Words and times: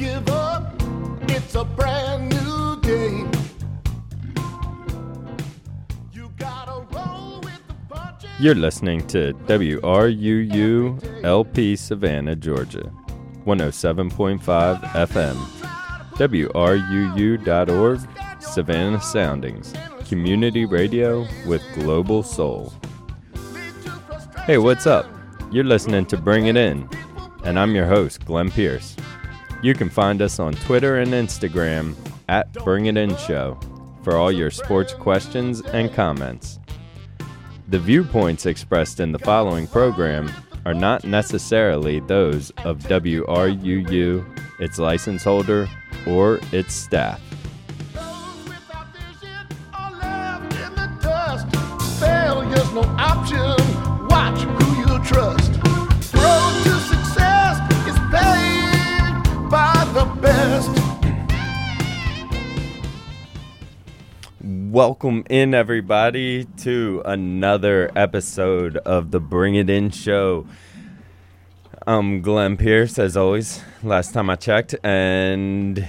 give 0.00 0.30
up. 0.30 0.72
It's 1.28 1.54
a 1.54 1.62
brand 1.62 2.30
new 2.30 2.80
day. 2.80 3.22
You. 6.10 6.30
You're 8.38 8.54
listening 8.54 9.06
to 9.08 9.34
WRUU 9.46 11.22
LP 11.22 11.76
Savannah, 11.76 12.34
Georgia, 12.34 12.90
107.5 13.44 14.80
FM, 14.80 15.36
WRUU.org, 16.14 18.00
Savannah 18.40 19.02
Soundings, 19.02 19.74
community 20.08 20.64
radio 20.64 21.26
with 21.46 21.62
global 21.74 22.22
soul. 22.22 22.72
Hey, 24.46 24.56
what's 24.56 24.86
up? 24.86 25.04
You're 25.52 25.64
listening 25.64 26.06
to 26.06 26.16
Bring 26.16 26.46
It 26.46 26.56
In, 26.56 26.88
and 27.44 27.58
I'm 27.58 27.74
your 27.74 27.86
host, 27.86 28.24
Glenn 28.24 28.50
Pierce. 28.50 28.96
You 29.62 29.74
can 29.74 29.90
find 29.90 30.22
us 30.22 30.38
on 30.38 30.54
Twitter 30.54 31.00
and 31.00 31.12
Instagram 31.12 31.94
at 32.30 32.50
Bring 32.64 32.86
It 32.86 32.96
In 32.96 33.14
Show 33.18 33.60
for 34.02 34.16
all 34.16 34.32
your 34.32 34.50
sports 34.50 34.94
questions 34.94 35.60
and 35.60 35.92
comments. 35.92 36.58
The 37.68 37.78
viewpoints 37.78 38.46
expressed 38.46 39.00
in 39.00 39.12
the 39.12 39.18
following 39.18 39.66
program 39.66 40.32
are 40.64 40.72
not 40.72 41.04
necessarily 41.04 42.00
those 42.00 42.48
of 42.64 42.78
WRUU, 42.78 44.24
its 44.60 44.78
license 44.78 45.24
holder, 45.24 45.68
or 46.06 46.40
its 46.52 46.72
staff. 46.72 47.20
Those 47.92 48.46
without 48.46 48.86
Welcome 64.70 65.24
in, 65.28 65.52
everybody, 65.52 66.44
to 66.58 67.02
another 67.04 67.90
episode 67.96 68.76
of 68.76 69.10
the 69.10 69.18
Bring 69.18 69.56
It 69.56 69.68
In 69.68 69.90
Show. 69.90 70.46
I'm 71.88 72.22
Glenn 72.22 72.56
Pierce, 72.56 72.96
as 72.96 73.16
always, 73.16 73.64
last 73.82 74.14
time 74.14 74.30
I 74.30 74.36
checked, 74.36 74.76
and 74.84 75.88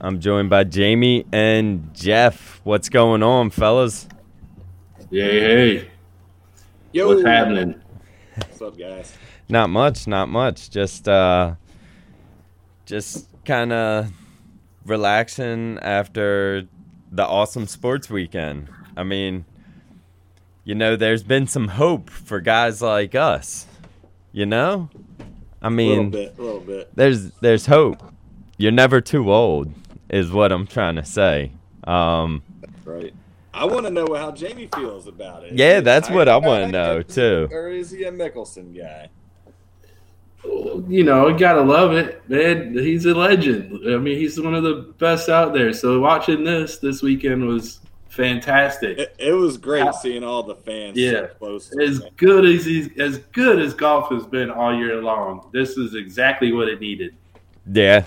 I'm 0.00 0.20
joined 0.20 0.48
by 0.48 0.62
Jamie 0.62 1.26
and 1.32 1.92
Jeff. 1.92 2.60
What's 2.62 2.88
going 2.88 3.24
on, 3.24 3.50
fellas? 3.50 4.06
Yay, 5.10 5.40
hey. 5.80 5.90
Yo, 6.92 7.08
What's 7.08 7.24
happening? 7.24 7.82
What's 8.36 8.62
up, 8.62 8.78
guys? 8.78 9.12
Not 9.48 9.70
much, 9.70 10.06
not 10.06 10.28
much. 10.28 10.70
Just 10.70 11.08
uh 11.08 11.56
just 12.86 13.28
kind 13.44 13.72
of 13.72 14.12
relaxing 14.86 15.80
after 15.82 16.68
the 17.10 17.26
awesome 17.26 17.66
sports 17.66 18.08
weekend. 18.10 18.68
I 18.96 19.02
mean, 19.02 19.44
you 20.64 20.74
know, 20.74 20.96
there's 20.96 21.22
been 21.22 21.46
some 21.46 21.68
hope 21.68 22.10
for 22.10 22.40
guys 22.40 22.82
like 22.82 23.14
us. 23.14 23.66
You 24.32 24.46
know? 24.46 24.88
I 25.62 25.66
A 25.66 25.70
little 25.70 26.04
mean, 26.04 26.10
bit, 26.10 26.38
a 26.38 26.42
little 26.42 26.60
bit. 26.60 26.90
there's 26.94 27.30
there's 27.40 27.66
hope. 27.66 28.02
You're 28.56 28.72
never 28.72 29.00
too 29.00 29.32
old 29.32 29.72
is 30.08 30.30
what 30.30 30.52
I'm 30.52 30.66
trying 30.66 30.96
to 30.96 31.04
say. 31.04 31.52
Um 31.84 32.42
Right. 32.84 33.12
I 33.52 33.64
want 33.64 33.84
to 33.84 33.90
know 33.90 34.14
how 34.14 34.30
Jamie 34.30 34.68
feels 34.74 35.06
about 35.06 35.44
it. 35.44 35.54
Yeah, 35.54 35.80
that's 35.80 36.08
what 36.08 36.28
I 36.28 36.34
Tiger 36.38 36.46
wanna 36.48 36.68
know, 36.68 37.02
too. 37.02 37.48
Or 37.50 37.68
is 37.68 37.90
he 37.90 38.04
a 38.04 38.12
Mickelson 38.12 38.76
guy? 38.76 39.08
You 40.44 41.04
know, 41.04 41.28
you 41.28 41.38
gotta 41.38 41.60
love 41.60 41.92
it, 41.92 42.22
man. 42.28 42.72
He's 42.74 43.04
a 43.06 43.14
legend. 43.14 43.80
I 43.86 43.98
mean, 43.98 44.18
he's 44.18 44.40
one 44.40 44.54
of 44.54 44.62
the 44.62 44.92
best 44.98 45.28
out 45.28 45.52
there. 45.52 45.72
So 45.72 46.00
watching 46.00 46.44
this 46.44 46.78
this 46.78 47.02
weekend 47.02 47.46
was 47.46 47.80
fantastic. 48.08 48.98
It, 48.98 49.14
it 49.18 49.32
was 49.32 49.56
great 49.56 49.84
How- 49.84 49.92
seeing 49.92 50.24
all 50.24 50.42
the 50.42 50.56
fans 50.56 50.96
Yeah. 50.98 51.12
so 51.12 51.26
close 51.38 51.68
to 51.70 51.82
As 51.82 51.98
him. 52.00 52.08
good 52.16 52.44
as 52.44 52.64
he's 52.64 52.88
as 52.98 53.18
good 53.32 53.60
as 53.60 53.74
golf 53.74 54.10
has 54.10 54.26
been 54.26 54.50
all 54.50 54.74
year 54.74 55.00
long. 55.02 55.48
This 55.52 55.76
is 55.76 55.94
exactly 55.94 56.52
what 56.52 56.68
it 56.68 56.80
needed. 56.80 57.14
yeah. 57.72 58.04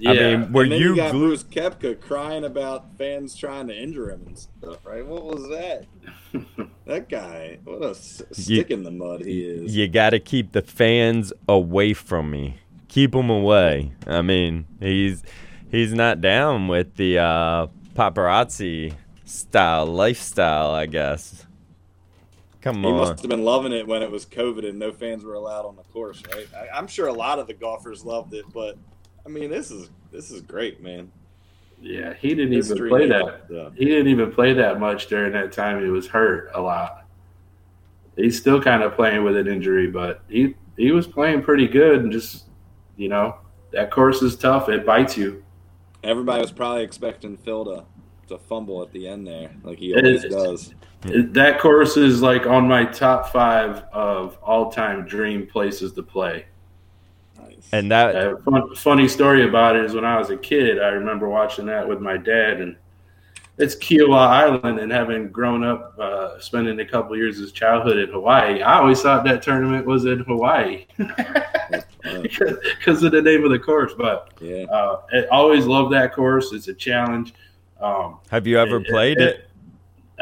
Yeah. 0.00 0.10
I 0.10 0.36
mean, 0.36 0.52
were 0.52 0.64
you 0.64 0.74
you 0.76 0.96
got 0.96 1.12
glu- 1.12 1.28
Brooks 1.28 1.44
Koepka 1.44 2.00
crying 2.00 2.44
about 2.44 2.92
fans 2.96 3.36
trying 3.36 3.68
to 3.68 3.76
injure 3.76 4.10
him 4.10 4.22
and 4.26 4.38
stuff, 4.38 4.84
right? 4.84 5.04
What 5.04 5.24
was 5.24 5.48
that? 5.50 5.86
that 6.86 7.08
guy, 7.08 7.58
what 7.64 7.82
a 7.82 7.90
s- 7.90 8.22
stick 8.32 8.70
in 8.70 8.82
the 8.82 8.90
mud 8.90 9.24
he 9.24 9.42
is. 9.44 9.76
you 9.76 9.88
got 9.88 10.10
to 10.10 10.18
keep 10.20 10.52
the 10.52 10.62
fans 10.62 11.32
away 11.48 11.92
from 11.92 12.30
me. 12.30 12.58
Keep 12.88 13.12
them 13.12 13.30
away. 13.30 13.92
I 14.06 14.22
mean, 14.22 14.66
he's 14.80 15.22
he's 15.70 15.92
not 15.92 16.20
down 16.20 16.66
with 16.66 16.96
the 16.96 17.18
uh, 17.18 17.66
paparazzi 17.94 18.94
style 19.24 19.86
lifestyle, 19.86 20.70
I 20.72 20.86
guess. 20.86 21.46
Come 22.62 22.84
on. 22.84 22.92
He 22.92 22.98
must 22.98 23.22
have 23.22 23.30
been 23.30 23.44
loving 23.44 23.72
it 23.72 23.86
when 23.86 24.02
it 24.02 24.10
was 24.10 24.26
COVID 24.26 24.68
and 24.68 24.78
no 24.78 24.92
fans 24.92 25.24
were 25.24 25.34
allowed 25.34 25.66
on 25.66 25.76
the 25.76 25.82
course, 25.84 26.22
right? 26.34 26.46
I, 26.54 26.76
I'm 26.76 26.86
sure 26.86 27.06
a 27.06 27.12
lot 27.12 27.38
of 27.38 27.46
the 27.46 27.54
golfers 27.54 28.04
loved 28.04 28.34
it, 28.34 28.44
but 28.52 28.76
I 29.30 29.32
mean, 29.32 29.48
this 29.48 29.70
is 29.70 29.90
this 30.10 30.32
is 30.32 30.40
great, 30.42 30.82
man. 30.82 31.12
yeah, 31.80 32.14
he 32.14 32.34
didn't 32.34 32.52
even 32.54 32.88
play 32.88 33.06
that. 33.06 33.22
up. 33.24 33.76
He 33.76 33.84
didn't 33.84 34.08
even 34.08 34.32
play 34.32 34.52
that 34.54 34.80
much 34.80 35.06
during 35.06 35.32
that 35.34 35.52
time. 35.52 35.80
He 35.84 35.88
was 35.88 36.08
hurt 36.08 36.50
a 36.52 36.60
lot. 36.60 37.04
He's 38.16 38.36
still 38.36 38.60
kind 38.60 38.82
of 38.82 38.96
playing 38.96 39.22
with 39.22 39.36
an 39.36 39.46
injury, 39.46 39.86
but 39.86 40.22
he 40.28 40.56
he 40.76 40.90
was 40.90 41.06
playing 41.06 41.42
pretty 41.42 41.68
good. 41.68 42.00
And 42.02 42.10
just 42.12 42.46
you 42.96 43.08
know, 43.08 43.36
that 43.70 43.92
course 43.92 44.20
is 44.20 44.34
tough. 44.34 44.68
It 44.68 44.84
bites 44.84 45.16
you. 45.16 45.44
Everybody 46.02 46.40
was 46.40 46.50
probably 46.50 46.82
expecting 46.82 47.36
Phil 47.36 47.64
to, 47.66 47.84
to 48.28 48.38
fumble 48.38 48.82
at 48.82 48.90
the 48.90 49.06
end 49.06 49.28
there, 49.28 49.52
like 49.62 49.78
he 49.78 49.94
always 49.94 50.24
does. 50.24 50.74
It- 51.04 51.32
that 51.34 51.60
course 51.60 51.96
is 51.96 52.20
like 52.20 52.46
on 52.48 52.66
my 52.66 52.84
top 52.84 53.30
five 53.32 53.84
of 53.92 54.36
all 54.42 54.72
time 54.72 55.06
dream 55.06 55.46
places 55.46 55.92
to 55.92 56.02
play. 56.02 56.46
Nice. 57.60 57.72
and 57.72 57.90
that 57.90 58.14
A 58.16 58.36
fun, 58.38 58.74
funny 58.74 59.08
story 59.08 59.46
about 59.48 59.76
it 59.76 59.84
is 59.84 59.94
when 59.94 60.04
I 60.04 60.18
was 60.18 60.30
a 60.30 60.36
kid, 60.36 60.80
I 60.80 60.88
remember 60.88 61.28
watching 61.28 61.66
that 61.66 61.86
with 61.88 62.00
my 62.00 62.16
dad, 62.16 62.60
and 62.60 62.76
it's 63.58 63.74
Kiawah 63.76 64.26
Island. 64.28 64.78
And 64.78 64.90
having 64.90 65.28
grown 65.30 65.62
up, 65.64 65.94
uh, 65.98 66.40
spending 66.40 66.80
a 66.80 66.84
couple 66.84 67.16
years 67.16 67.36
of 67.36 67.42
his 67.42 67.52
childhood 67.52 67.98
in 67.98 68.08
Hawaii, 68.10 68.62
I 68.62 68.78
always 68.78 69.02
thought 69.02 69.24
that 69.24 69.42
tournament 69.42 69.86
was 69.86 70.04
in 70.06 70.20
Hawaii 70.20 70.86
Uh, 70.98 72.22
because 72.22 73.02
of 73.02 73.12
the 73.12 73.20
name 73.22 73.44
of 73.44 73.50
the 73.50 73.58
course. 73.58 73.92
But 73.96 74.32
yeah, 74.40 74.64
uh, 74.64 75.02
I 75.12 75.26
always 75.26 75.66
loved 75.66 75.92
that 75.92 76.14
course. 76.14 76.52
It's 76.52 76.68
a 76.68 76.74
challenge. 76.74 77.34
Um, 77.80 78.18
have 78.30 78.46
you 78.46 78.58
ever 78.58 78.76
it- 78.78 78.86
played 78.86 79.18
it- 79.20 79.36
it? 79.36 79.46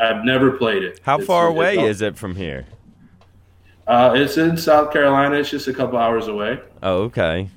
I've 0.01 0.25
never 0.25 0.53
played 0.53 0.83
it. 0.85 1.01
How 1.03 1.15
It's- 1.15 1.27
far 1.27 1.49
away 1.49 1.77
is 1.79 2.03
it 2.03 2.17
from 2.17 2.37
here? 2.37 2.67
Uh, 3.89 4.13
it's 4.15 4.37
in 4.37 4.57
South 4.57 4.93
Carolina. 4.93 5.37
It's 5.37 5.51
just 5.51 5.67
a 5.67 5.73
couple 5.73 5.99
hours 5.99 6.29
away. 6.29 6.61
Oh, 6.83 7.03
okay. 7.05 7.49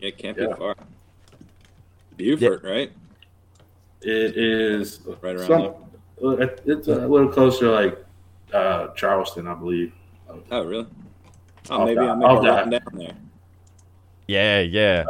it 0.00 0.18
can't 0.18 0.36
Yeah. 0.36 0.46
be 0.48 0.52
far. 0.54 0.74
Beaufort, 2.16 2.62
right? 2.64 2.90
It 4.00 4.36
is 4.36 5.00
Right 5.20 5.36
around 5.36 5.46
some- 5.46 5.74
uh, 6.24 6.46
It's 6.66 6.88
a 6.88 7.06
little 7.06 7.28
closer, 7.28 7.70
like 7.70 8.04
uh, 8.52 8.88
Charleston, 8.96 9.46
I 9.46 9.54
believe. 9.54 9.92
Oh, 10.50 10.64
really? 10.64 10.86
Oh, 11.70 11.78
I'll 11.78 11.84
maybe 11.86 11.96
die- 11.96 12.06
I'll 12.08 12.16
make 12.16 12.28
I'll 12.28 12.44
a 12.46 12.48
run 12.50 12.70
down 12.70 12.80
there. 12.94 13.12
Yeah, 14.26 14.60
yeah. 14.60 15.04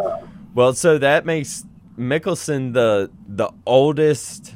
Well, 0.55 0.75
so 0.75 0.99
that 0.99 1.25
makes 1.25 1.65
Mickelson 1.99 2.73
the 2.75 3.11
the 3.29 3.49
oldest 3.67 4.55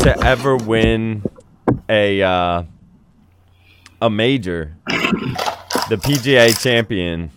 to 0.00 0.16
ever 0.24 0.56
win 0.56 1.22
a 1.88 2.22
uh, 2.22 2.62
a 4.02 4.10
major, 4.10 4.76
the 5.88 5.96
PGA 5.96 6.52
champion, 6.52 7.30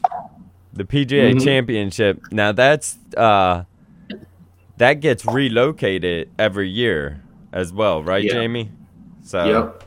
the 0.73 0.83
PGA 0.85 1.33
Mhm. 1.33 1.43
championship. 1.43 2.21
Now 2.31 2.51
that's 2.51 2.97
uh, 3.17 3.63
that 4.77 4.95
gets 4.99 5.25
relocated 5.25 6.29
every 6.39 6.69
year 6.69 7.21
as 7.51 7.71
well, 7.73 8.03
right, 8.03 8.23
Yeah. 8.23 8.31
Jamie? 8.33 8.71
So 9.23 9.45
Yep. 9.45 9.83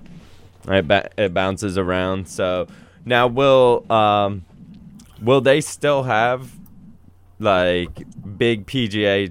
it, 0.69 0.89
ba- 0.89 1.11
it 1.19 1.35
bounces 1.35 1.77
around. 1.79 2.29
So 2.29 2.67
now 3.05 3.27
will 3.27 3.85
um, 3.91 4.45
will 5.21 5.41
they 5.41 5.61
still 5.61 6.05
have 6.05 6.53
like 7.39 8.07
big 8.39 8.67
PGA 8.67 9.31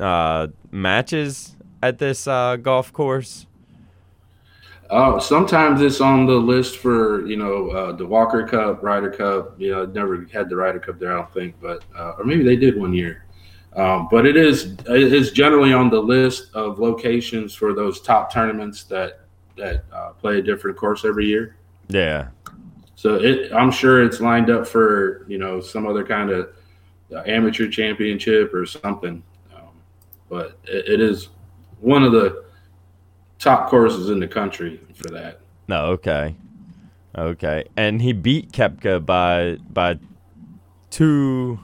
uh, 0.00 0.48
matches 0.70 1.56
at 1.82 1.98
this 1.98 2.26
uh, 2.26 2.56
golf 2.56 2.92
course? 2.92 3.46
Oh, 4.92 5.20
sometimes 5.20 5.80
it's 5.82 6.00
on 6.00 6.26
the 6.26 6.34
list 6.34 6.78
for 6.78 7.24
you 7.26 7.36
know 7.36 7.70
uh, 7.70 7.92
the 7.92 8.06
Walker 8.06 8.46
Cup, 8.46 8.82
Ryder 8.82 9.10
Cup. 9.10 9.54
You 9.58 9.70
know, 9.70 9.82
I 9.84 9.86
never 9.86 10.26
had 10.32 10.48
the 10.48 10.56
Ryder 10.56 10.80
Cup 10.80 10.98
there, 10.98 11.12
I 11.12 11.16
don't 11.16 11.32
think, 11.32 11.54
but 11.60 11.84
uh, 11.96 12.14
or 12.18 12.24
maybe 12.24 12.42
they 12.42 12.56
did 12.56 12.78
one 12.78 12.92
year. 12.92 13.24
Um, 13.76 14.08
but 14.10 14.26
it 14.26 14.36
is 14.36 14.76
it 14.88 15.12
is 15.12 15.30
generally 15.30 15.72
on 15.72 15.90
the 15.90 16.00
list 16.00 16.52
of 16.54 16.80
locations 16.80 17.54
for 17.54 17.72
those 17.72 18.00
top 18.00 18.32
tournaments 18.32 18.82
that 18.84 19.20
that 19.56 19.84
uh, 19.92 20.10
play 20.10 20.38
a 20.38 20.42
different 20.42 20.76
course 20.76 21.04
every 21.04 21.26
year. 21.26 21.56
Yeah. 21.88 22.28
So 22.96 23.14
it, 23.14 23.52
I'm 23.52 23.70
sure 23.70 24.02
it's 24.02 24.20
lined 24.20 24.50
up 24.50 24.66
for 24.66 25.24
you 25.28 25.38
know 25.38 25.60
some 25.60 25.86
other 25.86 26.04
kind 26.04 26.30
of 26.30 26.52
amateur 27.26 27.68
championship 27.68 28.52
or 28.52 28.66
something. 28.66 29.22
Um, 29.54 29.70
but 30.28 30.58
it, 30.64 30.88
it 30.88 31.00
is 31.00 31.28
one 31.80 32.02
of 32.02 32.10
the 32.10 32.44
top 33.40 33.68
courses 33.68 34.10
in 34.10 34.20
the 34.20 34.28
country 34.28 34.80
for 34.94 35.08
that. 35.08 35.40
No, 35.66 35.86
okay, 35.86 36.36
okay, 37.16 37.64
and 37.76 38.00
he 38.00 38.12
beat 38.12 38.52
Koepka 38.52 39.04
by 39.04 39.56
by 39.68 39.98
two 40.90 41.58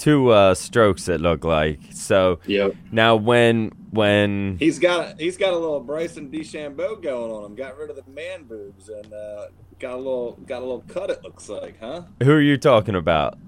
two 0.00 0.30
uh, 0.30 0.54
strokes. 0.54 1.08
It 1.08 1.20
looked 1.20 1.44
like 1.44 1.78
so. 1.92 2.40
Yep. 2.46 2.74
Now 2.90 3.14
when 3.16 3.70
when 3.90 4.56
He's 4.58 4.78
got 4.78 5.20
he's 5.20 5.36
got 5.36 5.52
a 5.52 5.58
little 5.58 5.80
Bryson 5.80 6.30
DeChambeau 6.30 7.00
going 7.00 7.30
on 7.30 7.44
him. 7.44 7.54
Got 7.54 7.76
rid 7.76 7.90
of 7.90 7.96
the 7.96 8.10
man 8.10 8.44
boobs 8.44 8.88
and 8.88 9.12
uh, 9.12 9.46
got 9.78 9.94
a 9.94 9.96
little 9.96 10.38
got 10.46 10.58
a 10.58 10.64
little 10.64 10.84
cut. 10.88 11.10
It 11.10 11.22
looks 11.22 11.48
like, 11.48 11.78
huh? 11.80 12.02
who 12.22 12.32
are 12.32 12.40
you 12.40 12.56
talking 12.56 12.94
about? 12.94 13.38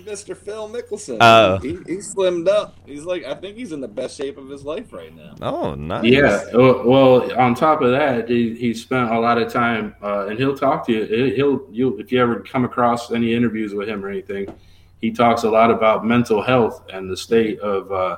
Mr. 0.00 0.36
Phil 0.36 0.68
Mickelson. 0.68 1.18
Oh. 1.20 1.58
he, 1.58 1.74
he 1.86 1.96
slimmed 1.98 2.48
up. 2.48 2.76
He's 2.86 3.04
like 3.04 3.24
I 3.24 3.34
think 3.34 3.56
he's 3.56 3.72
in 3.72 3.80
the 3.80 3.88
best 3.88 4.16
shape 4.16 4.36
of 4.38 4.48
his 4.48 4.64
life 4.64 4.92
right 4.92 5.14
now. 5.14 5.34
Oh, 5.42 5.74
nice. 5.74 6.04
Yeah. 6.04 6.42
Well, 6.52 6.82
well, 6.84 7.38
on 7.40 7.54
top 7.54 7.82
of 7.82 7.90
that, 7.92 8.28
he, 8.28 8.54
he 8.54 8.74
spent 8.74 9.10
a 9.10 9.18
lot 9.18 9.38
of 9.38 9.52
time, 9.52 9.94
uh, 10.02 10.26
and 10.28 10.38
he'll 10.38 10.56
talk 10.56 10.86
to 10.86 10.92
you. 10.92 11.04
He- 11.04 11.34
He'll 11.36 11.66
you 11.70 11.98
if 11.98 12.10
you 12.12 12.20
ever 12.20 12.40
come 12.40 12.64
across 12.64 13.10
any 13.12 13.34
interviews 13.34 13.74
with 13.74 13.88
him 13.88 14.04
or 14.04 14.08
anything, 14.08 14.52
he 15.00 15.10
talks 15.10 15.44
a 15.44 15.50
lot 15.50 15.70
about 15.70 16.04
mental 16.06 16.42
health 16.42 16.84
and 16.92 17.10
the 17.10 17.16
state 17.16 17.58
of 17.60 17.90
uh, 17.92 18.16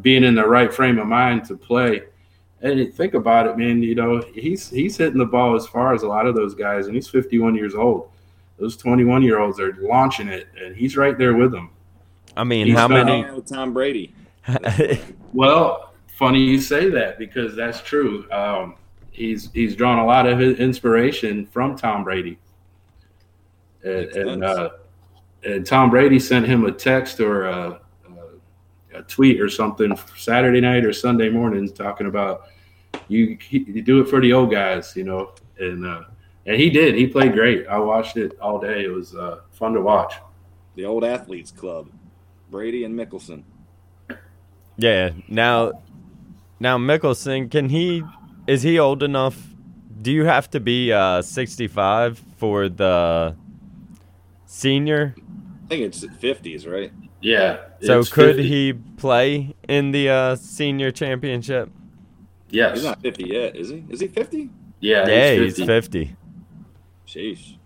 being 0.00 0.24
in 0.24 0.34
the 0.34 0.46
right 0.46 0.72
frame 0.72 0.98
of 0.98 1.06
mind 1.06 1.44
to 1.46 1.56
play. 1.56 2.02
And 2.62 2.92
think 2.94 3.12
about 3.12 3.46
it, 3.46 3.58
man. 3.58 3.82
You 3.82 3.94
know, 3.94 4.22
he's 4.34 4.70
he's 4.70 4.96
hitting 4.96 5.18
the 5.18 5.26
ball 5.26 5.54
as 5.56 5.66
far 5.66 5.92
as 5.94 6.02
a 6.02 6.08
lot 6.08 6.26
of 6.26 6.34
those 6.34 6.54
guys, 6.54 6.86
and 6.86 6.94
he's 6.94 7.08
51 7.08 7.54
years 7.54 7.74
old. 7.74 8.10
Those 8.58 8.76
21 8.76 9.22
year 9.22 9.38
olds 9.38 9.60
are 9.60 9.76
launching 9.80 10.28
it, 10.28 10.48
and 10.60 10.74
he's 10.74 10.96
right 10.96 11.16
there 11.18 11.34
with 11.34 11.52
them. 11.52 11.70
I 12.36 12.44
mean, 12.44 12.66
He's 12.66 12.76
how 12.76 12.86
not- 12.86 13.06
many? 13.06 13.20
Yeah, 13.22 13.32
with 13.32 13.46
Tom 13.46 13.72
Brady. 13.72 14.14
Well, 15.32 15.92
funny 16.16 16.40
you 16.40 16.58
say 16.58 16.88
that 16.90 17.18
because 17.18 17.54
that's 17.54 17.82
true. 17.82 18.30
Um, 18.30 18.76
he's 19.10 19.50
he's 19.52 19.76
drawn 19.76 19.98
a 19.98 20.06
lot 20.06 20.26
of 20.26 20.38
his 20.38 20.58
inspiration 20.58 21.44
from 21.44 21.76
Tom 21.76 22.04
Brady, 22.04 22.38
and, 23.84 24.06
and, 24.16 24.44
uh, 24.44 24.70
and 25.44 25.66
Tom 25.66 25.90
Brady 25.90 26.18
sent 26.18 26.46
him 26.46 26.64
a 26.64 26.72
text 26.72 27.20
or 27.20 27.44
a, 27.46 27.80
a, 28.94 28.98
a 28.98 29.02
tweet 29.02 29.40
or 29.42 29.50
something 29.50 29.94
Saturday 30.16 30.60
night 30.62 30.86
or 30.86 30.92
Sunday 30.92 31.28
morning 31.28 31.68
talking 31.70 32.06
about 32.06 32.46
you 33.08 33.36
you 33.50 33.82
do 33.82 34.00
it 34.00 34.08
for 34.08 34.22
the 34.22 34.32
old 34.32 34.50
guys, 34.50 34.94
you 34.96 35.04
know, 35.04 35.32
and 35.58 35.84
uh, 35.84 36.04
and 36.46 36.56
he 36.56 36.70
did. 36.70 36.94
He 36.94 37.06
played 37.06 37.32
great. 37.32 37.66
I 37.66 37.78
watched 37.78 38.16
it 38.16 38.38
all 38.40 38.58
day. 38.58 38.84
It 38.84 38.92
was 38.92 39.14
uh, 39.14 39.40
fun 39.50 39.74
to 39.74 39.80
watch. 39.80 40.14
The 40.76 40.84
old 40.84 41.04
athletes 41.04 41.50
club. 41.50 41.90
Brady 42.50 42.84
and 42.84 42.94
Mickelson. 42.94 43.42
Yeah. 44.76 45.10
Now, 45.28 45.72
now 46.60 46.78
Mickelson, 46.78 47.50
can 47.50 47.68
he? 47.68 48.02
Is 48.46 48.62
he 48.62 48.78
old 48.78 49.02
enough? 49.02 49.36
Do 50.00 50.12
you 50.12 50.24
have 50.24 50.48
to 50.50 50.60
be 50.60 50.92
uh, 50.92 51.22
65 51.22 52.22
for 52.36 52.68
the 52.68 53.34
senior? 54.44 55.16
I 55.64 55.68
think 55.68 55.82
it's 55.82 56.06
fifties, 56.20 56.64
right? 56.64 56.92
Yeah. 57.20 57.58
So 57.80 58.04
could 58.04 58.36
50. 58.36 58.48
he 58.48 58.72
play 58.72 59.56
in 59.68 59.90
the 59.90 60.08
uh, 60.08 60.36
senior 60.36 60.92
championship? 60.92 61.70
Yes. 62.50 62.76
He's 62.76 62.84
not 62.84 63.02
fifty 63.02 63.24
yet, 63.24 63.56
is 63.56 63.70
he? 63.70 63.84
Is 63.88 63.98
he 63.98 64.06
fifty? 64.06 64.50
yeah. 64.78 65.08
Yeah, 65.08 65.34
he's 65.34 65.56
he's 65.56 65.66
50. 65.66 66.14
50. 67.06 67.34
Sheesh. 67.34 67.56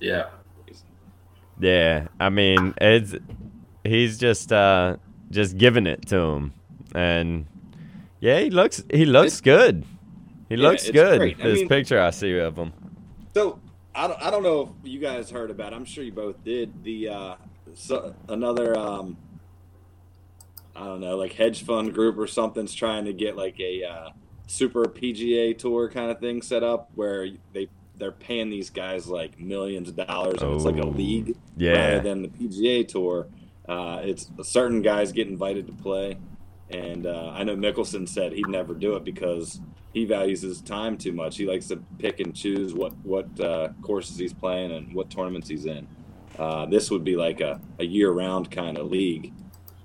Yeah. 0.00 0.26
Yeah, 1.60 2.08
I 2.18 2.30
mean, 2.30 2.74
it's 2.80 3.14
he's 3.84 4.18
just 4.18 4.52
uh 4.52 4.96
just 5.30 5.56
giving 5.56 5.86
it 5.86 6.04
to 6.08 6.16
him, 6.18 6.52
and 6.94 7.46
yeah, 8.20 8.40
he 8.40 8.50
looks 8.50 8.82
he 8.92 9.04
looks 9.04 9.38
It's- 9.38 9.40
good. 9.40 9.84
He 10.48 10.56
Yeah, 10.56 10.68
looks 10.68 10.90
good. 10.90 11.18
great. 11.20 11.40
I 11.40 11.44
This 11.44 11.60
mean- 11.60 11.68
picture 11.68 12.00
I 12.00 12.10
see 12.10 12.36
of 12.38 12.56
him. 12.58 12.72
So 13.34 13.60
I 13.94 14.08
don't, 14.08 14.20
I 14.20 14.30
don't 14.30 14.42
know 14.42 14.74
if 14.82 14.90
you 14.90 14.98
guys 14.98 15.30
heard 15.30 15.50
about. 15.50 15.72
It. 15.72 15.76
I'm 15.76 15.84
sure 15.84 16.02
you 16.02 16.12
both 16.12 16.42
did. 16.44 16.82
The 16.82 17.08
uh, 17.08 17.34
so, 17.74 18.14
another 18.28 18.76
um, 18.76 19.16
I 20.74 20.84
don't 20.84 21.00
know, 21.00 21.16
like 21.16 21.34
hedge 21.34 21.62
fund 21.64 21.94
group 21.94 22.18
or 22.18 22.26
something's 22.26 22.74
trying 22.74 23.04
to 23.04 23.12
get 23.12 23.36
like 23.36 23.58
a 23.60 23.84
uh, 23.84 24.08
super 24.48 24.84
PGA 24.86 25.56
tour 25.56 25.88
kind 25.88 26.10
of 26.10 26.18
thing 26.18 26.42
set 26.42 26.64
up 26.64 26.90
where 26.96 27.28
they 27.52 27.68
they're 27.98 28.12
paying 28.12 28.50
these 28.50 28.70
guys 28.70 29.06
like 29.06 29.38
millions 29.38 29.88
of 29.88 29.96
dollars 29.96 30.42
and 30.42 30.54
it's 30.54 30.64
like 30.64 30.76
a 30.76 30.82
Oh, 30.82 30.88
league 30.88 31.36
Yeah, 31.56 31.72
rather 31.72 32.00
than 32.00 32.22
the 32.22 32.28
PGA 32.28 32.86
tour. 32.86 33.28
Uh, 33.68 34.00
it's 34.02 34.30
certain 34.42 34.82
guys 34.82 35.12
get 35.12 35.26
invited 35.28 35.66
to 35.66 35.72
play, 35.72 36.16
and 36.70 37.06
uh, 37.06 37.30
I 37.34 37.44
know 37.44 37.56
Mickelson 37.56 38.06
said 38.08 38.32
he'd 38.32 38.48
never 38.48 38.74
do 38.74 38.94
it 38.96 39.04
because 39.04 39.60
he 39.94 40.04
values 40.04 40.42
his 40.42 40.60
time 40.60 40.98
too 40.98 41.12
much. 41.12 41.36
He 41.38 41.46
likes 41.46 41.68
to 41.68 41.76
pick 41.98 42.20
and 42.20 42.34
choose 42.34 42.74
what 42.74 42.92
what 43.04 43.28
uh, 43.40 43.68
courses 43.80 44.18
he's 44.18 44.34
playing 44.34 44.72
and 44.72 44.92
what 44.94 45.08
tournaments 45.08 45.48
he's 45.48 45.64
in. 45.66 45.86
Uh, 46.38 46.66
this 46.66 46.90
would 46.90 47.04
be 47.04 47.16
like 47.16 47.40
a, 47.40 47.60
a 47.78 47.84
year 47.86 48.10
round 48.10 48.50
kind 48.50 48.76
of 48.76 48.90
league, 48.90 49.32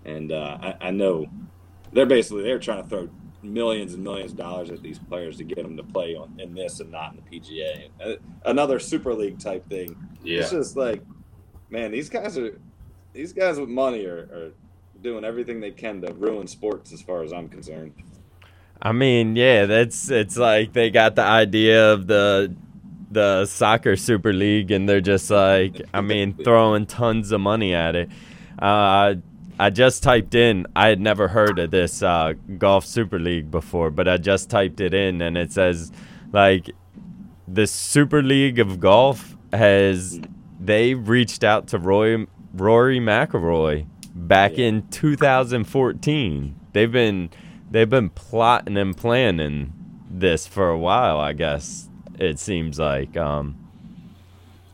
and 0.03 0.31
uh, 0.31 0.57
I, 0.61 0.75
I 0.87 0.91
know 0.91 1.27
they're 1.93 2.05
basically 2.05 2.43
they're 2.43 2.59
trying 2.59 2.83
to 2.83 2.89
throw 2.89 3.09
millions 3.41 3.93
and 3.93 4.03
millions 4.03 4.31
of 4.31 4.37
dollars 4.37 4.69
at 4.69 4.81
these 4.81 4.99
players 4.99 5.37
to 5.37 5.43
get 5.43 5.63
them 5.63 5.77
to 5.77 5.83
play 5.83 6.15
on 6.15 6.39
in 6.39 6.53
this 6.53 6.79
and 6.79 6.91
not 6.91 7.13
in 7.13 7.23
the 7.23 7.39
PGA. 7.39 7.89
Uh, 8.03 8.15
Another 8.45 8.79
Super 8.79 9.13
League 9.13 9.39
type 9.39 9.67
thing. 9.69 9.95
Yeah. 10.23 10.41
It's 10.41 10.51
just 10.51 10.75
like, 10.75 11.01
man, 11.69 11.91
these 11.91 12.09
guys 12.09 12.37
are 12.37 12.59
these 13.13 13.33
guys 13.33 13.59
with 13.59 13.69
money 13.69 14.05
are, 14.05 14.29
are 14.33 14.51
doing 15.01 15.23
everything 15.23 15.59
they 15.59 15.71
can 15.71 16.01
to 16.01 16.13
ruin 16.13 16.47
sports, 16.47 16.91
as 16.93 17.01
far 17.01 17.23
as 17.23 17.33
I'm 17.33 17.49
concerned. 17.49 17.93
I 18.81 18.91
mean, 18.91 19.35
yeah, 19.35 19.65
that's 19.65 20.09
it's 20.09 20.37
like 20.37 20.73
they 20.73 20.89
got 20.89 21.15
the 21.15 21.23
idea 21.23 21.91
of 21.93 22.07
the 22.07 22.55
the 23.11 23.45
soccer 23.45 23.95
super 23.95 24.33
league, 24.33 24.71
and 24.71 24.87
they're 24.87 25.01
just 25.01 25.29
like, 25.29 25.81
I 25.93 26.01
mean, 26.01 26.33
throwing 26.43 26.85
tons 26.85 27.31
of 27.31 27.41
money 27.41 27.73
at 27.73 27.95
it. 27.95 28.09
Uh, 28.57 29.15
I 29.59 29.69
just 29.69 30.01
typed 30.03 30.33
in. 30.35 30.65
I 30.75 30.87
had 30.87 31.01
never 31.01 31.27
heard 31.27 31.59
of 31.59 31.69
this 31.71 32.01
uh, 32.01 32.33
golf 32.57 32.85
super 32.85 33.19
league 33.19 33.51
before, 33.51 33.91
but 33.91 34.07
I 34.07 34.15
just 34.17 34.49
typed 34.49 34.79
it 34.79 34.93
in, 34.93 35.21
and 35.21 35.37
it 35.37 35.51
says 35.51 35.91
like 36.31 36.71
the 37.47 37.67
Super 37.67 38.21
League 38.23 38.59
of 38.59 38.79
Golf 38.79 39.35
has 39.51 40.19
they 40.59 40.93
reached 40.93 41.43
out 41.43 41.67
to 41.69 41.77
Roy 41.79 42.25
Rory 42.53 42.99
McIlroy 42.99 43.85
back 44.15 44.57
Yeah. 44.57 44.67
in 44.67 44.87
2014. 44.89 46.55
They've 46.73 46.91
been 46.91 47.29
they've 47.69 47.89
been 47.89 48.09
plotting 48.09 48.77
and 48.77 48.95
planning 48.95 49.73
this 50.09 50.47
for 50.47 50.69
a 50.69 50.77
while, 50.77 51.19
I 51.19 51.33
guess. 51.33 51.89
It 52.17 52.39
seems 52.39 52.79
like 52.79 53.17
um 53.17 53.55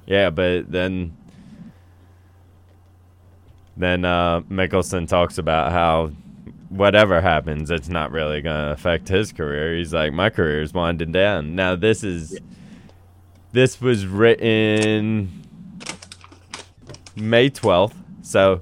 yeah, 0.06 0.30
but 0.30 0.72
then 0.72 1.16
then 3.78 4.06
uh 4.06 4.42
Mickelson 4.42 5.08
talks 5.08 5.38
about 5.38 5.72
how 5.72 6.12
whatever 6.70 7.22
happens, 7.22 7.72
it's 7.72 7.90
not 7.90 8.12
really 8.12 8.42
going 8.42 8.66
to 8.66 8.72
affect 8.72 9.08
his 9.08 9.32
career. 9.32 9.78
He's 9.78 9.94
like, 9.94 10.14
my 10.14 10.30
career 10.30 10.62
is 10.62 10.74
winding 10.74 11.12
down. 11.12 11.56
Now, 11.56 11.76
this 11.76 12.04
is 12.04 12.38
this 13.52 13.80
was 13.80 14.06
written 14.06 15.44
May 17.16 17.50
12th. 17.50 17.96
So 18.22 18.62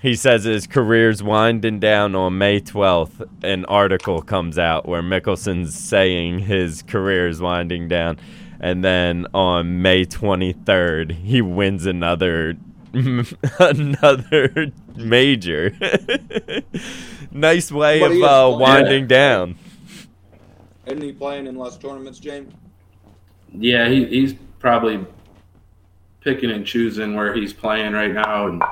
he 0.00 0.14
says 0.14 0.44
his 0.44 0.66
career's 0.66 1.22
winding 1.22 1.80
down 1.80 2.14
on 2.14 2.38
May 2.38 2.60
12th. 2.60 3.28
An 3.42 3.64
article 3.64 4.22
comes 4.22 4.58
out 4.58 4.86
where 4.86 5.02
Mickelson's 5.02 5.74
saying 5.74 6.40
his 6.40 6.82
career 6.82 7.26
is 7.26 7.40
winding 7.40 7.88
down. 7.88 8.18
And 8.60 8.84
then 8.84 9.26
on 9.34 9.82
May 9.82 10.04
23rd, 10.06 11.12
he 11.12 11.42
wins 11.42 11.84
another 11.84 12.56
another 13.58 14.72
major. 14.96 15.70
nice 17.30 17.70
way 17.70 18.00
But 18.00 18.12
of 18.12 18.22
uh, 18.22 18.44
playing. 18.46 18.60
winding 18.60 19.06
down. 19.06 19.58
Isn't 20.86 21.02
he 21.02 21.12
playing 21.12 21.46
in 21.46 21.56
less 21.56 21.76
tournaments, 21.76 22.18
James? 22.18 22.52
Yeah, 23.52 23.88
he, 23.88 24.04
he's 24.06 24.34
probably 24.58 25.04
picking 26.20 26.50
and 26.50 26.64
choosing 26.66 27.14
where 27.14 27.34
he's 27.34 27.52
playing 27.52 27.92
right 27.92 28.12
now, 28.12 28.46
and 28.48 28.62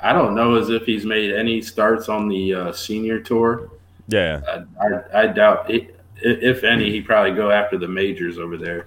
I 0.00 0.12
don't 0.12 0.34
know 0.34 0.56
as 0.56 0.68
if 0.70 0.84
he's 0.84 1.04
made 1.06 1.32
any 1.32 1.62
starts 1.62 2.08
on 2.08 2.28
the 2.28 2.54
uh, 2.54 2.72
senior 2.72 3.20
tour. 3.20 3.70
Yeah. 4.08 4.40
I, 4.80 4.86
I, 4.86 5.22
I 5.22 5.26
doubt, 5.28 5.70
it, 5.70 5.98
if 6.16 6.64
any, 6.64 6.90
he 6.90 7.00
probably 7.00 7.32
go 7.32 7.50
after 7.50 7.78
the 7.78 7.88
majors 7.88 8.38
over 8.38 8.56
there. 8.56 8.86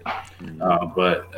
Uh, 0.61 0.85
but 0.85 1.31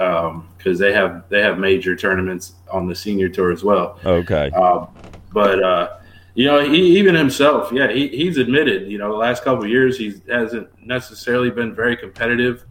because 0.58 0.78
they 0.80 0.94
have 0.94 1.24
they 1.30 1.42
have 1.42 1.58
major 1.58 1.96
tournaments 1.96 2.54
on 2.72 2.88
the 2.88 2.96
senior 2.96 3.30
tour 3.30 3.52
as 3.52 3.64
well. 3.64 4.00
Okay. 4.06 4.52
Uh, 4.56 4.86
but 5.34 5.64
uh, 5.64 5.98
you 6.36 6.46
know, 6.46 6.60
he, 6.70 6.98
even 6.98 7.16
himself, 7.16 7.72
yeah, 7.72 7.92
he, 7.92 8.08
he's 8.10 8.38
admitted. 8.38 8.92
You 8.92 8.98
know, 8.98 9.12
the 9.12 9.18
last 9.18 9.44
couple 9.44 9.64
of 9.64 9.70
years, 9.70 9.98
he 9.98 10.22
hasn't 10.30 10.70
necessarily 10.86 11.50
been 11.50 11.74
very 11.74 11.98
competitive. 11.98 12.66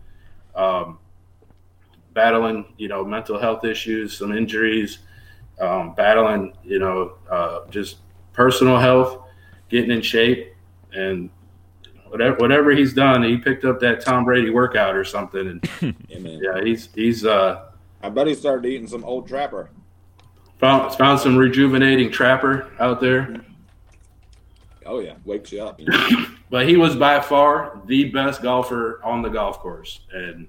Um, 0.55 0.99
battling, 2.17 2.65
you 2.79 2.89
know, 2.89 3.05
mental 3.05 3.39
health 3.39 3.65
issues, 3.65 4.17
some 4.17 4.35
injuries, 4.35 5.01
um, 5.61 5.95
battling, 5.95 6.55
you 6.65 6.79
know, 6.79 7.13
uh, 7.31 7.67
just 7.69 7.99
personal 8.33 8.79
health, 8.79 9.23
getting 9.69 9.91
in 9.91 10.01
shape, 10.01 10.55
and 10.93 11.29
whatever 12.09 12.37
whatever 12.37 12.71
he's 12.73 12.93
done, 12.93 13.23
he 13.23 13.37
picked 13.37 13.65
up 13.65 13.81
that 13.81 14.01
Tom 14.05 14.25
Brady 14.25 14.51
workout 14.51 14.95
or 14.97 15.05
something, 15.05 15.47
and 15.49 15.71
Yeah, 16.09 16.19
yeah, 16.19 16.65
he's 16.65 16.89
he's 16.95 17.25
uh, 17.25 17.67
I 18.03 18.09
bet 18.09 18.27
he 18.27 18.35
started 18.35 18.67
eating 18.69 18.87
some 18.87 19.05
old 19.05 19.27
trapper. 19.29 19.71
found 20.59 20.95
found 20.95 21.21
some 21.21 21.37
rejuvenating 21.37 22.11
trapper 22.11 22.71
out 22.79 23.01
there. 23.01 23.41
Oh 24.85 25.01
yeah, 25.01 25.15
wakes 25.25 25.53
you 25.53 25.63
up. 25.63 25.81
But 26.49 26.69
he 26.69 26.77
was 26.77 26.95
by 26.95 27.21
far 27.21 27.81
the 27.87 28.05
best 28.11 28.41
golfer 28.41 29.01
on 29.03 29.21
the 29.21 29.29
golf 29.29 29.59
course, 29.59 29.99
and 30.13 30.47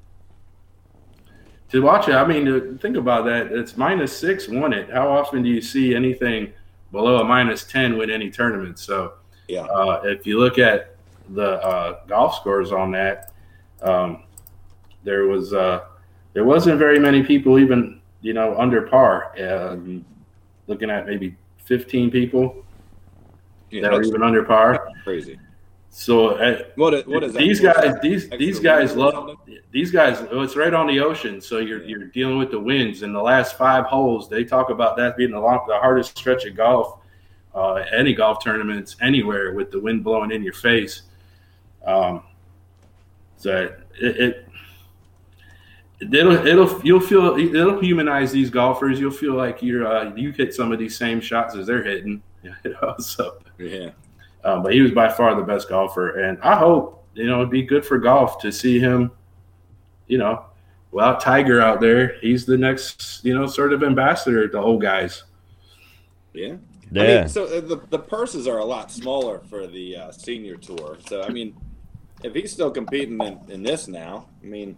to 1.70 1.82
watch 1.82 2.08
it, 2.08 2.14
I 2.14 2.26
mean, 2.26 2.46
to 2.46 2.78
think 2.80 2.96
about 2.98 3.26
that. 3.26 3.48
It's 3.52 3.76
minus 3.78 4.16
six 4.16 4.48
won 4.48 4.74
it. 4.74 4.92
How 4.92 5.10
often 5.10 5.42
do 5.42 5.50
you 5.50 5.60
see 5.60 5.96
anything 5.96 6.54
below 6.92 7.18
a 7.18 7.24
minus 7.24 7.64
ten 7.64 7.98
win 7.98 8.12
any 8.12 8.30
tournament? 8.30 8.78
So, 8.78 9.14
Yeah. 9.48 9.64
uh, 9.64 10.02
if 10.06 10.28
you 10.28 10.40
look 10.40 10.60
at 10.60 10.97
the 11.30 11.62
uh, 11.64 12.00
golf 12.08 12.36
scores 12.36 12.72
on 12.72 12.92
that, 12.92 13.32
um, 13.82 14.24
there 15.04 15.26
was 15.28 15.54
uh, 15.54 15.86
there 16.34 16.44
wasn't 16.46 16.78
very 16.80 17.00
many 17.00 17.24
people 17.24 17.60
even 17.60 18.02
you 18.22 18.34
know 18.34 18.58
under 18.58 18.84
par. 18.84 19.34
Uh, 19.38 19.76
Mhm. 19.76 20.04
Looking 20.68 20.90
at 20.90 21.06
maybe 21.08 21.36
fifteen 21.64 22.12
people 22.12 22.66
Yeah, 23.72 23.84
that 23.84 23.94
were 23.94 24.04
even 24.04 24.22
under 24.22 24.44
par. 24.44 24.90
crazy. 25.04 25.40
So 25.90 26.32
uh, 26.36 26.64
What 26.76 26.94
is, 26.94 27.06
what 27.08 27.24
is 27.24 27.34
that? 27.34 27.40
these 27.40 27.62
What's 27.62 27.78
guys, 27.80 27.94
that? 27.94 28.02
these 28.02 28.30
these 28.32 28.60
guys 28.60 28.94
love 28.96 29.38
these 29.72 29.92
guys. 29.92 30.22
oh, 30.30 30.42
It's 30.42 30.58
right 30.58 30.74
on 30.74 30.88
the 30.88 31.00
ocean, 31.00 31.40
so 31.40 31.60
you're 31.60 31.82
Yeah. 31.84 31.88
you're 31.98 32.08
dealing 32.08 32.38
with 32.38 32.52
the 32.52 32.60
winds. 32.60 33.02
In 33.04 33.14
the 33.14 33.22
last 33.22 33.58
five 33.58 33.86
holes, 33.86 34.28
they 34.30 34.44
talk 34.44 34.70
about 34.70 34.98
that 34.98 35.16
being 35.16 35.32
the 35.32 35.40
long, 35.40 35.66
the 35.70 35.78
hardest 35.78 36.18
stretch 36.18 36.46
of 36.46 36.56
golf, 36.58 37.00
uh, 37.56 37.76
any 37.96 38.14
golf 38.14 38.44
tournaments 38.44 38.98
anywhere 39.02 39.54
with 39.54 39.72
the 39.72 39.80
wind 39.80 40.04
blowing 40.04 40.32
in 40.32 40.44
your 40.44 40.54
face. 40.54 41.04
Um, 41.88 42.22
so 43.38 43.70
it, 44.02 44.20
it 44.22 44.48
it'll 46.00 46.46
it'll 46.46 46.82
you'll 46.84 47.00
feel 47.00 47.36
it'll 47.38 47.80
humanize 47.80 48.32
these 48.32 48.50
golfers. 48.50 49.00
You'll 49.00 49.12
feel 49.12 49.34
like 49.36 49.62
you're 49.64 49.88
uh, 49.88 50.14
you 50.16 50.32
hit 50.32 50.54
some 50.54 50.72
of 50.72 50.80
these 50.80 50.98
same 50.98 51.20
shots 51.22 51.56
as 51.56 51.68
they're 51.68 51.84
hitting. 51.84 52.22
You 52.64 52.76
know, 52.82 52.96
so 53.00 53.38
Yeah. 53.58 53.90
um, 54.46 54.64
but 54.64 54.72
he 54.74 54.80
was 54.82 54.92
by 54.92 55.10
far 55.10 55.36
the 55.36 55.42
best 55.42 55.68
golfer, 55.68 56.22
and 56.22 56.40
I 56.42 56.56
hope 56.56 57.04
you 57.14 57.26
know 57.26 57.38
it'd 57.40 57.50
be 57.50 57.64
good 57.64 57.86
for 57.86 57.98
golf 57.98 58.40
to 58.42 58.52
see 58.54 58.80
him. 58.80 59.12
You 60.08 60.20
know, 60.20 60.46
without 60.92 61.20
Tiger 61.20 61.60
out 61.60 61.82
there, 61.82 62.18
he's 62.22 62.46
the 62.46 62.58
next 62.58 63.26
you 63.26 63.38
know 63.38 63.48
sort 63.48 63.74
of 63.74 63.84
ambassador 63.84 64.48
to 64.48 64.58
old 64.60 64.82
guys. 64.82 65.24
Yeah. 66.34 66.54
I 66.54 66.58
Yeah. 66.92 67.20
mean, 67.22 67.28
so 67.28 67.46
uh, 67.46 67.60
the 67.60 67.82
the 67.90 68.00
purses 68.00 68.48
are 68.48 68.60
a 68.60 68.66
lot 68.66 68.92
smaller 68.92 69.40
for 69.50 69.68
the 69.68 69.98
uh, 69.98 70.12
senior 70.12 70.56
tour. 70.56 70.98
So 71.10 71.24
I 71.24 71.30
mean, 71.30 71.54
if 72.24 72.34
he's 72.34 72.52
still 72.52 72.72
competing 72.72 73.20
in, 73.22 73.40
in 73.50 73.64
this 73.64 73.88
now, 73.88 74.28
I 74.44 74.46
mean, 74.46 74.78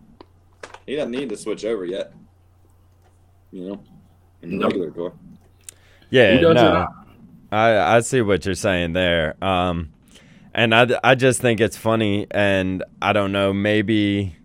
he 0.86 0.96
doesn't 0.96 1.12
need 1.12 1.30
to 1.30 1.38
switch 1.38 1.66
over 1.66 1.86
yet. 1.86 2.14
You 3.52 3.70
know, 3.70 3.84
in 4.42 4.52
the 4.52 4.58
Nope. 4.58 4.72
regular 4.74 4.92
tour. 4.92 5.14
Yeah, 6.10 6.40
no. 6.40 6.88
I 7.52 7.98
I 7.98 8.00
see 8.02 8.22
what 8.22 8.46
you're 8.46 8.56
saying 8.56 8.94
there. 8.94 9.36
Um, 9.44 9.92
and 10.54 10.74
I 10.76 10.88
I 11.04 11.16
just 11.16 11.42
think 11.42 11.60
it's 11.60 11.78
funny, 11.78 12.28
and 12.32 12.84
I 13.02 13.14
don't 13.14 13.32
know, 13.32 13.54
maybe 13.54 14.36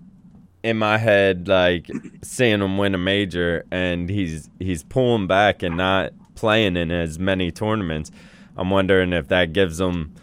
in 0.63 0.79
my 0.79 0.97
head, 0.97 1.49
like 1.49 1.91
seeing 2.23 2.61
him 2.63 2.79
win 2.79 2.95
a 2.95 2.99
major, 2.99 3.65
and 3.71 4.09
he's 4.09 4.49
he's 4.59 4.83
pulling 4.83 5.27
back 5.27 5.63
and 5.63 5.77
not 5.77 6.13
playing 6.35 6.77
in 6.77 6.91
as 6.91 7.19
many 7.19 7.51
tournaments. 7.51 8.11
I'm 8.57 8.71
wondering 8.71 9.13
if 9.13 9.29
that 9.29 9.53
gives 9.53 9.81
him 9.81 10.15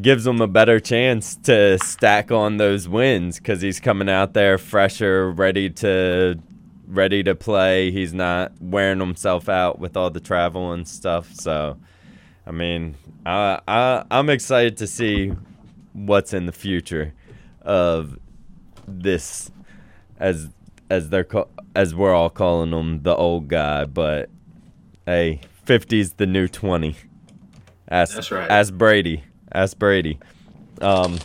gives 0.00 0.26
him 0.26 0.40
a 0.40 0.46
better 0.46 0.80
chance 0.80 1.36
to 1.36 1.78
stack 1.78 2.30
on 2.30 2.56
those 2.56 2.88
wins 2.88 3.38
because 3.38 3.60
he's 3.60 3.78
coming 3.78 4.08
out 4.08 4.32
there 4.32 4.56
fresher, 4.56 5.30
ready 5.30 5.68
to 5.68 6.38
ready 6.86 7.22
to 7.22 7.34
play. 7.34 7.90
He's 7.90 8.14
not 8.14 8.52
wearing 8.60 9.00
himself 9.00 9.48
out 9.48 9.78
with 9.78 9.96
all 9.96 10.10
the 10.10 10.20
travel 10.20 10.72
and 10.72 10.86
stuff. 10.86 11.32
So, 11.34 11.76
I 12.46 12.52
mean, 12.52 12.96
I, 13.26 13.60
I 13.68 14.04
I'm 14.10 14.30
excited 14.30 14.76
to 14.78 14.86
see 14.86 15.32
what's 15.92 16.32
in 16.32 16.46
the 16.46 16.52
future 16.52 17.12
of 17.60 18.18
this, 18.88 19.50
as 20.18 20.48
as 20.88 21.10
they're 21.10 21.26
as 21.74 21.94
we're 21.94 22.14
all 22.14 22.30
calling 22.30 22.72
him 22.72 23.02
the 23.02 23.14
old 23.14 23.48
guy. 23.48 23.84
But 23.84 24.30
hey, 25.06 25.40
50's 25.66 26.14
the 26.14 26.26
new 26.26 26.48
20. 26.48 26.96
Ask, 27.88 28.14
That's 28.14 28.30
right. 28.30 28.50
Ask 28.50 28.72
Brady. 28.72 29.24
Ask 29.54 29.78
Brady. 29.78 30.18
Um, 30.80 31.18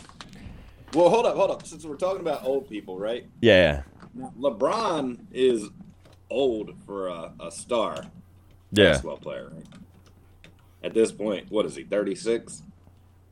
Well, 0.94 1.08
hold 1.10 1.26
up, 1.26 1.36
hold 1.36 1.50
up. 1.50 1.66
Since 1.66 1.84
we're 1.84 1.96
talking 1.96 2.20
about 2.20 2.44
old 2.44 2.68
people, 2.68 2.98
right? 2.98 3.26
yeah, 3.40 3.82
LeBron 4.38 5.18
is 5.32 5.68
old 6.30 6.74
for 6.86 7.08
a, 7.08 7.32
a 7.40 7.50
star 7.50 8.04
yeah, 8.72 8.90
basketball 8.90 9.18
player. 9.18 9.50
Right? 9.54 9.64
At 10.82 10.94
this 10.94 11.12
point, 11.12 11.50
what 11.50 11.66
is 11.66 11.74
he? 11.76 11.84
Thirty 11.84 12.14
six. 12.14 12.62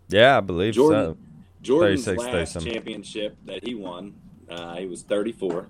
yeah. 0.08 0.36
I 0.36 0.40
believe 0.40 0.74
Jordan- 0.74 1.14
so. 1.14 1.18
Jordan's 1.62 2.04
36, 2.04 2.22
last 2.32 2.52
37. 2.52 2.72
championship 2.72 3.36
that 3.46 3.66
he 3.66 3.74
won, 3.74 4.14
uh, 4.48 4.76
he 4.76 4.86
was 4.86 5.02
34. 5.02 5.66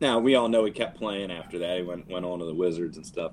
Now 0.00 0.18
we 0.18 0.34
all 0.34 0.48
know 0.48 0.64
he 0.64 0.72
kept 0.72 0.96
playing 0.98 1.30
after 1.30 1.58
that. 1.60 1.76
He 1.76 1.82
went 1.84 2.08
went 2.08 2.24
on 2.24 2.40
to 2.40 2.44
the 2.46 2.54
Wizards 2.54 2.96
and 2.96 3.06
stuff. 3.06 3.30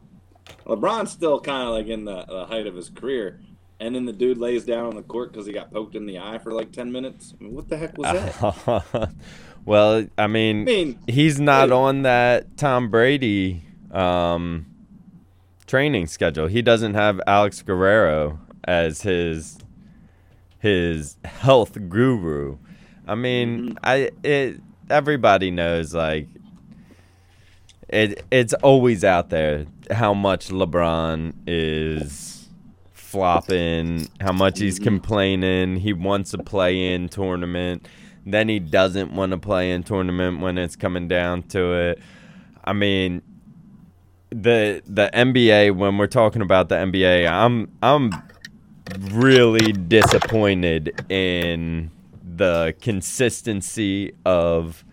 LeBron's 0.67 1.09
still 1.11 1.39
kind 1.39 1.67
of 1.67 1.73
like 1.73 1.87
in 1.87 2.05
the, 2.05 2.23
the 2.25 2.45
height 2.45 2.67
of 2.67 2.75
his 2.75 2.89
career, 2.89 3.39
and 3.81 3.95
then 3.95 4.05
the 4.05 4.13
dude 4.13 4.37
lays 4.37 4.63
down 4.63 4.85
on 4.85 4.95
the 4.95 5.01
court 5.01 5.33
because 5.33 5.47
he 5.47 5.51
got 5.51 5.71
poked 5.71 5.95
in 5.95 6.05
the 6.05 6.19
eye 6.19 6.37
for 6.37 6.51
like 6.51 6.71
10 6.71 6.91
minutes. 6.91 7.33
I 7.39 7.43
mean, 7.43 7.53
what 7.55 7.67
the 7.67 7.77
heck 7.77 7.97
was 7.97 8.05
that? 8.05 9.11
well, 9.65 10.05
I 10.19 10.27
mean, 10.27 10.61
I 10.61 10.65
mean, 10.65 10.99
he's 11.07 11.39
not 11.39 11.69
hey. 11.69 11.75
on 11.75 12.03
that 12.03 12.57
Tom 12.57 12.91
Brady 12.91 13.63
um, 13.91 14.67
training 15.65 16.05
schedule. 16.05 16.45
He 16.47 16.61
doesn't 16.61 16.93
have 16.93 17.19
Alex 17.25 17.63
Guerrero 17.63 18.39
as 18.63 19.01
his 19.01 19.57
his 20.59 21.17
health 21.25 21.89
guru. 21.89 22.59
I 23.07 23.15
mean, 23.15 23.71
Mhm. 23.71 23.77
I 23.83 24.11
it 24.23 24.61
everybody 24.91 25.49
knows 25.49 25.95
like 25.95 26.27
it 27.89 28.23
it's 28.29 28.53
always 28.55 29.03
out 29.03 29.31
there 29.31 29.65
how 29.89 30.13
much 30.13 30.49
LeBron 30.49 31.33
is 31.47 32.40
flopping, 33.11 34.07
how 34.19 34.31
much 34.31 34.59
he's 34.59 34.79
Mhm. 34.79 34.83
complaining. 34.83 35.75
He 35.77 35.93
wants 35.93 36.33
a 36.33 36.37
play 36.37 36.93
in 36.93 37.09
tournament. 37.09 37.87
Then 38.25 38.49
he 38.49 38.59
doesn't 38.59 39.13
want 39.13 39.31
to 39.31 39.37
play 39.37 39.71
in 39.71 39.83
tournament 39.83 40.39
when 40.39 40.57
it's 40.57 40.75
coming 40.75 41.07
down 41.07 41.43
to 41.43 41.73
it. 41.73 41.99
I 42.63 42.73
mean, 42.73 43.21
the 44.29 44.81
the 44.87 45.09
NBA 45.13 45.71
when 45.71 45.97
we're 45.97 46.07
talking 46.07 46.41
about 46.41 46.69
the 46.69 46.75
NBA, 46.75 47.27
I'm 47.27 47.67
I'm 47.83 48.23
really 49.11 49.71
disappointed 49.73 50.93
in 51.09 51.91
the 52.37 52.73
consistency 52.81 54.13
of 54.25 54.85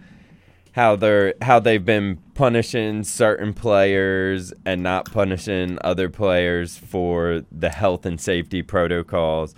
how 0.72 0.96
they're 0.96 1.34
how 1.42 1.60
they've 1.60 1.84
been 1.84 2.18
punishing 2.38 3.02
certain 3.02 3.52
players 3.52 4.52
and 4.64 4.80
not 4.80 5.10
punishing 5.10 5.76
other 5.82 6.08
players 6.08 6.78
for 6.78 7.42
the 7.50 7.68
health 7.68 8.06
and 8.06 8.20
safety 8.20 8.62
protocols. 8.62 9.56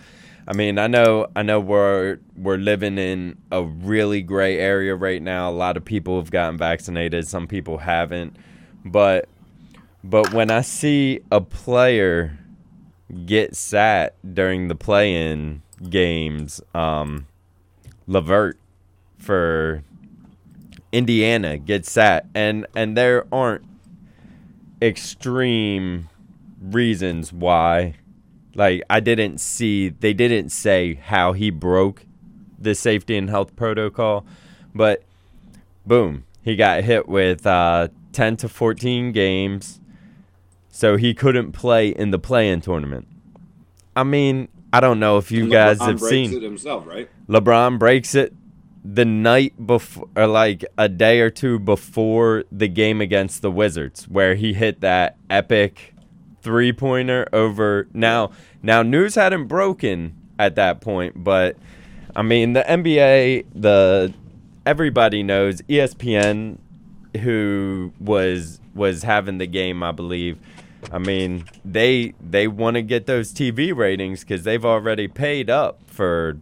I 0.49 0.55
mean, 0.55 0.79
I 0.79 0.87
know 0.87 1.27
I 1.37 1.43
know 1.43 1.61
we're 1.61 2.21
we're 2.39 2.57
living 2.57 2.97
in 2.97 3.37
a 3.53 3.63
really 3.63 4.23
gray 4.23 4.59
area 4.59 4.97
right 4.97 5.21
now. 5.21 5.51
A 5.51 5.53
lot 5.53 5.77
of 5.77 5.85
people 5.85 6.17
have 6.19 6.31
gotten 6.31 6.57
vaccinated, 6.57 7.29
some 7.29 7.47
people 7.47 7.77
haven't. 7.77 8.35
But 8.83 9.29
but 10.03 10.33
when 10.33 10.51
I 10.51 10.63
see 10.63 11.21
a 11.31 11.43
player 11.43 12.39
get 13.27 13.57
sat 13.57 14.15
during 14.35 14.69
the 14.69 14.75
play-in 14.75 15.61
games, 15.91 16.63
um, 16.75 17.27
LeVert 18.07 18.59
for 19.19 19.85
Indiana 20.92 21.59
gets 21.59 21.90
sat, 21.90 22.26
and 22.35 22.66
and 22.75 22.97
there 22.97 23.26
aren't 23.32 23.64
extreme 24.82 26.09
reasons 26.61 27.32
why. 27.32 27.94
Like 28.54 28.82
I 28.90 29.00
didn't 29.00 29.38
see, 29.40 29.90
they 29.90 30.12
didn't 30.12 30.50
say 30.50 30.94
how 30.94 31.32
he 31.32 31.50
broke 31.50 32.04
the 32.59 32.75
safety 32.75 33.16
and 33.16 33.30
health 33.30 33.54
protocol, 33.56 34.26
but 34.75 35.02
boom, 35.87 36.25
he 36.42 36.56
got 36.56 36.82
hit 36.82 37.09
with 37.09 37.47
uh, 37.47 37.88
ten 38.12 38.37
to 38.38 38.49
fourteen 38.49 39.12
games, 39.12 39.80
so 40.68 40.97
he 40.97 41.14
couldn't 41.14 41.52
play 41.52 41.88
in 41.90 42.11
the 42.11 42.18
play-in 42.18 42.61
tournament. 42.61 43.06
I 43.94 44.02
mean, 44.02 44.49
I 44.73 44.80
don't 44.80 44.99
know 44.99 45.16
if 45.18 45.30
you 45.30 45.42
And 45.44 45.52
guys 45.52 45.78
LeBron 45.78 45.87
have 45.87 45.99
breaks 46.00 46.11
seen. 46.11 46.35
it 46.37 46.42
himself, 46.42 46.87
right? 46.87 47.09
LeBron 47.28 47.78
breaks 47.78 48.14
it 48.16 48.35
the 48.85 49.05
night 49.05 49.67
before, 49.67 50.09
or 50.17 50.27
like 50.27 50.65
a 50.79 50.89
day 50.89 51.21
or 51.21 51.31
two 51.31 51.59
before 51.59 52.45
the 52.51 52.69
game 52.69 53.01
against 53.01 53.43
the 53.43 53.51
Wizards, 53.51 54.09
where 54.09 54.35
he 54.35 54.55
hit 54.55 54.81
that 54.81 55.17
epic 55.29 55.95
three 56.43 56.73
pointer 56.73 57.29
over 57.33 57.89
now. 57.93 58.31
Now 58.63 58.83
news 58.83 59.15
hadn't 59.15 59.47
broken 59.47 60.17
at 60.39 60.55
that 60.57 60.81
point, 60.81 61.23
but 61.23 61.57
I 62.17 62.23
mean 62.23 62.55
the 62.55 62.63
NBA, 62.63 63.47
the 63.55 64.15
everybody 64.65 65.23
knows 65.23 65.61
ESPN, 65.63 66.59
who 67.21 67.93
was 68.01 68.61
was 68.75 69.03
having 69.03 69.39
the 69.39 69.47
game, 69.47 69.83
I 69.83 69.93
believe. 69.93 70.39
I 70.91 70.99
mean 70.99 71.45
they 71.65 72.15
they 72.21 72.49
want 72.49 72.77
to 72.77 72.83
get 72.83 73.07
those 73.07 73.35
TV 73.35 73.77
ratings 73.77 74.21
because 74.21 74.45
they've 74.45 74.65
already 74.65 75.09
paid 75.09 75.51
up 75.51 75.83
for 75.87 76.39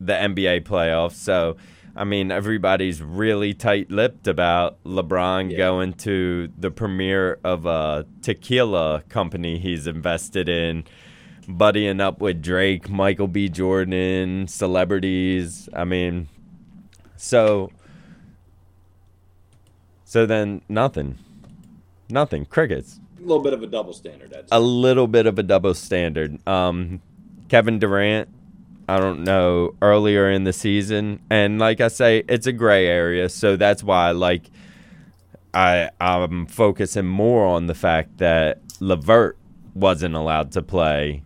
the 0.00 0.14
NBA 0.14 0.62
playoffs, 0.62 1.14
so 1.14 1.56
I 1.98 2.04
mean, 2.04 2.30
everybody's 2.30 3.02
really 3.02 3.54
tight 3.54 3.90
lipped 3.90 4.28
about 4.28 4.82
LeBron 4.84 5.50
yeah. 5.50 5.56
going 5.58 5.94
to 5.94 6.48
the 6.56 6.70
premiere 6.70 7.40
of 7.42 7.66
a 7.66 8.06
tequila 8.22 9.02
company 9.08 9.58
he's 9.58 9.88
invested 9.88 10.48
in, 10.48 10.84
buddying 11.48 12.00
up 12.00 12.20
with 12.20 12.40
Drake, 12.40 12.88
Michael 12.88 13.26
B. 13.26 13.48
Jordan, 13.48 14.46
celebrities. 14.46 15.68
I 15.72 15.82
mean, 15.82 16.28
so. 17.16 17.72
So 20.04 20.24
then 20.24 20.62
nothing. 20.68 21.18
Nothing. 22.08 22.44
Crickets. 22.44 23.00
A 23.18 23.22
little 23.22 23.42
bit 23.42 23.52
of 23.52 23.64
a 23.64 23.66
double 23.66 23.92
standard. 23.92 24.36
A 24.52 24.60
little 24.60 25.08
bit 25.08 25.26
of 25.26 25.36
a 25.36 25.42
double 25.42 25.74
standard. 25.74 26.38
Um, 26.46 27.02
Kevin 27.48 27.80
Durant 27.80 28.28
I 28.88 28.98
don't 28.98 29.22
know, 29.22 29.74
earlier 29.82 30.30
in 30.30 30.44
the 30.44 30.52
season. 30.52 31.20
And 31.28 31.58
like 31.58 31.80
I 31.80 31.88
say, 31.88 32.24
it's 32.28 32.46
a 32.46 32.52
gray 32.52 32.86
area. 32.86 33.28
So 33.28 33.56
that's 33.56 33.82
why 33.82 34.12
like 34.12 34.50
I 35.52 35.90
I'm 36.00 36.46
focusing 36.46 37.06
more 37.06 37.46
on 37.46 37.66
the 37.66 37.74
fact 37.74 38.18
that 38.18 38.60
LeVert 38.80 39.36
wasn't 39.74 40.14
allowed 40.14 40.52
to 40.52 40.62
play 40.62 41.22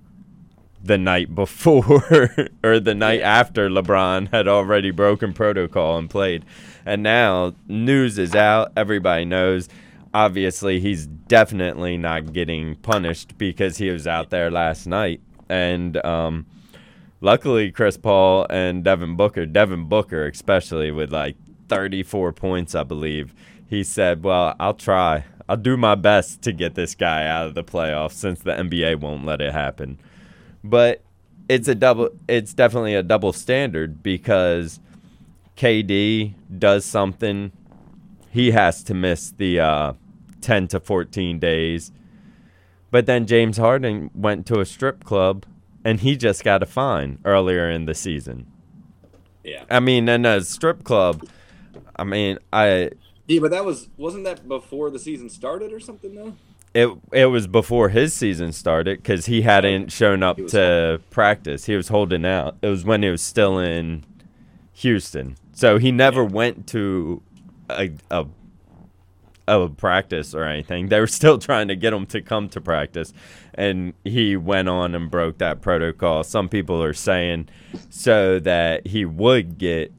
the 0.82 0.98
night 0.98 1.34
before 1.34 2.50
or 2.64 2.80
the 2.80 2.94
night 2.94 3.20
after 3.20 3.68
LeBron 3.68 4.30
had 4.32 4.48
already 4.48 4.90
broken 4.90 5.32
protocol 5.32 5.98
and 5.98 6.10
played. 6.10 6.44
And 6.84 7.02
now 7.02 7.54
news 7.68 8.18
is 8.18 8.34
out. 8.34 8.72
Everybody 8.76 9.24
knows. 9.24 9.68
Obviously, 10.14 10.80
he's 10.80 11.06
definitely 11.06 11.96
not 11.96 12.32
getting 12.32 12.74
punished 12.76 13.38
because 13.38 13.78
he 13.78 13.88
was 13.88 14.06
out 14.06 14.30
there 14.30 14.50
last 14.50 14.86
night. 14.86 15.20
And 15.48 16.04
um, 16.04 16.44
luckily 17.22 17.70
Chris 17.70 17.96
Paul 17.96 18.46
and 18.50 18.84
Devin 18.84 19.16
Booker, 19.16 19.46
Devin 19.46 19.88
Booker 19.88 20.26
especially 20.26 20.90
with 20.90 21.10
like 21.10 21.36
34 21.68 22.34
points, 22.34 22.74
I 22.74 22.82
believe. 22.82 23.34
He 23.66 23.82
said, 23.82 24.22
"Well, 24.22 24.54
I'll 24.60 24.74
try. 24.74 25.24
I'll 25.48 25.56
do 25.56 25.78
my 25.78 25.94
best 25.94 26.42
to 26.42 26.52
get 26.52 26.74
this 26.74 26.94
guy 26.94 27.26
out 27.26 27.46
of 27.46 27.54
the 27.54 27.64
playoffs 27.64 28.12
since 28.12 28.40
the 28.40 28.52
NBA 28.52 28.96
won't 29.00 29.24
let 29.24 29.40
it 29.40 29.52
happen." 29.52 29.98
But 30.62 31.02
it's 31.48 31.68
a 31.68 31.74
double 31.74 32.10
it's 32.28 32.52
definitely 32.52 32.94
a 32.94 33.02
double 33.02 33.32
standard 33.32 34.02
because 34.02 34.80
KD 35.56 36.34
does 36.58 36.84
something 36.84 37.52
he 38.30 38.50
has 38.50 38.82
to 38.84 38.94
miss 38.94 39.30
the 39.30 39.60
uh, 39.60 39.92
10 40.40 40.68
to 40.68 40.80
14 40.80 41.38
days. 41.38 41.92
But 42.90 43.06
then 43.06 43.26
James 43.26 43.58
Harden 43.58 44.10
went 44.14 44.46
to 44.46 44.60
a 44.60 44.64
strip 44.66 45.04
club 45.04 45.46
and 45.84 46.00
he 46.00 46.16
just 46.16 46.44
got 46.44 46.62
a 46.62 46.66
fine 46.66 47.18
earlier 47.24 47.70
in 47.70 47.86
the 47.86 47.94
season. 47.94 48.46
Yeah. 49.44 49.64
I 49.70 49.80
mean, 49.80 50.08
in 50.08 50.24
a 50.24 50.40
strip 50.42 50.84
club, 50.84 51.26
I 51.96 52.04
mean, 52.04 52.38
I. 52.52 52.90
Yeah, 53.26 53.40
but 53.40 53.50
that 53.50 53.64
was 53.64 53.88
wasn't 53.96 54.24
that 54.24 54.48
before 54.48 54.90
the 54.90 54.98
season 54.98 55.28
started 55.28 55.72
or 55.72 55.80
something 55.80 56.14
though. 56.14 56.34
It 56.74 56.90
it 57.12 57.26
was 57.26 57.46
before 57.46 57.90
his 57.90 58.14
season 58.14 58.52
started 58.52 58.98
because 58.98 59.26
he 59.26 59.42
hadn't 59.42 59.92
shown 59.92 60.22
up 60.22 60.38
to 60.48 61.00
practice. 61.10 61.66
He 61.66 61.76
was 61.76 61.88
holding 61.88 62.24
out. 62.24 62.56
It 62.62 62.68
was 62.68 62.84
when 62.84 63.02
he 63.02 63.10
was 63.10 63.22
still 63.22 63.58
in 63.58 64.04
Houston, 64.74 65.36
so 65.52 65.78
he 65.78 65.92
never 65.92 66.22
yeah. 66.22 66.30
went 66.30 66.66
to 66.68 67.22
a, 67.70 67.92
a 68.10 68.26
of 69.48 69.76
practice 69.76 70.34
or 70.34 70.44
anything. 70.44 70.88
They 70.88 71.00
were 71.00 71.06
still 71.20 71.38
trying 71.38 71.68
to 71.68 71.76
get 71.76 71.92
him 71.92 72.06
to 72.06 72.20
come 72.20 72.48
to 72.50 72.60
practice, 72.60 73.12
and 73.54 73.94
he 74.04 74.36
went 74.36 74.68
on 74.68 74.94
and 74.94 75.10
broke 75.10 75.38
that 75.38 75.60
protocol. 75.60 76.24
Some 76.24 76.48
people 76.48 76.82
are 76.82 76.94
saying 76.94 77.48
so 77.90 78.38
that 78.40 78.86
he 78.86 79.04
would 79.04 79.58
get 79.58 79.92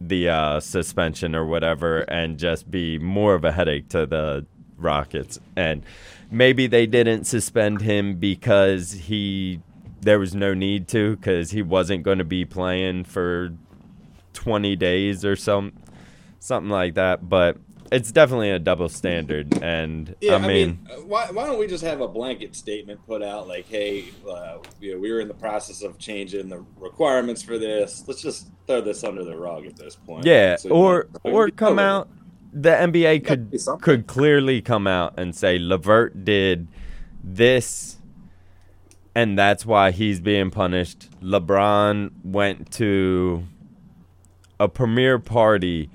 the 0.00 0.28
uh, 0.28 0.60
suspension 0.60 1.34
or 1.34 1.44
whatever 1.44 1.98
and 2.00 2.38
just 2.38 2.70
be 2.70 2.98
more 2.98 3.34
of 3.34 3.44
a 3.44 3.52
headache 3.52 3.88
to 3.90 4.06
the 4.06 4.46
Rockets. 4.78 5.38
And 5.56 5.84
maybe 6.30 6.66
they 6.66 6.86
didn't 6.86 7.24
suspend 7.24 7.82
him 7.82 8.16
because 8.16 8.92
he 8.92 9.60
there 10.00 10.18
was 10.18 10.34
no 10.34 10.54
need 10.54 10.88
to 10.88 11.16
because 11.16 11.50
he 11.50 11.60
wasn't 11.60 12.02
going 12.02 12.16
to 12.16 12.24
be 12.24 12.46
playing 12.46 13.04
for 13.04 13.52
20 14.32 14.74
days 14.76 15.24
or 15.24 15.36
some 15.36 15.72
something 16.38 16.70
like 16.70 16.94
that. 16.94 17.28
But 17.28 17.58
it's 17.90 18.12
definitely 18.12 18.50
a 18.50 18.58
double 18.58 18.88
standard, 18.88 19.62
and 19.62 20.14
yeah, 20.20 20.36
I 20.36 20.38
mean, 20.38 20.86
I 20.90 20.96
mean, 20.96 21.08
why, 21.08 21.30
why 21.30 21.46
don't 21.46 21.58
we 21.58 21.66
just 21.66 21.84
have 21.84 22.00
a 22.00 22.08
blanket 22.08 22.54
statement 22.54 23.04
put 23.06 23.22
out 23.22 23.48
like, 23.48 23.66
hey, 23.68 24.04
uh, 24.28 24.58
you 24.80 24.94
know, 24.94 25.00
we 25.00 25.12
were 25.12 25.20
in 25.20 25.28
the 25.28 25.34
process 25.34 25.82
of 25.82 25.98
changing 25.98 26.48
the 26.48 26.64
requirements 26.78 27.42
for 27.42 27.58
this. 27.58 28.04
Let's 28.06 28.22
just 28.22 28.48
throw 28.66 28.80
this 28.80 29.02
under 29.02 29.24
the 29.24 29.36
rug 29.36 29.66
at 29.66 29.76
this 29.76 29.96
point. 29.96 30.24
Yeah, 30.24 30.56
so, 30.56 30.70
or 30.70 31.08
you 31.24 31.30
know, 31.30 31.36
or 31.36 31.50
come 31.50 31.78
out. 31.78 32.08
The 32.52 32.70
NBA 32.70 33.24
could 33.24 33.56
could 33.80 34.06
clearly 34.08 34.60
come 34.60 34.88
out 34.88 35.14
and 35.18 35.36
say 35.36 35.58
LeVert 35.58 36.24
did 36.24 36.66
this, 37.22 37.98
and 39.14 39.38
that's 39.38 39.64
why 39.64 39.92
he's 39.92 40.20
being 40.20 40.50
punished. 40.50 41.08
LeBron 41.22 42.10
went 42.24 42.72
to 42.72 43.44
a 44.58 44.68
premiere 44.68 45.20
party 45.20 45.90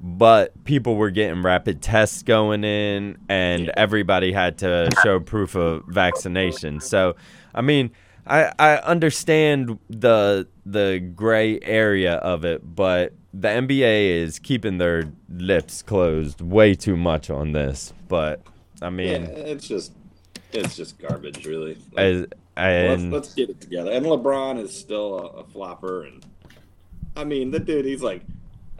but 0.00 0.64
people 0.64 0.96
were 0.96 1.10
getting 1.10 1.42
rapid 1.42 1.82
tests 1.82 2.22
going 2.22 2.64
in 2.64 3.18
and 3.28 3.70
everybody 3.70 4.32
had 4.32 4.58
to 4.58 4.90
show 5.02 5.18
proof 5.18 5.54
of 5.54 5.84
vaccination. 5.86 6.80
So 6.80 7.16
i 7.54 7.60
mean 7.60 7.90
i 8.26 8.52
i 8.58 8.76
understand 8.76 9.78
the 9.88 10.46
the 10.66 10.98
gray 11.16 11.58
area 11.62 12.14
of 12.16 12.44
it 12.44 12.74
but 12.74 13.14
the 13.32 13.48
nba 13.48 14.10
is 14.10 14.38
keeping 14.38 14.78
their 14.78 15.10
lips 15.30 15.82
closed 15.82 16.40
way 16.40 16.74
too 16.74 16.96
much 16.96 17.30
on 17.30 17.52
this. 17.52 17.92
But 18.08 18.40
i 18.80 18.90
mean 18.90 19.22
yeah, 19.22 19.28
it's 19.28 19.66
just 19.66 19.92
it's 20.52 20.76
just 20.76 20.98
garbage 20.98 21.44
really. 21.44 21.76
Like, 21.92 21.98
as, 21.98 22.26
and 22.56 23.12
let's, 23.12 23.26
let's, 23.26 23.34
get 23.34 23.50
it 23.50 23.60
together. 23.60 23.92
And 23.92 24.06
lebron 24.06 24.58
is 24.58 24.76
still 24.76 25.18
a, 25.18 25.26
a 25.40 25.44
flopper 25.44 26.04
and 26.04 26.24
i 27.16 27.24
mean 27.24 27.50
the 27.50 27.58
dude 27.58 27.84
he's 27.84 28.02
like 28.02 28.22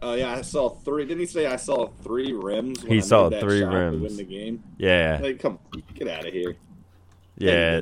Oh 0.00 0.10
uh, 0.10 0.14
yeah, 0.14 0.36
I 0.36 0.42
saw 0.42 0.68
three. 0.68 1.04
Didn't 1.04 1.20
he 1.20 1.26
say 1.26 1.46
I 1.46 1.56
saw 1.56 1.88
three 2.02 2.32
rims? 2.32 2.82
he 2.82 2.98
I 2.98 3.00
saw 3.00 3.30
three 3.30 3.64
rims. 3.64 3.96
To 3.96 4.02
win 4.02 4.16
the 4.16 4.24
game. 4.24 4.62
Yeah. 4.78 5.18
Like, 5.20 5.40
come, 5.40 5.58
get 5.94 6.06
out 6.08 6.26
of 6.26 6.32
here. 6.32 6.56
Yeah. 7.36 7.80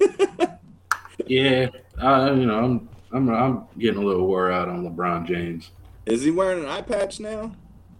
yeah. 1.26 1.68
Uh, 1.96 2.34
you 2.34 2.46
know, 2.46 2.58
I'm, 2.58 2.88
I'm, 3.12 3.30
I'm 3.30 3.66
getting 3.78 4.02
a 4.02 4.04
little 4.04 4.26
wore 4.26 4.50
out 4.50 4.68
on 4.68 4.84
LeBron 4.84 5.28
James. 5.28 5.70
Is 6.06 6.22
he 6.22 6.32
wearing 6.32 6.64
an 6.64 6.68
eye 6.68 6.82
patch 6.82 7.20
now? 7.20 7.54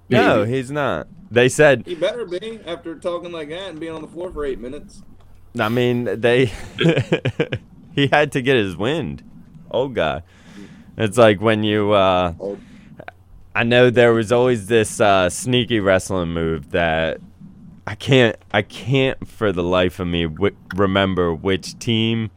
No, 0.09 0.45
he's 0.45 0.71
not. 0.71 1.07
They 1.31 1.49
said 1.49 1.85
he 1.87 1.95
better 1.95 2.27
be 2.27 2.61
after 2.67 2.97
talking 2.97 3.33
like 3.33 3.49
that 3.49 3.71
and 3.71 3.81
being 3.81 3.93
on 3.93 4.03
the 4.03 4.09
floor 4.09 4.31
for 4.31 4.45
eight 4.45 4.61
minutes. 4.61 5.03
I 5.59 5.69
mean, 5.69 6.21
they 6.21 6.47
he 7.95 8.09
had 8.09 8.33
to 8.33 8.43
get 8.43 8.57
his 8.57 8.77
wind. 8.77 9.23
Old 9.71 9.95
guy. 9.95 10.23
It's 10.97 11.17
like 11.19 11.41
when 11.41 11.65
you 11.65 11.93
uh, 11.93 12.35
Old 12.39 12.61
I 13.55 13.63
know 13.63 13.89
there 13.89 14.13
was 14.13 14.33
always 14.33 14.67
this 14.67 15.01
uh, 15.01 15.31
sneaky 15.31 15.79
wrestling 15.79 16.31
move 16.31 16.73
that 16.73 17.21
I 17.87 17.95
can't 17.95 18.37
I 18.53 18.63
can't 18.63 19.29
for 19.29 19.53
the 19.53 19.63
life 19.63 20.01
of 20.01 20.09
me 20.09 20.25
w- 20.25 20.57
remember 20.75 21.33
which 21.33 21.79
team 21.79 22.31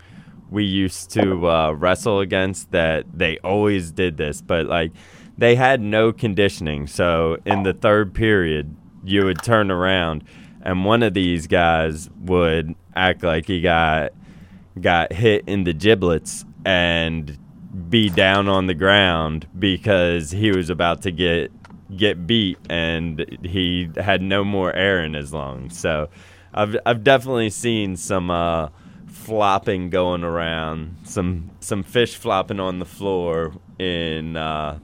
we 0.51 0.63
used 0.63 1.09
to 1.11 1.49
uh, 1.49 1.71
wrestle 1.71 2.19
against 2.19 2.71
that 2.71 3.05
they 3.13 3.39
always 3.39 3.91
did 3.91 4.17
this, 4.17 4.41
but 4.41 4.67
like 4.67 4.91
they 5.37 5.55
had 5.55 5.81
no 5.81 6.13
conditioning. 6.13 6.85
So 6.85 7.37
in 7.45 7.63
the 7.63 7.73
third 7.73 8.13
period, 8.13 8.75
you 9.03 9.25
would 9.25 9.41
turn 9.41 9.71
around 9.71 10.23
and 10.61 10.85
one 10.85 11.01
of 11.01 11.15
these 11.15 11.47
guys 11.47 12.09
would 12.21 12.75
act 12.95 13.23
like 13.23 13.47
he 13.47 13.61
got 13.61 14.11
got 14.79 15.13
hit 15.13 15.45
in 15.47 15.63
the 15.63 15.73
giblets 15.73 16.45
and 16.63 17.39
be 17.89 18.09
down 18.09 18.47
on 18.47 18.67
the 18.67 18.73
ground 18.73 19.47
because 19.57 20.31
he 20.31 20.51
was 20.51 20.69
about 20.69 21.01
to 21.03 21.11
get 21.11 21.51
get 21.95 22.27
beat 22.27 22.57
and 22.69 23.25
he 23.43 23.89
had 23.95 24.21
no 24.21 24.43
more 24.43 24.73
air 24.73 25.03
in 25.03 25.13
his 25.13 25.33
lungs. 25.33 25.77
So 25.79 26.09
I've 26.53 26.75
I've 26.85 27.03
definitely 27.03 27.49
seen 27.49 27.95
some 27.95 28.31
uh, 28.31 28.69
flopping 29.07 29.89
going 29.89 30.23
around, 30.23 30.97
some 31.03 31.51
some 31.59 31.83
fish 31.83 32.15
flopping 32.15 32.59
on 32.59 32.79
the 32.79 32.85
floor 32.85 33.53
in 33.79 34.35
uh, 34.35 34.79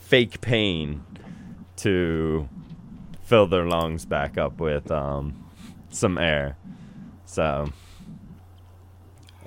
fake 0.00 0.40
pain 0.40 1.02
to 1.76 2.48
fill 3.22 3.46
their 3.46 3.66
lungs 3.66 4.04
back 4.04 4.38
up 4.38 4.60
with 4.60 4.90
um, 4.90 5.44
some 5.90 6.16
air. 6.16 6.56
So, 7.24 7.72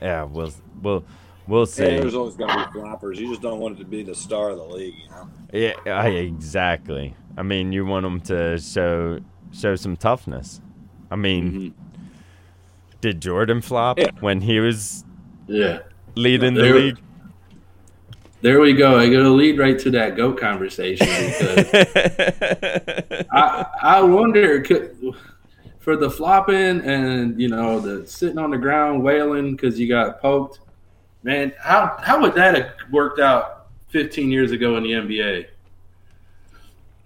yeah, 0.01 0.23
we'll 0.23 0.53
we'll 0.81 1.05
we'll 1.49 1.65
see. 1.65 1.83
Hey, 1.83 1.99
there's 1.99 2.15
always 2.15 2.35
going 2.35 2.49
to 2.49 2.55
be 2.71 2.79
floppers. 2.79 3.17
You 3.17 3.27
just 3.29 3.41
don't 3.41 3.59
want 3.59 3.75
it 3.75 3.79
to 3.79 3.85
be 3.85 4.03
the 4.03 4.15
star 4.15 4.51
of 4.51 4.57
the 4.57 4.63
league, 4.63 4.93
you 5.03 5.09
know. 5.09 5.29
Yeah, 5.51 5.73
I- 5.85 6.09
exactly. 6.09 7.15
I 7.37 7.43
mean, 7.43 7.71
you 7.71 7.85
want 7.85 8.03
them 8.03 8.21
to 8.21 8.57
show 8.59 9.19
show 9.51 9.75
some 9.75 9.97
toughness. 9.97 10.61
I 11.09 11.15
mean, 11.15 11.51
mm-hmm. 11.51 12.03
did 13.01 13.21
Jordan 13.21 13.61
flop 13.61 13.97
Yeah. 13.97 14.11
when 14.19 14.41
he 14.41 14.59
was 14.59 15.03
Yeah. 15.47 15.79
leading 16.15 16.53
the 16.53 16.61
league? 16.63 16.97
There 18.41 18.61
we 18.61 18.73
go. 18.73 18.97
I 18.97 19.09
got 19.09 19.23
to 19.23 19.29
lead 19.31 19.57
right 19.59 19.77
to 19.79 19.89
that 19.91 20.15
goat 20.15 20.39
conversation 20.39 21.07
because 21.07 21.65
I 23.31 23.65
I 23.81 24.01
wonder 24.01 24.61
could, 24.61 24.95
for 25.79 25.97
the 25.97 26.09
flopping 26.09 26.79
and 26.81 27.39
you 27.41 27.49
know 27.49 27.79
the 27.79 28.07
sitting 28.07 28.37
on 28.37 28.51
the 28.51 28.57
ground 28.57 29.03
wailing 29.03 29.55
because 29.55 29.79
you 29.79 29.87
got 29.89 30.21
poked. 30.21 30.59
Man, 31.23 31.53
how 31.59 31.97
how 32.01 32.21
would 32.21 32.33
that 32.35 32.55
have 32.55 32.71
worked 32.91 33.19
out 33.19 33.67
15 33.89 34.31
years 34.31 34.51
ago 34.51 34.77
in 34.77 34.83
the 34.83 34.91
NBA? 34.91 35.47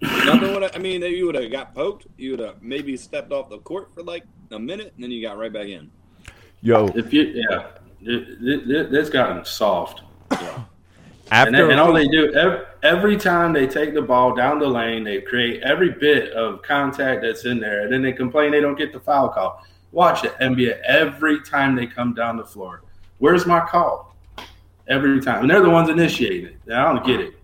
Nothing 0.00 0.54
would. 0.54 0.76
I 0.76 0.78
mean, 0.78 1.02
you 1.02 1.26
would 1.26 1.34
have 1.34 1.50
got 1.50 1.74
poked. 1.74 2.06
You 2.16 2.32
would 2.32 2.40
have 2.40 2.62
maybe 2.62 2.96
stepped 2.96 3.32
off 3.32 3.48
the 3.48 3.58
court 3.58 3.92
for 3.94 4.02
like 4.02 4.24
a 4.50 4.58
minute, 4.58 4.92
and 4.94 5.02
then 5.02 5.10
you 5.10 5.22
got 5.22 5.38
right 5.38 5.52
back 5.52 5.66
in. 5.66 5.90
Yo, 6.62 6.86
If 6.94 7.12
you 7.12 7.22
yeah, 7.22 7.66
it, 8.00 8.28
it, 8.40 8.70
it, 8.70 8.94
it's 8.94 9.10
gotten 9.10 9.44
soft. 9.44 10.02
And, 10.30 10.64
after 11.56 11.70
and 11.70 11.80
all 11.80 11.92
they 11.92 12.06
do 12.06 12.32
every, 12.34 12.60
every 12.82 13.16
time 13.16 13.52
they 13.52 13.66
take 13.66 13.94
the 13.94 14.02
ball 14.02 14.34
down 14.34 14.58
the 14.58 14.68
lane, 14.68 15.04
they 15.04 15.20
create 15.20 15.62
every 15.62 15.90
bit 15.90 16.32
of 16.32 16.62
contact 16.62 17.22
that's 17.22 17.44
in 17.46 17.58
there, 17.58 17.82
and 17.82 17.92
then 17.92 18.02
they 18.02 18.12
complain 18.12 18.52
they 18.52 18.60
don't 18.60 18.76
get 18.76 18.92
the 18.92 19.00
foul 19.00 19.30
call. 19.30 19.64
Watch 19.90 20.24
it, 20.24 20.34
NBA. 20.38 20.80
Every 20.82 21.40
time 21.42 21.74
they 21.74 21.86
come 21.86 22.14
down 22.14 22.36
the 22.36 22.44
floor, 22.44 22.82
where's 23.18 23.46
my 23.46 23.60
call? 23.60 24.14
Every 24.86 25.20
time, 25.22 25.42
and 25.42 25.50
they're 25.50 25.62
the 25.62 25.70
ones 25.70 25.88
initiating 25.88 26.46
it. 26.46 26.72
I 26.72 26.92
don't 26.92 27.06
get 27.06 27.20
it. 27.20 27.34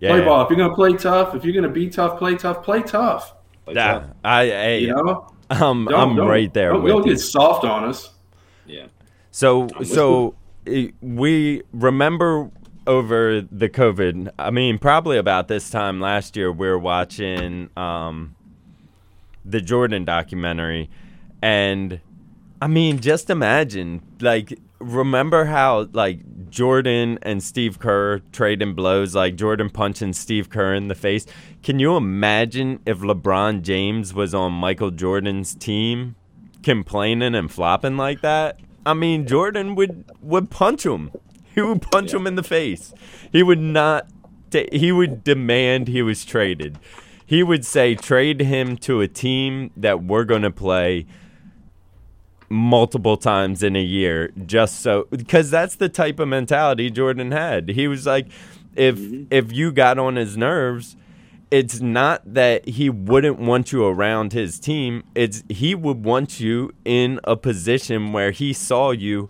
Play 0.00 0.24
ball. 0.24 0.42
If 0.42 0.50
you're 0.50 0.56
gonna 0.58 0.74
play 0.74 0.94
tough, 0.94 1.34
if 1.34 1.44
you're 1.44 1.54
gonna 1.54 1.68
be 1.68 1.88
tough, 1.90 2.18
play 2.18 2.34
tough. 2.34 2.64
Play 2.64 2.82
tough. 2.82 3.34
Like 3.66 3.76
yeah, 3.76 3.98
that. 3.98 4.16
I, 4.24 4.46
hey, 4.46 4.80
You 4.80 4.94
know, 4.94 5.28
I'm 5.50 5.84
Don't- 5.84 5.94
I'm 5.94 6.16
don't- 6.16 6.26
right 6.26 6.52
there 6.52 6.72
Don't, 6.72 6.84
don't 6.86 7.04
get 7.04 7.20
soft 7.20 7.64
on 7.64 7.84
us. 7.84 8.10
yeah. 8.66 8.86
So 9.30 9.68
so 9.84 10.34
we 11.02 11.62
remember 11.72 12.50
over 12.86 13.42
the 13.42 13.68
COVID. 13.68 14.30
I 14.38 14.50
mean, 14.50 14.78
probably 14.78 15.18
about 15.18 15.48
this 15.48 15.70
time 15.70 16.00
last 16.00 16.36
year, 16.36 16.50
we 16.50 16.66
were 16.66 16.78
watching 16.78 17.68
um, 17.76 18.34
the 19.44 19.60
Jordan 19.60 20.04
documentary, 20.04 20.88
and 21.42 22.00
I 22.62 22.66
mean, 22.66 22.98
just 23.00 23.28
imagine 23.28 24.00
like. 24.20 24.58
Remember 24.82 25.46
how 25.46 25.88
like 25.92 26.50
Jordan 26.50 27.18
and 27.22 27.42
Steve 27.42 27.78
Kerr 27.78 28.20
trading 28.32 28.74
blows, 28.74 29.14
like 29.14 29.36
Jordan 29.36 29.70
punching 29.70 30.12
Steve 30.12 30.50
Kerr 30.50 30.74
in 30.74 30.88
the 30.88 30.94
face. 30.94 31.26
Can 31.62 31.78
you 31.78 31.96
imagine 31.96 32.80
if 32.84 32.98
LeBron 32.98 33.62
James 33.62 34.12
was 34.12 34.34
on 34.34 34.52
Michael 34.52 34.90
Jordan's 34.90 35.54
team? 35.54 36.16
complaining 36.62 37.34
and 37.34 37.50
flopping 37.50 37.96
like 37.96 38.20
that, 38.22 38.58
I 38.86 38.94
mean, 38.94 39.26
Jordan 39.26 39.74
would 39.74 40.04
would 40.20 40.50
punch 40.50 40.86
him. 40.86 41.10
He 41.54 41.60
would 41.60 41.82
punch 41.82 42.14
him 42.14 42.26
in 42.26 42.36
the 42.36 42.42
face. 42.42 42.94
He 43.30 43.42
would 43.42 43.60
not. 43.60 44.08
ta- 44.50 44.70
he 44.72 44.90
would 44.90 45.22
demand 45.22 45.88
he 45.88 46.02
was 46.02 46.24
traded. 46.24 46.78
He 47.26 47.42
would 47.42 47.64
say 47.64 47.94
trade 47.94 48.40
him 48.40 48.76
to 48.78 49.00
a 49.00 49.08
team 49.08 49.70
that 49.76 50.02
we're 50.02 50.24
going 50.24 50.42
to 50.42 50.50
play 50.50 51.06
multiple 52.52 53.16
times 53.16 53.62
in 53.62 53.74
a 53.74 53.82
year 53.82 54.30
just 54.44 54.80
so 54.80 55.08
because 55.10 55.50
that's 55.50 55.76
the 55.76 55.88
type 55.88 56.20
of 56.20 56.28
mentality 56.28 56.90
Jordan 56.90 57.32
had. 57.32 57.70
He 57.70 57.88
was 57.88 58.04
like 58.06 58.28
if 58.76 58.96
mm-hmm. 58.96 59.24
if 59.30 59.50
you 59.52 59.72
got 59.72 59.98
on 59.98 60.16
his 60.16 60.36
nerves 60.36 60.96
it's 61.50 61.80
not 61.80 62.22
that 62.24 62.66
he 62.66 62.88
wouldn't 62.88 63.38
want 63.38 63.72
you 63.72 63.84
around 63.84 64.32
his 64.32 64.58
team. 64.58 65.04
It's 65.14 65.44
he 65.50 65.74
would 65.74 66.02
want 66.02 66.40
you 66.40 66.72
in 66.84 67.20
a 67.24 67.36
position 67.36 68.12
where 68.12 68.30
he 68.30 68.52
saw 68.52 68.90
you 68.90 69.28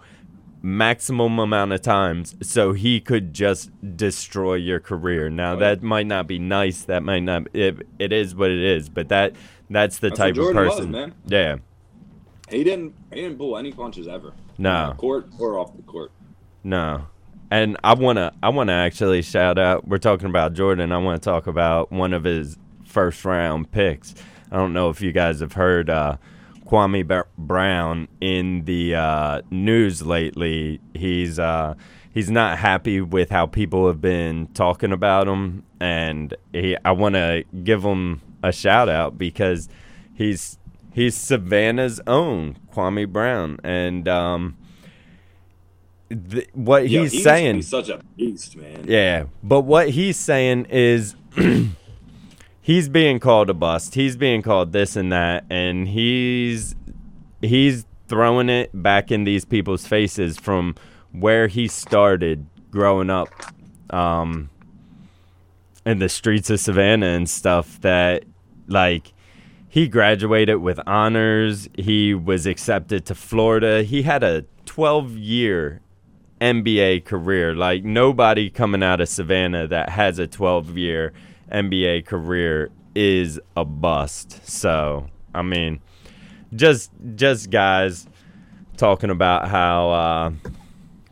maximum 0.65 1.41
amount 1.41 1.73
of 1.73 1.83
times 1.83 2.37
so 2.41 2.73
he 2.73 3.01
could 3.01 3.35
just 3.35 3.71
destroy 3.97 4.55
your 4.55 4.79
career. 4.79 5.31
Now 5.31 5.57
that 5.57 5.83
might 5.83 6.07
not 6.07 6.27
be 6.29 6.39
nice. 6.39 6.83
That 6.83 7.03
might 7.03 7.25
not 7.25 7.49
it, 7.55 7.87
it 7.99 8.13
is 8.13 8.35
what 8.35 8.51
it 8.51 8.63
is, 8.63 8.89
but 8.89 9.09
that 9.09 9.35
that's 9.69 9.99
the 9.99 10.11
That's 10.11 10.19
type 10.19 10.37
of 10.37 10.45
was, 10.45 10.55
person. 10.55 10.91
man. 10.91 11.15
Yeah. 11.27 11.57
He 12.53 12.65
didn't. 12.65 12.95
He 13.13 13.23
didn't 13.23 13.39
pull 13.39 13.57
any 13.57 13.73
punches 13.73 14.07
ever. 14.07 14.33
No. 14.59 14.75
On 14.75 14.89
the 14.91 14.95
court 14.95 15.27
or 15.39 15.59
off 15.59 15.75
the 15.77 15.83
court. 15.83 16.13
No. 16.63 17.07
And 17.51 17.77
I 17.83 17.95
wanna 17.95 18.33
I 18.43 18.49
wanna 18.51 18.73
actually 18.73 19.23
shout 19.23 19.59
out 19.59 19.87
we're 19.87 19.99
talking 19.99 20.29
about 20.29 20.55
Jordan, 20.55 20.93
I 20.93 20.99
wanna 20.99 21.19
talk 21.19 21.47
about 21.47 21.91
one 21.91 22.15
of 22.15 22.25
his 22.25 22.57
first 22.87 23.25
round 23.25 23.73
picks. 23.73 24.15
I 24.51 24.57
don't 24.57 24.73
know 24.73 24.91
if 24.91 25.01
you 25.01 25.13
guys 25.13 25.41
have 25.41 25.55
heard 25.55 25.91
uh 25.91 26.17
Kwame 26.73 27.07
Br- 27.07 27.29
Brown 27.37 28.09
in 28.23 28.65
the 28.65 28.95
uh, 28.95 29.43
news 29.51 30.01
lately. 30.07 30.81
He's 30.95 31.39
uh, 31.39 31.75
he's 32.15 32.31
not 32.31 32.57
happy 32.57 33.03
with 33.03 33.29
how 33.29 33.45
people 33.45 33.87
have 33.89 34.01
been 34.01 34.47
talking 34.55 34.91
about 34.91 35.29
him, 35.29 35.65
and 35.81 36.35
he, 36.55 36.75
I 36.83 36.93
want 36.93 37.15
to 37.17 37.45
give 37.63 37.83
him 37.83 38.23
a 38.43 38.53
shout 38.53 38.89
out 38.89 39.19
because 39.19 39.69
he's 40.15 40.59
he's 40.93 41.15
Savannah's 41.17 42.01
own 42.07 42.57
Kwame 42.73 43.09
Brown, 43.09 43.59
and 43.65 44.07
um, 44.09 44.57
th- 46.11 46.49
what 46.53 46.89
Yeah, 46.89 47.01
he's 47.03 47.13
he 47.13 47.21
saying, 47.23 47.57
be 47.57 47.63
such 47.63 47.89
a 47.89 48.01
beast, 48.17 48.57
man. 48.57 48.85
yeah, 48.87 49.25
but 49.43 49.63
what 49.63 49.91
he's 49.91 50.17
saying 50.17 50.67
is 50.67 51.15
he's 52.61 52.89
being 52.89 53.19
called 53.21 53.51
a 53.51 53.55
bust. 53.55 53.95
He's 53.95 54.17
being 54.17 54.43
called 54.43 54.73
this 54.73 54.97
and 54.97 55.13
that, 55.13 55.45
and 55.51 55.89
he's 55.89 56.75
he's 57.41 57.87
throwing 58.09 58.49
it 58.49 58.71
back 58.75 59.11
in 59.11 59.25
these 59.25 59.45
people's 59.45 59.87
faces 59.87 60.39
from 60.39 60.75
where 61.13 61.47
he 61.49 61.67
started 61.69 62.47
growing 62.71 63.11
up 63.11 63.29
um, 63.91 64.51
in 65.85 65.99
the 65.99 66.09
streets 66.09 66.51
of 66.51 66.61
Savannah 66.61 67.07
and 67.07 67.29
stuff. 67.29 67.81
That 67.81 68.25
like 68.69 69.13
he 69.73 69.89
graduated 69.89 70.59
with 70.59 70.79
honors. 70.87 71.67
He 71.79 72.13
was 72.13 72.45
accepted 72.45 73.07
to 73.07 73.15
Florida. 73.15 73.83
He 73.83 74.03
had 74.03 74.23
a 74.23 74.45
12 74.67 75.17
year 75.17 75.81
NBA 76.43 77.07
career. 77.07 77.55
Like 77.55 77.83
nobody 77.83 78.51
coming 78.51 78.83
out 78.83 79.01
of 79.01 79.09
Savannah 79.09 79.67
that 79.69 79.89
has 79.89 80.19
a 80.19 80.27
12 80.27 80.77
year 80.77 81.15
NBA 81.51 82.05
career 82.05 82.69
is 82.95 83.41
a 83.57 83.65
bust. 83.65 84.47
So, 84.47 85.09
I 85.35 85.41
mean, 85.41 85.81
just 86.55 86.91
just 87.15 87.49
guys 87.49 88.07
talking 88.77 89.09
about 89.09 89.49
how 89.49 89.91
uh, 89.91 90.33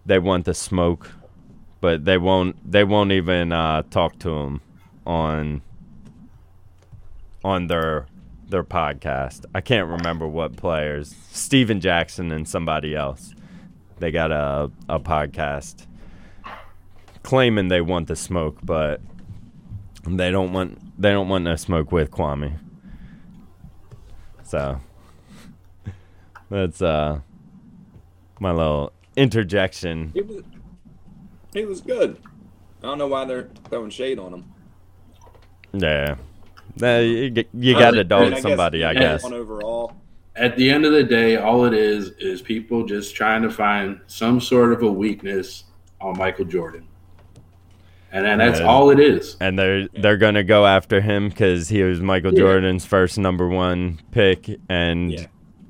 they 0.04 0.18
want 0.18 0.44
the 0.44 0.52
smoke, 0.52 1.10
but 1.80 2.04
they 2.04 2.18
won't 2.18 2.70
they 2.70 2.84
won't 2.84 3.12
even 3.12 3.52
uh, 3.52 3.84
talk 3.84 4.18
to 4.18 4.28
him 4.28 4.60
on 5.06 5.62
on 7.42 7.66
their 7.68 8.06
their 8.50 8.64
podcast. 8.64 9.44
I 9.54 9.60
can't 9.60 9.88
remember 9.88 10.26
what 10.26 10.56
players. 10.56 11.14
Stephen 11.30 11.80
Jackson 11.80 12.30
and 12.32 12.48
somebody 12.48 12.94
else. 12.94 13.34
They 13.98 14.10
got 14.10 14.32
a 14.32 14.70
a 14.88 14.98
podcast 14.98 15.86
claiming 17.22 17.68
they 17.68 17.80
want 17.80 18.08
the 18.08 18.16
smoke, 18.16 18.58
but 18.62 19.00
they 20.06 20.30
don't 20.30 20.52
want 20.52 21.00
they 21.00 21.10
don't 21.10 21.28
want 21.28 21.44
no 21.44 21.56
smoke 21.56 21.92
with 21.92 22.10
Kwame. 22.10 22.58
So 24.42 24.80
that's 26.50 26.82
uh 26.82 27.20
my 28.40 28.52
little 28.52 28.92
interjection. 29.16 30.10
He 30.14 30.22
was, 30.22 30.42
he 31.52 31.64
was 31.64 31.80
good. 31.80 32.16
I 32.82 32.86
don't 32.86 32.98
know 32.98 33.06
why 33.06 33.26
they're 33.26 33.48
throwing 33.68 33.90
shade 33.90 34.18
on 34.18 34.32
him. 34.32 34.52
Yeah. 35.72 36.16
Nah, 36.80 36.98
you, 36.98 37.44
you 37.54 37.74
got 37.74 37.92
to 37.92 38.04
dog 38.04 38.24
I 38.24 38.30
guess- 38.30 38.42
somebody, 38.42 38.84
I 38.84 38.92
yeah, 38.92 38.98
guess. 39.00 39.24
Overall. 39.24 39.94
At 40.36 40.56
the 40.56 40.70
end 40.70 40.84
of 40.86 40.92
the 40.92 41.02
day, 41.04 41.36
all 41.36 41.64
it 41.64 41.74
is 41.74 42.10
is 42.18 42.40
people 42.40 42.86
just 42.86 43.14
trying 43.14 43.42
to 43.42 43.50
find 43.50 44.00
some 44.06 44.40
sort 44.40 44.72
of 44.72 44.82
a 44.82 44.90
weakness 44.90 45.64
on 46.00 46.16
Michael 46.16 46.44
Jordan, 46.46 46.86
and 48.12 48.24
then 48.24 48.38
that's 48.38 48.60
Yeah. 48.60 48.66
all 48.66 48.90
it 48.90 48.98
is. 49.00 49.36
and 49.40 49.58
they're 49.58 49.88
they're 49.88 50.16
gonna 50.16 50.44
go 50.44 50.66
after 50.66 51.00
him 51.00 51.28
because 51.28 51.68
he 51.68 51.82
was 51.82 52.00
Michael 52.00 52.32
Yeah. 52.32 52.40
Jordan's 52.40 52.86
first 52.86 53.18
number 53.18 53.48
one 53.48 53.98
pick, 54.12 54.48
and 54.68 55.12
Yeah. 55.12 55.26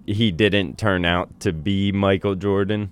he 0.07 0.31
didn't 0.31 0.79
turn 0.79 1.05
out 1.05 1.41
to 1.41 1.53
be 1.53 1.91
Michael 1.91 2.35
Jordan. 2.35 2.91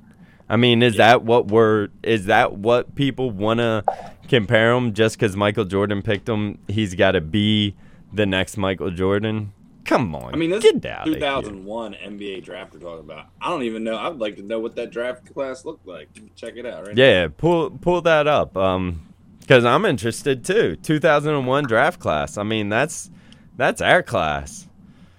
I 0.48 0.56
mean, 0.56 0.82
is 0.82 0.96
that 0.96 1.22
what 1.24 1.48
we're? 1.48 1.88
Is 2.02 2.26
that 2.26 2.54
what 2.54 2.94
people 2.94 3.30
wanna 3.30 3.84
compare 4.26 4.72
him 4.72 4.94
just 4.94 5.18
because 5.18 5.36
Michael 5.36 5.66
Jordan 5.66 6.02
picked 6.02 6.28
him? 6.28 6.58
He's 6.66 6.94
got 6.94 7.12
to 7.12 7.20
be 7.20 7.74
the 8.12 8.26
next 8.26 8.56
Michael 8.56 8.90
Jordan 8.90 9.52
Come 9.84 10.14
on. 10.14 10.34
I 10.34 10.36
mean, 10.36 10.50
this 10.50 10.62
get 10.62 10.84
out 10.84 11.06
2001 11.06 11.94
NBA 11.94 12.44
draft 12.44 12.74
we're 12.74 12.80
talking 12.80 13.06
about. 13.06 13.28
I 13.40 13.48
don't 13.48 13.62
even 13.62 13.84
know. 13.84 13.96
I'd 13.96 14.16
like 14.16 14.36
to 14.36 14.42
know 14.42 14.58
what 14.60 14.76
that 14.76 14.90
draft 14.90 15.32
class 15.32 15.64
looked 15.64 15.86
like. 15.86 16.10
Check 16.36 16.56
it 16.58 16.66
out 16.66 16.86
right 16.86 16.94
Yeah, 16.94 17.28
pull 17.34 17.70
pull 17.70 18.02
that 18.02 18.26
up. 18.26 18.54
Um, 18.54 19.06
because 19.40 19.64
I'm 19.64 19.86
interested 19.86 20.44
too. 20.44 20.76
2001 20.76 21.64
draft 21.64 22.00
class. 22.00 22.36
I 22.36 22.42
mean, 22.42 22.68
that's 22.68 23.10
that's 23.56 23.80
our 23.80 24.02
class. 24.02 24.68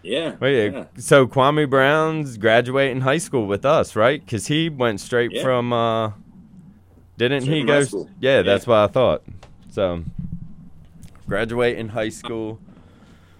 Yeah. 0.04 0.36
Wait, 0.39 0.71
yeah. 0.71 0.86
so 0.97 1.25
Kwame 1.25 1.67
Brown's 1.67 2.38
graduating 2.38 3.02
high 3.02 3.17
school 3.17 3.47
with 3.47 3.65
us, 3.65 3.95
right? 3.95 4.23
Because 4.23 4.45
he 4.45 4.69
went 4.69 5.02
straight 5.02 5.32
Yeah. 5.32 5.41
from. 5.41 5.73
uh 5.73 6.12
Didn't 7.17 7.41
Straight 7.41 7.56
he 7.56 7.63
go? 7.63 7.80
Yeah, 8.19 8.38
Yeah. 8.38 8.41
that's 8.43 8.67
what 8.67 8.78
I 8.78 8.86
thought. 8.88 9.23
So, 9.71 10.04
graduating 11.28 11.89
high 11.89 12.10
school. 12.10 12.60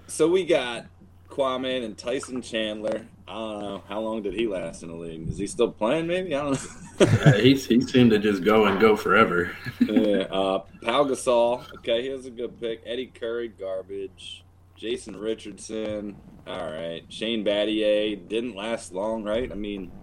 So 0.10 0.28
we 0.28 0.45
got 0.45 0.86
Kwame 1.30 1.84
and 1.86 1.98
Tyson 1.98 2.41
Chandler. 2.41 3.06
I 3.28 3.34
don't 3.34 3.60
know 3.62 3.84
how 3.88 4.00
long 4.02 4.24
did 4.24 4.34
he 4.34 4.48
last 4.48 4.82
in 4.82 4.89
the 4.89 4.95
league. 4.95 5.30
Is 5.30 5.38
he 5.38 5.45
still 5.48 5.72
playing? 5.72 6.08
Maybe 6.08 6.36
I 6.36 6.41
don't 6.43 6.54
know. 6.54 6.69
Uh, 7.00 7.32
he, 7.32 7.54
he 7.56 7.80
seemed 7.80 8.12
to 8.12 8.19
just 8.19 8.43
go 8.43 8.65
and 8.65 8.78
go 8.78 8.93
forever. 8.93 9.56
yeah, 9.80 10.24
uh, 10.24 10.60
Pau 10.82 11.06
Gasol. 11.06 11.63
Okay, 11.78 12.02
he 12.04 12.10
was 12.10 12.26
a 12.26 12.30
good 12.30 12.60
pick. 12.60 12.82
Eddie 12.86 13.08
Curry, 13.08 13.48
garbage. 13.48 14.43
Jason 14.76 15.15
Richardson. 15.15 16.17
All 16.45 16.69
right. 16.69 17.04
Shane 17.08 17.45
Battier 17.45 18.28
didn't 18.28 18.54
last 18.54 18.91
long, 18.93 19.24
right? 19.24 19.50
I 19.50 19.56
mean, 19.56 19.93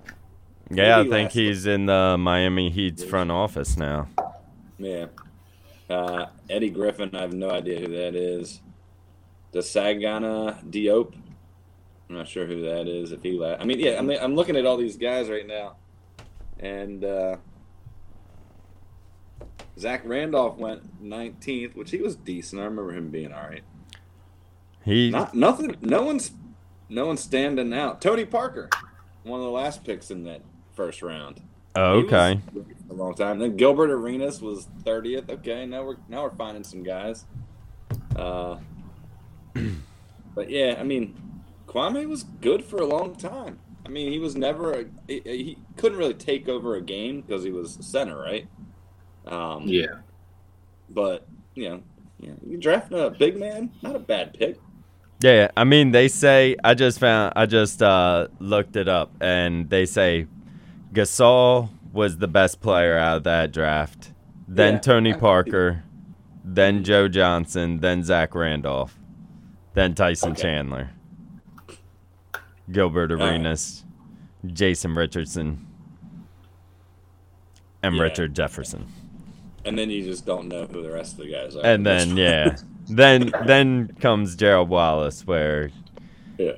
Yeah, 0.70 1.00
I 1.00 1.02
think 1.02 1.12
last- 1.26 1.34
he's 1.34 1.66
in 1.66 1.84
the 1.84 2.16
Miami 2.18 2.70
Heat's 2.70 3.04
front 3.04 3.30
office 3.30 3.76
now. 3.76 4.08
yeah. 4.78 5.06
Uh, 5.90 6.26
Eddie 6.48 6.70
Griffin. 6.70 7.14
I 7.14 7.20
have 7.20 7.34
no 7.34 7.50
idea 7.50 7.78
who 7.80 7.88
that 7.88 8.14
is. 8.14 8.62
DeSagana 9.56 10.62
Diop. 10.70 11.14
I'm 12.08 12.16
not 12.16 12.28
sure 12.28 12.46
who 12.46 12.62
that 12.62 12.86
is. 12.86 13.12
If 13.12 13.22
he, 13.22 13.32
la- 13.32 13.56
I 13.56 13.64
mean, 13.64 13.80
yeah. 13.80 13.98
I 13.98 14.02
mean, 14.02 14.18
I'm 14.20 14.34
looking 14.34 14.56
at 14.56 14.66
all 14.66 14.76
these 14.76 14.96
guys 14.96 15.28
right 15.28 15.46
now, 15.46 15.76
and 16.60 17.04
uh, 17.04 17.36
Zach 19.78 20.02
Randolph 20.04 20.56
went 20.56 21.02
19th, 21.04 21.74
which 21.74 21.90
he 21.90 21.98
was 21.98 22.16
decent. 22.16 22.60
I 22.60 22.64
remember 22.64 22.92
him 22.92 23.10
being 23.10 23.32
all 23.32 23.42
right. 23.42 23.64
He 24.84 25.10
Not 25.10 25.34
nothing. 25.34 25.76
No 25.80 26.02
one's 26.02 26.30
no 26.88 27.06
one's 27.06 27.20
standing 27.20 27.72
out. 27.72 28.00
Tony 28.00 28.24
Parker, 28.24 28.68
one 29.24 29.40
of 29.40 29.44
the 29.44 29.50
last 29.50 29.82
picks 29.82 30.10
in 30.12 30.22
that 30.24 30.42
first 30.74 31.02
round. 31.02 31.40
oh, 31.74 31.94
okay. 32.04 32.40
a 32.88 32.94
long 32.94 33.14
time. 33.14 33.40
Then 33.40 33.56
Gilbert 33.56 33.90
Arenas 33.90 34.40
was 34.40 34.68
30th. 34.84 35.28
Okay, 35.28 35.66
now 35.66 35.82
we're 35.82 35.96
now 36.08 36.22
we're 36.22 36.36
finding 36.36 36.62
some 36.62 36.84
guys. 36.84 37.24
Uh, 38.14 38.58
but 40.34 40.50
yeah, 40.50 40.76
I 40.78 40.82
mean, 40.82 41.14
Kwame 41.66 42.06
was 42.08 42.24
good 42.40 42.64
for 42.64 42.78
a 42.78 42.86
long 42.86 43.16
time. 43.16 43.58
I 43.84 43.88
mean, 43.88 44.10
he 44.10 44.18
was 44.18 44.34
never 44.36 44.72
a, 44.80 44.84
he, 45.06 45.20
he 45.24 45.58
couldn't 45.76 45.98
really 45.98 46.14
take 46.14 46.48
over 46.48 46.74
a 46.76 46.80
game 46.82 47.20
because 47.20 47.44
he 47.44 47.50
was 47.52 47.78
center, 47.80 48.18
right? 48.18 48.48
Um, 49.26 49.64
Yeah. 49.66 49.98
But 50.90 51.26
you 51.54 51.68
know, 51.68 51.82
you 52.20 52.28
know, 52.28 52.36
you 52.46 52.58
drafting 52.58 52.98
a 52.98 53.10
big 53.10 53.36
man, 53.36 53.72
not 53.82 53.96
a 53.96 54.00
bad 54.00 54.34
pick. 54.34 54.58
Yeah, 55.20 55.50
I 55.56 55.64
mean 55.64 55.92
they 55.92 56.08
say 56.08 56.56
I 56.62 56.74
just 56.74 56.98
found 57.00 57.32
I 57.36 57.46
just 57.46 57.82
uh 57.82 58.28
looked 58.38 58.76
it 58.76 58.86
up 58.88 59.12
and 59.20 59.68
they 59.70 59.86
say 59.86 60.26
Gasol 60.92 61.70
was 61.92 62.18
the 62.18 62.28
best 62.28 62.60
player 62.60 62.98
out 62.98 63.18
of 63.18 63.24
that 63.24 63.52
draft. 63.52 64.12
Then 64.46 64.74
Yeah, 64.74 64.80
Tony 64.80 65.14
I- 65.14 65.16
Parker, 65.18 65.82
then 66.44 66.84
Joe 66.84 67.08
Johnson, 67.08 67.80
then 67.80 68.04
Zach 68.04 68.34
Randolph, 68.34 68.98
then 69.76 69.94
Tyson 69.94 70.32
Okay. 70.32 70.42
Chandler, 70.42 70.90
Gilbert 72.72 73.10
right. 73.12 73.20
Arenas, 73.22 73.84
Jason 74.46 74.94
Richardson, 74.94 75.66
and 77.82 77.94
Yeah. 77.94 78.02
Richard 78.02 78.34
Jefferson. 78.34 78.86
And 79.66 79.78
then 79.78 79.90
you 79.90 80.02
just 80.02 80.24
don't 80.24 80.48
know 80.48 80.64
who 80.66 80.82
the 80.82 80.90
rest 80.90 81.12
of 81.18 81.26
the 81.26 81.30
guys 81.32 81.54
are. 81.56 81.64
And 81.64 81.84
then 81.84 82.16
yeah, 82.16 82.56
then 82.88 83.30
then 83.46 83.88
comes 84.00 84.34
Gerald 84.34 84.70
Wallace 84.70 85.26
where 85.26 85.70
yeah, 86.38 86.52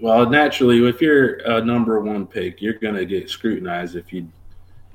Well, 0.00 0.28
naturally, 0.28 0.84
if 0.88 1.00
you're 1.00 1.36
a 1.46 1.64
number 1.64 2.00
one 2.00 2.26
pick, 2.26 2.60
you're 2.60 2.74
going 2.74 2.94
to 2.96 3.06
get 3.06 3.30
scrutinized 3.30 3.94
if 3.96 4.12
you 4.12 4.28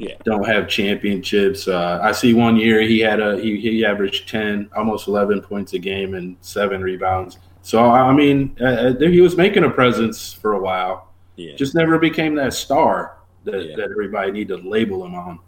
Yeah. 0.01 0.15
don't 0.23 0.45
have 0.47 0.67
championships. 0.67 1.67
Uh, 1.67 1.99
I 2.01 2.11
see 2.11 2.33
one 2.33 2.55
year 2.57 2.81
he 2.81 2.99
had 2.99 3.19
a 3.19 3.39
he, 3.39 3.59
he 3.59 3.85
averaged 3.85 4.27
ten, 4.27 4.69
almost 4.75 5.07
eleven 5.07 5.41
points 5.41 5.73
a 5.73 5.79
game 5.79 6.15
and 6.15 6.35
seven 6.41 6.81
rebounds. 6.81 7.37
So 7.61 7.83
I 7.83 8.11
mean, 8.11 8.55
uh, 8.59 8.65
uh, 8.65 8.99
he 8.99 9.21
was 9.21 9.37
making 9.37 9.63
a 9.63 9.69
presence 9.69 10.33
for 10.33 10.53
a 10.53 10.59
while. 10.59 11.09
yeah, 11.35 11.55
Just 11.55 11.75
never 11.75 11.99
became 11.99 12.33
that 12.35 12.53
star 12.53 13.17
that, 13.43 13.63
Yeah. 13.63 13.75
that 13.75 13.91
everybody 13.91 14.31
need 14.31 14.47
to 14.47 14.57
label 14.57 15.05
him 15.05 15.13
on. 15.13 15.39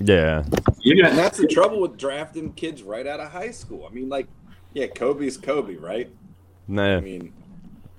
yeah. 0.00 0.42
You 0.80 0.92
and 0.94 1.02
got 1.02 1.14
that's 1.14 1.38
the 1.38 1.46
trouble 1.46 1.80
with 1.80 1.96
drafting 1.96 2.52
kids 2.54 2.82
right 2.82 3.06
out 3.06 3.20
of 3.20 3.30
high 3.30 3.52
school. 3.52 3.86
I 3.88 3.94
mean, 3.94 4.08
like, 4.08 4.26
yeah, 4.72 4.86
Kobe's 4.88 5.36
Kobe, 5.36 5.76
right? 5.76 6.10
Nah, 6.66 6.96
I 6.96 7.00
mean, 7.00 7.32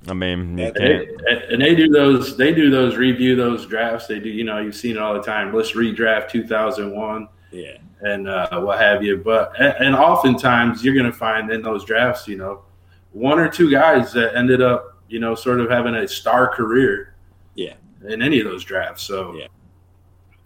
I 0.07 0.13
mean, 0.13 0.57
you 0.57 0.65
Yeah, 0.65 0.71
can't. 0.71 1.51
and 1.51 1.61
they 1.61 1.75
do 1.75 1.87
those 1.89 2.35
they 2.35 2.53
do 2.53 2.69
those 2.71 2.95
review 2.95 3.35
those 3.35 3.65
drafts. 3.67 4.07
They 4.07 4.19
do 4.19 4.29
you 4.29 4.43
know 4.43 4.57
you've 4.59 4.75
seen 4.75 4.95
it 4.95 5.01
all 5.01 5.13
the 5.13 5.21
time. 5.21 5.53
Let's 5.53 5.73
redraft 5.73 6.29
2001. 6.31 7.27
yeah, 7.51 7.77
and 8.01 8.27
uh, 8.27 8.61
what 8.61 8.79
have 8.79 9.03
you. 9.03 9.17
But 9.17 9.53
and, 9.59 9.75
and 9.87 9.95
oftentimes 9.95 10.83
you're 10.83 10.95
going 10.95 11.05
to 11.05 11.17
find 11.17 11.51
in 11.51 11.61
those 11.61 11.85
drafts, 11.85 12.27
you 12.27 12.37
know, 12.37 12.63
one 13.11 13.37
or 13.39 13.47
two 13.47 13.69
guys 13.69 14.11
that 14.13 14.35
ended 14.35 14.61
up, 14.61 14.97
you 15.07 15.19
know, 15.19 15.35
sort 15.35 15.59
of 15.59 15.69
having 15.69 15.93
a 15.95 16.07
star 16.07 16.47
career. 16.47 17.13
Yeah. 17.55 17.73
In 18.07 18.21
any 18.23 18.39
of 18.39 18.45
those 18.45 18.63
drafts, 18.63 19.03
so 19.03 19.35
Yeah. 19.35 19.45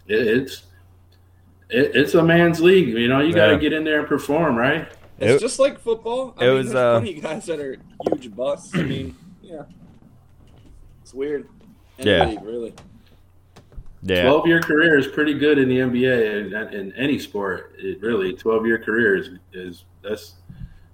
it, 0.06 0.26
it's 0.26 0.64
it, 1.70 1.92
it's 1.96 2.14
a 2.14 2.22
man's 2.22 2.60
league. 2.60 2.88
You 2.88 3.08
know, 3.08 3.20
you 3.20 3.32
got 3.32 3.46
to 3.46 3.52
Yeah. 3.54 3.58
get 3.58 3.72
in 3.72 3.84
there 3.84 4.00
and 4.00 4.06
perform, 4.08 4.54
right? 4.56 4.86
it's 5.18 5.36
It- 5.36 5.40
just 5.40 5.58
like 5.58 5.80
football. 5.80 6.34
I 6.36 6.44
it 6.44 6.48
mean, 6.48 6.56
was, 6.58 6.74
uh, 6.74 7.00
plenty 7.00 7.16
of 7.16 7.22
guys 7.22 7.46
that 7.46 7.58
are 7.58 7.76
huge 8.06 8.36
busts. 8.36 8.76
I 8.76 8.82
mean, 8.82 9.16
yeah, 9.46 9.62
it's 11.02 11.14
weird. 11.14 11.48
Any 11.98 12.10
Yeah. 12.10 12.26
league, 12.26 12.42
really. 12.42 12.74
Yeah, 14.02 14.22
Twelve 14.22 14.46
year 14.46 14.60
career 14.60 14.98
is 14.98 15.06
pretty 15.08 15.34
good 15.34 15.58
in 15.58 15.68
the 15.68 15.78
NBA 15.78 16.54
and 16.54 16.74
in 16.74 16.92
any 16.92 17.18
sport. 17.18 17.74
It 17.78 18.00
really 18.02 18.34
twelve 18.34 18.66
year 18.66 18.78
career 18.78 19.16
is 19.16 19.30
is 19.52 19.84
that's 20.02 20.34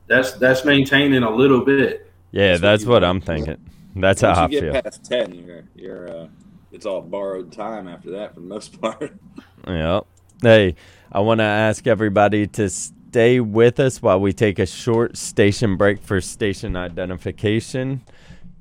that's 0.06 0.32
that's 0.32 0.64
maintaining 0.64 1.22
a 1.22 1.30
little 1.30 1.62
bit. 1.64 2.10
yeah, 2.30 2.56
That's 2.56 2.60
what 2.62 2.62
that's 2.62 2.82
you 2.84 2.88
what. 2.90 3.04
I'm 3.04 3.20
thinking. 3.20 3.56
That's 3.96 4.20
how 4.22 4.32
I 4.32 4.40
Once 4.42 4.54
you 4.54 4.60
get 4.72 4.84
past 4.84 5.04
ten, 5.04 5.34
you're 5.34 5.64
you're 5.74 6.08
uh, 6.22 6.28
it's 6.70 6.86
all 6.86 7.02
borrowed 7.02 7.52
time 7.52 7.86
after 7.88 8.10
that 8.12 8.34
for 8.34 8.40
the 8.40 8.46
most 8.46 8.80
part. 8.80 9.12
yeah. 9.66 10.00
Hey, 10.40 10.74
I 11.10 11.20
want 11.20 11.38
to 11.40 11.44
ask 11.44 11.86
everybody 11.86 12.46
to 12.48 12.70
stay 12.70 13.40
with 13.40 13.78
us 13.78 14.00
while 14.00 14.20
we 14.20 14.32
take 14.32 14.58
a 14.58 14.66
short 14.66 15.16
station 15.18 15.76
break 15.76 16.00
for 16.02 16.20
station 16.22 16.76
identification. 16.76 18.00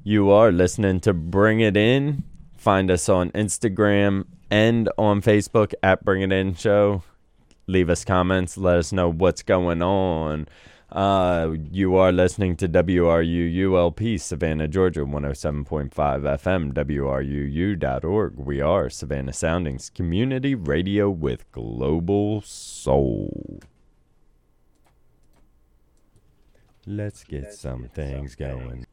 You 0.04 0.32
are 0.32 0.52
listening 0.52 1.00
to 1.02 1.14
Bring 1.14 1.60
It 1.60 1.78
In. 1.78 2.24
Find 2.58 2.90
us 2.90 3.08
on 3.08 3.30
Instagram 3.32 4.26
and 4.50 4.90
on 4.98 5.22
Facebook 5.22 5.74
at 5.84 6.04
Bring 6.04 6.24
It 6.24 6.32
In 6.32 6.56
Show. 6.56 7.04
Leave 7.68 7.88
us 7.88 8.04
comments. 8.04 8.58
Let 8.58 8.80
us 8.80 8.92
know 8.92 9.12
what's 9.12 9.44
going 9.44 9.84
on. 9.84 10.48
Uh, 10.92 11.54
you 11.70 11.96
are 11.98 12.12
listening 12.12 12.56
to 12.58 12.68
WRUULP, 12.68 14.20
Savannah, 14.20 14.68
Georgia, 14.68 15.02
107.5 15.02 15.92
FM, 15.92 16.74
WRUU.org. 16.74 18.38
We 18.38 18.60
are 18.60 18.90
Savannah 18.90 19.34
Soundings, 19.34 19.92
community 19.92 20.56
radio 20.56 21.12
with 21.12 21.50
global 21.52 22.42
soul. 22.42 23.60
Let's 26.88 27.24
get 27.24 27.54
some 27.54 27.88
things 27.94 28.34
going. 28.34 28.88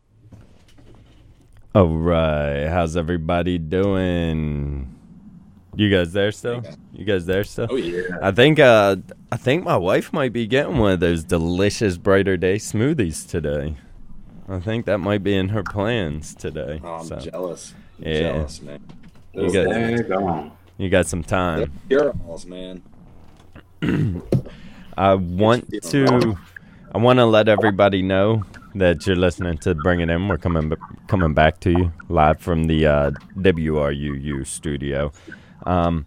All 1.75 1.87
right, 1.89 2.67
how's 2.67 2.97
everybody 2.97 3.59
doing? 3.59 4.95
You 5.77 5.91
guys 5.91 6.13
there 6.13 6.33
still? 6.33 6.63
You 6.93 7.05
guys 7.05 7.27
there 7.27 7.45
still? 7.45 7.69
Oh 7.71 7.77
yeah, 7.77 8.03
I 8.23 8.33
think 8.33 8.59
uh 8.59 8.97
I 9.31 9.37
think 9.37 9.65
my 9.65 9.77
wife 9.77 10.13
might 10.13 10.33
be 10.33 10.47
getting 10.47 10.79
one 10.79 10.93
of 10.93 11.01
those 11.01 11.23
delicious 11.25 11.97
brighter 11.99 12.37
day 12.37 12.57
smoothies 12.57 13.29
today. 13.29 13.77
I 14.49 14.61
think 14.61 14.87
that 14.87 14.99
might 14.99 15.23
be 15.23 15.35
in 15.37 15.51
her 15.51 15.63
plans 15.63 16.35
today. 16.35 16.81
oh, 16.83 16.95
I'm 16.95 17.05
so 17.07 17.17
jealous. 17.19 17.75
I'm 17.99 18.05
Yeah. 18.07 18.21
jealous, 18.33 18.63
man. 18.63 18.81
You 19.35 19.53
got- 19.53 20.53
you 20.79 20.89
got 20.89 21.07
some 21.07 21.23
time. 21.25 21.73
they're 21.89 22.13
Pure 22.13 22.45
man. 22.47 22.83
I 24.97 25.15
want 25.15 25.69
to 25.83 26.39
I 26.93 26.99
want 26.99 27.19
to 27.19 27.27
let 27.27 27.49
everybody 27.49 28.01
know 28.03 28.43
that 28.75 29.07
you're 29.07 29.17
listening 29.17 29.59
to 29.59 29.75
Bring 29.75 30.01
It 30.01 30.11
In. 30.11 30.29
We're 30.29 30.39
coming 30.39 30.69
b- 30.71 30.77
coming 31.07 31.35
back 31.35 31.61
to 31.61 31.71
you 31.71 31.93
live 32.09 32.41
from 32.41 32.65
the 32.65 32.87
uh, 32.87 33.11
WRUU 33.37 34.47
studio. 34.47 35.13
Um, 35.65 36.07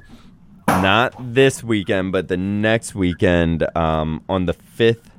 not 0.67 1.13
this 1.33 1.63
weekend, 1.63 2.11
but 2.11 2.27
the 2.27 2.37
next 2.37 2.95
weekend 2.95 3.65
um, 3.75 4.23
on 4.29 4.45
the 4.45 4.53
fifth 4.53 5.11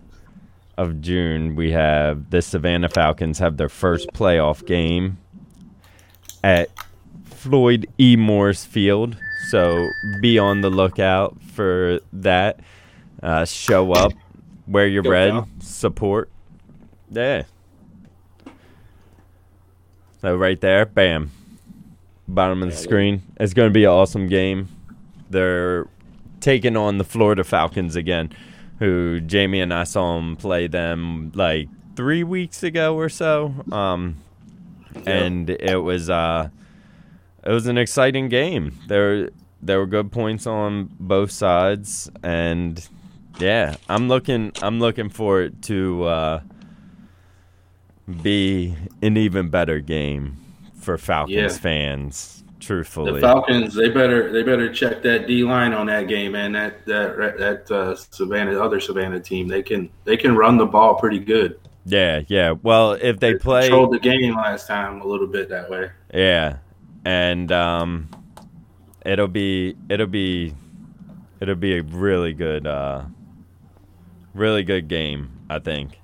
of 0.78 1.00
June, 1.00 1.54
we 1.56 1.72
have 1.72 2.30
the 2.30 2.40
Savannah 2.40 2.88
Falcons 2.88 3.38
have 3.38 3.56
their 3.58 3.68
first 3.68 4.08
playoff 4.14 4.64
game 4.66 5.18
at 6.42 6.70
Floyd 7.24 7.86
E. 7.98 8.16
Morris 8.16 8.64
Field. 8.64 9.16
So 9.50 9.88
be 10.22 10.38
on 10.38 10.62
the 10.62 10.70
lookout 10.70 11.42
for 11.42 12.00
that. 12.14 12.60
Uh, 13.22 13.44
show 13.44 13.92
up, 13.92 14.12
wear 14.66 14.86
your 14.88 15.02
Go 15.02 15.10
red, 15.10 15.30
Falcons. 15.32 15.68
support. 15.68 16.31
Yeah. 17.12 17.42
So 20.20 20.36
right 20.36 20.60
there, 20.60 20.86
bam. 20.86 21.30
Bottom 22.28 22.62
of 22.62 22.70
the 22.70 22.76
screen. 22.76 23.22
It's 23.38 23.54
going 23.54 23.68
to 23.68 23.72
be 23.72 23.84
an 23.84 23.90
awesome 23.90 24.28
game. 24.28 24.68
They're 25.28 25.88
taking 26.40 26.76
on 26.76 26.98
the 26.98 27.04
Florida 27.04 27.44
Falcons 27.44 27.96
again, 27.96 28.32
who 28.78 29.20
Jamie 29.20 29.60
and 29.60 29.74
I 29.74 29.84
saw 29.84 30.16
them 30.16 30.36
play 30.36 30.66
them 30.66 31.32
like 31.34 31.68
three 31.96 32.24
weeks 32.24 32.62
ago 32.62 32.96
or 32.96 33.08
so. 33.08 33.54
Um, 33.70 34.16
and 35.06 35.50
it 35.50 35.82
was 35.82 36.08
uh, 36.08 36.48
it 37.44 37.50
was 37.50 37.66
an 37.66 37.76
exciting 37.76 38.28
game. 38.28 38.78
There 38.88 39.30
there 39.60 39.78
were 39.78 39.86
good 39.86 40.12
points 40.12 40.46
on 40.46 40.90
both 40.98 41.30
sides, 41.30 42.10
and 42.22 42.86
yeah, 43.38 43.76
I'm 43.88 44.08
looking 44.08 44.52
I'm 44.62 44.78
looking 44.78 45.08
for 45.08 45.42
it 45.42 45.62
to 45.62 46.04
uh, 46.04 46.40
be 48.12 48.76
an 49.02 49.16
even 49.16 49.48
better 49.48 49.80
game 49.80 50.36
for 50.74 50.98
Falcons 50.98 51.34
Yeah. 51.36 51.48
fans. 51.48 52.38
The 52.38 52.66
Truthfully, 52.66 53.20
Falcons, 53.20 53.74
they 53.74 53.88
better 53.90 54.30
they 54.30 54.44
better 54.44 54.72
check 54.72 55.02
that 55.02 55.26
D 55.26 55.42
line 55.42 55.72
on 55.72 55.86
that 55.86 56.06
game, 56.06 56.32
man. 56.32 56.52
That 56.52 56.86
that 56.86 57.36
that 57.38 57.70
uh, 57.72 57.96
Savannah 57.96 58.56
other 58.60 58.78
Savannah 58.78 59.18
team, 59.18 59.48
they 59.48 59.64
can 59.64 59.90
they 60.04 60.16
can 60.16 60.36
run 60.36 60.58
the 60.58 60.66
ball 60.66 60.94
pretty 60.94 61.18
good. 61.18 61.58
yeah, 61.84 62.20
yeah. 62.28 62.52
Well, 62.62 62.92
if 62.92 63.18
they 63.18 63.34
play, 63.34 63.62
controlled 63.62 63.92
the 63.94 63.98
game 63.98 64.36
last 64.36 64.68
time 64.68 65.00
a 65.00 65.04
little 65.04 65.26
bit 65.26 65.48
that 65.48 65.68
way. 65.68 65.90
Yeah, 66.14 66.58
and 67.04 67.50
um, 67.50 68.08
it'll 69.04 69.26
be 69.26 69.76
it'll 69.88 70.06
be 70.06 70.54
it'll 71.40 71.56
be 71.56 71.78
a 71.78 71.82
really 71.82 72.32
good 72.32 72.64
uh, 72.64 73.02
really 74.34 74.62
good 74.62 74.86
game. 74.86 75.30
I 75.50 75.58
think. 75.58 75.98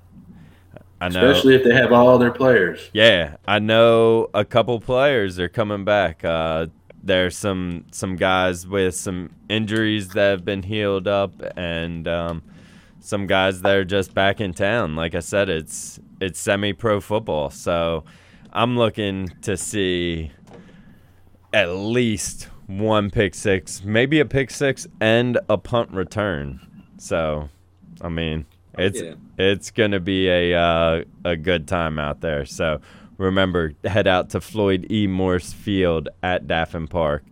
I 1.01 1.09
know. 1.09 1.29
Especially 1.29 1.55
if 1.55 1.63
they 1.63 1.73
have 1.73 1.91
all 1.91 2.17
their 2.17 2.31
players. 2.31 2.89
Yeah, 2.93 3.37
I 3.47 3.59
know 3.59 4.29
a 4.33 4.43
couple 4.43 4.79
players 4.79 5.39
are 5.39 5.49
coming 5.49 5.85
back. 5.85 6.25
Uh, 6.25 6.67
there's 7.01 7.37
some 7.37 7.85
some 7.91 8.15
guys 8.17 8.67
with 8.67 8.95
some 8.95 9.29
injuries 9.47 10.09
that 10.09 10.31
have 10.31 10.45
been 10.45 10.63
healed 10.63 11.07
up, 11.07 11.31
and 11.55 12.07
um, 12.07 12.43
some 12.99 13.27
guys 13.27 13.61
that 13.61 13.75
are 13.75 13.85
just 13.85 14.13
back 14.13 14.41
in 14.41 14.53
town. 14.53 14.95
Like 14.95 15.15
I 15.15 15.19
said, 15.19 15.49
it's 15.49 15.99
it's 16.19 16.39
semi-pro 16.39 16.99
football, 16.99 17.49
so 17.49 18.03
I'm 18.51 18.77
looking 18.77 19.29
to 19.43 19.55
see 19.55 20.31
at 21.53 21.69
least 21.69 22.49
one 22.67 23.09
pick 23.09 23.33
six, 23.33 23.83
maybe 23.83 24.19
a 24.19 24.25
pick 24.25 24.51
six 24.51 24.85
and 24.99 25.39
a 25.49 25.57
punt 25.57 25.91
return. 25.91 26.59
So, 26.97 27.49
I 28.01 28.09
mean, 28.09 28.45
it's 28.79 29.01
yeah. 29.01 29.13
it's 29.37 29.71
gonna 29.71 29.99
be 29.99 30.29
a 30.29 30.55
uh, 30.55 31.03
a 31.23 31.35
good 31.35 31.67
time 31.67 31.99
out 31.99 32.21
there. 32.21 32.45
So 32.45 32.81
remember, 33.17 33.73
head 33.83 34.07
out 34.07 34.29
to 34.31 34.41
Floyd 34.41 34.87
E. 34.91 35.07
Morse 35.07 35.53
Field 35.53 36.09
at 36.23 36.47
Daffin 36.47 36.87
Park, 36.87 37.23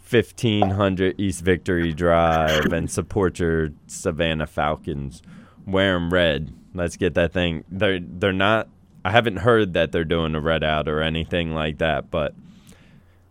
fifteen 0.00 0.70
hundred 0.70 1.20
East 1.20 1.42
Victory 1.42 1.92
Drive, 1.92 2.72
and 2.72 2.90
support 2.90 3.38
your 3.38 3.70
Savannah 3.86 4.46
Falcons. 4.46 5.22
Wear 5.66 5.94
them 5.94 6.12
red. 6.12 6.54
Let's 6.74 6.96
get 6.96 7.14
that 7.14 7.32
thing. 7.32 7.64
They're 7.68 8.00
they're 8.00 8.32
not. 8.32 8.68
I 9.04 9.10
haven't 9.10 9.36
heard 9.36 9.74
that 9.74 9.92
they're 9.92 10.04
doing 10.04 10.34
a 10.34 10.40
red 10.40 10.64
out 10.64 10.88
or 10.88 11.02
anything 11.02 11.54
like 11.54 11.78
that, 11.78 12.10
but 12.10 12.34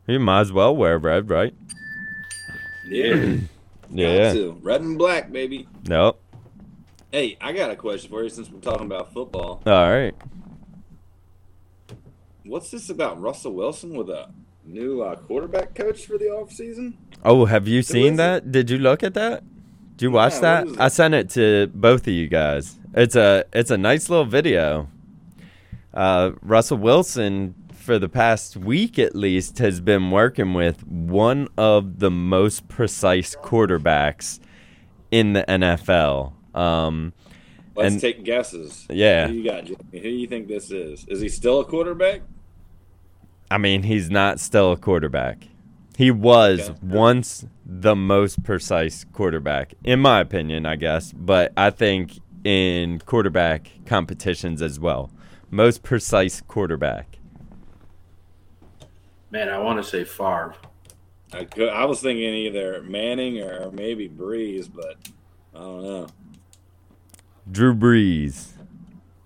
you 0.08 0.20
might 0.20 0.42
as 0.42 0.52
well 0.52 0.76
wear 0.76 0.98
red, 0.98 1.30
right? 1.30 1.54
Yeah. 2.90 3.38
Yeah. 3.90 4.34
Red 4.62 4.82
and 4.82 4.98
black, 4.98 5.32
baby. 5.32 5.66
Nope. 5.88 6.22
Hey, 7.12 7.38
I 7.40 7.54
got 7.54 7.72
a 7.72 7.76
question 7.76 8.10
for 8.10 8.24
you 8.24 8.30
since 8.30 8.50
we're 8.50 8.60
talking 8.60 8.86
about 8.86 9.14
football. 9.14 9.62
All 9.66 9.90
right. 9.90 10.14
What's 12.46 12.72
this 12.72 12.90
about 12.90 13.20
Russell 13.22 13.54
Wilson 13.54 13.96
with 13.96 14.10
a 14.10 14.30
new 14.66 15.02
uh, 15.02 15.16
quarterback 15.16 15.74
coach 15.76 16.06
for 16.06 16.18
the 16.18 16.26
offseason? 16.26 16.94
Oh, 17.24 17.46
have 17.46 17.68
you 17.68 17.82
seen 17.82 18.14
it? 18.14 18.18
that? 18.18 18.52
Did 18.52 18.70
you 18.70 18.78
look 18.78 19.04
at 19.04 19.14
that? 19.16 19.44
Did 19.96 20.06
you 20.06 20.12
watch 20.12 20.34
Yeah, 20.36 20.64
that? 20.64 20.82
I 20.82 20.88
sent 20.90 21.14
it 21.14 21.30
to 21.32 21.68
both 21.74 22.02
of 22.08 22.14
you 22.14 22.28
guys. 22.28 22.78
It's 22.94 23.16
a 23.16 23.46
it's 23.54 23.72
a 23.72 23.78
nice 23.78 24.10
little 24.10 24.26
video. 24.26 24.90
Uh, 25.94 26.32
Russell 26.42 26.78
Wilson, 26.78 27.56
for 27.74 27.98
the 27.98 28.10
past 28.10 28.56
week 28.56 29.00
at 29.00 29.16
least, 29.16 29.58
has 29.58 29.80
been 29.82 30.12
working 30.12 30.54
with 30.54 30.86
one 30.86 31.48
of 31.58 32.00
the 32.00 32.12
most 32.12 32.68
precise 32.68 33.36
quarterbacks 33.36 34.40
in 35.10 35.34
the 35.34 35.44
NFL. 35.48 36.34
Um, 36.58 37.14
Let's 37.76 37.94
And- 37.94 38.02
take 38.02 38.24
guesses. 38.24 38.88
Yeah. 38.90 39.28
Who 39.28 39.34
you 39.36 39.44
got, 39.44 39.66
Jimmy? 39.66 39.78
Who 39.92 40.00
do 40.00 40.10
you 40.10 40.26
think 40.26 40.48
this 40.48 40.72
is? 40.72 41.06
Is 41.08 41.22
he 41.22 41.30
still 41.30 41.60
a 41.60 41.66
quarterback? 41.66 42.22
I 43.52 43.60
mean, 43.60 43.84
he's 43.84 44.10
not 44.10 44.40
still 44.40 44.72
a 44.72 44.78
quarterback. 44.78 45.44
He 45.96 46.10
was 46.10 46.72
Okay. 46.72 46.80
once 46.82 47.46
the 47.64 47.96
most 47.96 48.42
precise 48.44 49.04
quarterback, 49.14 49.76
in 49.84 50.00
my 50.00 50.20
opinion, 50.22 50.66
I 50.66 50.76
guess. 50.76 51.14
But 51.14 51.54
I 51.56 51.70
think 51.70 52.14
in 52.44 52.98
quarterback 53.06 53.70
competitions 53.86 54.64
as 54.64 54.80
well, 54.80 55.12
most 55.52 55.84
precise 55.84 56.42
quarterback. 56.42 57.20
Man, 59.30 59.50
I 59.50 59.60
want 59.60 59.78
to 59.78 59.84
say 59.88 60.04
Favre. 60.04 60.56
I, 61.32 61.44
could, 61.46 61.70
I 61.70 61.86
was 61.86 62.02
thinking 62.02 62.34
either 62.34 62.82
Manning 62.82 63.40
or 63.40 63.70
maybe 63.72 64.10
Brees, 64.10 64.68
but 64.74 64.96
I 65.54 65.60
don't 65.60 65.84
know. 65.84 66.08
Drew 67.52 67.74
Brees. 67.74 68.50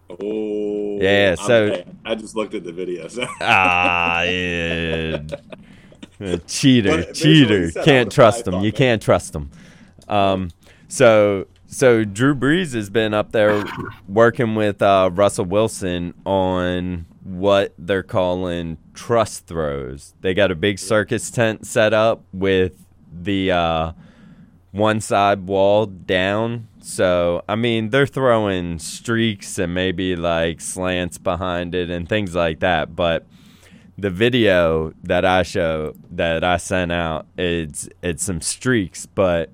Oh, 0.09 0.99
Yeah, 1.01 1.35
so- 1.35 1.69
paying. 1.71 1.97
I 2.05 2.15
just 2.15 2.35
looked 2.35 2.53
at 2.53 2.63
the 2.63 2.71
video. 2.71 3.07
So. 3.07 3.25
Ah, 3.39 4.21
yeah. 4.23 5.21
Cheater, 6.47 6.97
But 6.97 7.15
cheater. 7.15 7.71
Can't 7.83 8.11
trust 8.11 8.47
him. 8.47 8.61
You 8.63 8.71
can't 8.71 9.01
trust 9.01 9.33
him. 9.33 9.49
Um, 10.07 10.51
so 10.87 11.47
so 11.65 12.03
Drew 12.03 12.35
Brees 12.35 12.73
has 12.75 12.89
been 12.91 13.13
up 13.13 13.31
there 13.31 13.63
working 14.07 14.53
with 14.55 14.81
uh, 14.83 15.09
Russell 15.13 15.45
Wilson 15.45 16.13
on 16.25 17.05
what 17.23 17.73
they're 17.79 18.03
calling 18.03 18.77
trust 18.93 19.47
throws. 19.47 20.13
They 20.21 20.33
got 20.35 20.51
a 20.51 20.55
big 20.55 20.77
circus 20.77 21.31
tent 21.31 21.65
set 21.65 21.91
up 21.93 22.23
with 22.33 22.85
the 23.11 23.51
uh, 23.51 23.91
one 24.71 25.01
side 25.01 25.47
wall 25.47 25.85
down. 25.87 26.67
So, 26.83 27.43
I 27.47 27.55
mean, 27.55 27.89
they're 27.89 28.07
throwing 28.07 28.79
streaks 28.79 29.57
and 29.57 29.73
maybe 29.73 30.15
like 30.15 30.61
slants 30.61 31.17
behind 31.17 31.75
it 31.75 31.89
and 31.89 32.07
things 32.07 32.35
like 32.35 32.59
that. 32.59 32.95
But 32.95 33.25
the 33.97 34.09
video 34.09 34.93
that 35.03 35.25
I 35.25 35.43
show 35.43 35.93
that 36.11 36.43
I 36.43 36.57
sent 36.57 36.91
out, 36.91 37.27
it's 37.37 37.87
it's 38.01 38.23
some 38.23 38.41
streaks, 38.41 39.05
but 39.05 39.49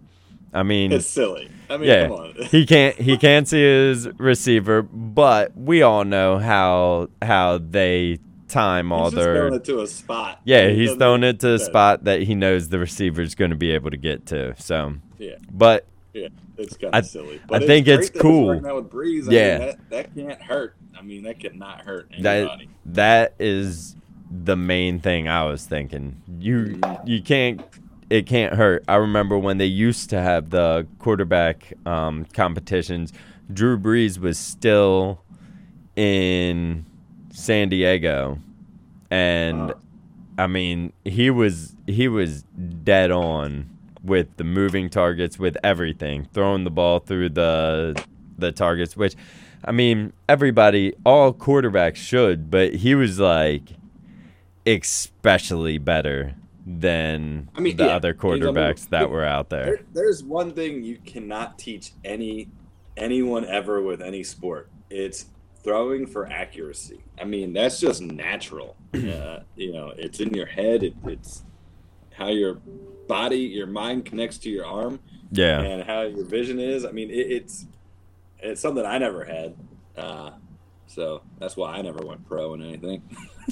I 0.53 0.63
mean, 0.63 0.91
It's 0.91 1.07
silly. 1.07 1.49
I 1.69 1.77
mean, 1.77 1.89
yeah, 1.89 2.07
come 2.07 2.17
on. 2.17 2.33
he 2.49 2.65
can't 2.65 2.95
he 2.95 3.17
can't 3.17 3.47
see 3.47 3.61
his 3.61 4.07
receiver, 4.17 4.81
but 4.81 5.55
we 5.57 5.81
all 5.81 6.05
know 6.05 6.39
how 6.39 7.09
how 7.21 7.57
they 7.57 8.19
time 8.47 8.91
all 8.91 9.05
He's 9.05 9.13
just 9.13 9.25
their 9.25 9.35
throwing 9.35 9.53
it 9.55 9.65
to 9.65 9.81
a 9.81 9.87
spot. 9.87 10.39
yeah, 10.45 10.69
He 10.69 10.87
he's 10.87 10.95
throwing 10.95 11.23
it 11.23 11.39
to 11.41 11.55
a 11.55 11.59
spot 11.59 12.05
that 12.05 12.21
he 12.23 12.35
knows 12.35 12.69
the 12.69 12.79
receiver's 12.79 13.35
going 13.35 13.51
to 13.51 13.57
be 13.57 13.71
able 13.71 13.91
to 13.91 13.97
get 13.97 14.25
to. 14.27 14.55
So, 14.57 14.95
Yeah, 15.17 15.35
but 15.51 15.85
yeah, 16.13 16.29
it's 16.57 16.77
kind 16.77 16.93
of 16.95 17.05
silly. 17.05 17.39
I 17.51 17.59
think 17.59 17.87
it's 17.87 18.09
cool. 18.09 18.47
working 18.47 18.65
out 18.67 18.75
with 18.75 18.89
Brees. 18.91 19.27
I 19.29 19.31
Yeah. 19.33 19.57
mean, 19.59 19.67
that, 19.67 19.89
that 19.89 20.15
can't 20.15 20.41
hurt. 20.41 20.75
I 20.97 21.01
mean, 21.01 21.23
that 21.23 21.39
cannot 21.39 21.81
hurt 21.81 22.09
that 22.21 22.37
anybody. 22.37 22.69
that 22.87 23.33
is 23.39 23.95
the 24.29 24.55
main 24.57 24.99
thing 24.99 25.27
I 25.27 25.45
was 25.45 25.65
thinking. 25.65 26.21
You 26.39 26.79
you 27.05 27.21
can't 27.21 27.61
it 28.09 28.25
can't 28.25 28.55
hurt. 28.55 28.83
I 28.87 28.95
remember 28.95 29.37
when 29.37 29.57
they 29.57 29.65
used 29.65 30.09
to 30.11 30.21
have 30.21 30.49
the 30.49 30.87
quarterback 30.99 31.73
um, 31.85 32.25
competitions. 32.33 33.13
Drew 33.53 33.77
Brees 33.77 34.17
was 34.17 34.37
still 34.37 35.21
in 35.95 36.85
San 37.31 37.69
Diego, 37.69 38.39
and 39.11 39.71
Uh. 39.71 39.73
I 40.39 40.47
mean 40.47 40.93
he 41.05 41.29
was 41.29 41.75
he 41.85 42.07
was 42.07 42.43
dead 42.83 43.11
on 43.11 43.69
with 44.07 44.37
the 44.37 44.43
moving 44.43 44.89
targets, 44.89 45.37
with 45.37 45.57
everything, 45.63 46.27
throwing 46.33 46.63
the 46.63 46.71
ball 46.71 46.99
through 46.99 47.29
the 47.29 48.01
the 48.37 48.51
targets, 48.51 48.95
which 48.95 49.15
I 49.63 49.71
mean, 49.71 50.13
everybody, 50.29 50.93
all 51.05 51.33
quarterbacks 51.33 51.97
should, 51.97 52.49
but 52.49 52.75
he 52.75 52.95
was 52.95 53.19
like 53.19 53.73
especially 54.65 55.77
better 55.77 56.35
than 56.65 57.49
I 57.55 57.61
mean, 57.61 57.77
the 57.77 57.85
yeah. 57.85 57.95
other 57.95 58.13
mean, 58.13 58.31
I 58.31 58.35
mean, 58.35 58.41
quarterbacks 58.55 58.89
that 58.89 59.09
were 59.09 59.23
out 59.23 59.49
there. 59.49 59.65
There, 59.65 59.79
there's 59.93 60.23
one 60.23 60.51
thing 60.51 60.83
you 60.83 60.97
cannot 61.05 61.57
teach 61.57 61.91
any 62.03 62.49
anyone 62.95 63.45
ever 63.45 63.81
with 63.81 64.01
any 64.01 64.23
sport. 64.23 64.69
It's 64.89 65.27
throwing 65.63 66.07
for 66.07 66.27
accuracy. 66.27 67.03
I 67.19 67.25
mean, 67.25 67.53
that's 67.53 67.79
just 67.79 68.01
natural. 68.01 68.75
Uh, 68.97 69.43
you 69.55 69.71
know, 69.71 69.93
it's 69.95 70.19
in 70.19 70.33
your 70.33 70.47
head. 70.47 70.81
It, 70.81 70.95
it's 71.05 71.43
how 72.13 72.29
your 72.29 72.59
body, 73.07 73.39
your 73.39 73.67
mind 73.67 74.05
connects 74.05 74.37
to 74.39 74.49
your 74.49 74.65
arm, 74.65 74.99
Yeah. 75.31 75.61
and 75.61 75.83
how 75.83 76.01
your 76.03 76.25
vision 76.25 76.59
is. 76.59 76.85
I 76.85 76.91
mean, 76.91 77.09
it, 77.09 77.13
it's 77.31 77.65
it's 78.39 78.61
something 78.61 78.85
I 78.85 78.97
never 78.97 79.23
had. 79.25 79.55
Uh, 79.97 80.31
so 80.87 81.21
that's 81.39 81.57
why 81.57 81.73
I 81.75 81.81
never 81.81 82.05
went 82.05 82.25
pro 82.27 82.53
in 82.53 82.61
anything. 82.63 83.01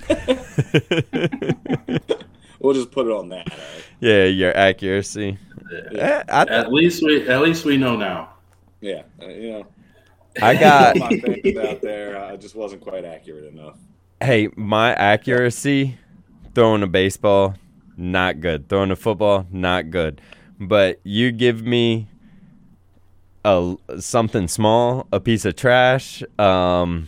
we'll 2.59 2.73
just 2.73 2.91
put 2.91 3.07
it 3.07 3.11
on 3.11 3.29
that. 3.29 3.51
all 3.51 3.57
right? 3.57 3.83
yeah, 3.99 4.25
your 4.25 4.55
accuracy. 4.55 5.37
Eh, 5.97 6.23
I, 6.29 6.41
At 6.43 6.71
least 6.71 7.01
we 7.03 7.27
at 7.27 7.41
least 7.41 7.65
we 7.65 7.77
know 7.77 7.95
now. 7.95 8.33
Yeah, 8.81 9.03
uh, 9.21 9.27
you 9.27 9.51
know, 9.51 9.65
I 10.41 10.55
got 10.55 10.95
my 10.97 11.09
fans 11.09 11.57
out 11.57 11.81
there, 11.81 12.23
I 12.23 12.35
just 12.37 12.55
wasn't 12.55 12.81
quite 12.81 13.03
accurate 13.05 13.45
enough. 13.45 13.77
hey, 14.21 14.49
my 14.55 14.93
accuracy 14.93 15.97
throwing 16.53 16.83
a 16.83 16.87
baseball, 16.87 17.55
not 17.97 18.39
good. 18.41 18.67
Throwing 18.69 18.91
a 18.91 18.95
football, 18.95 19.47
not 19.51 19.89
good. 19.89 20.21
But 20.59 20.99
you 21.03 21.31
give 21.31 21.63
me 21.65 22.07
a 23.43 23.75
something 23.99 24.47
small, 24.47 25.07
a 25.11 25.19
piece 25.19 25.45
of 25.45 25.55
trash, 25.55 26.23
um, 26.39 27.07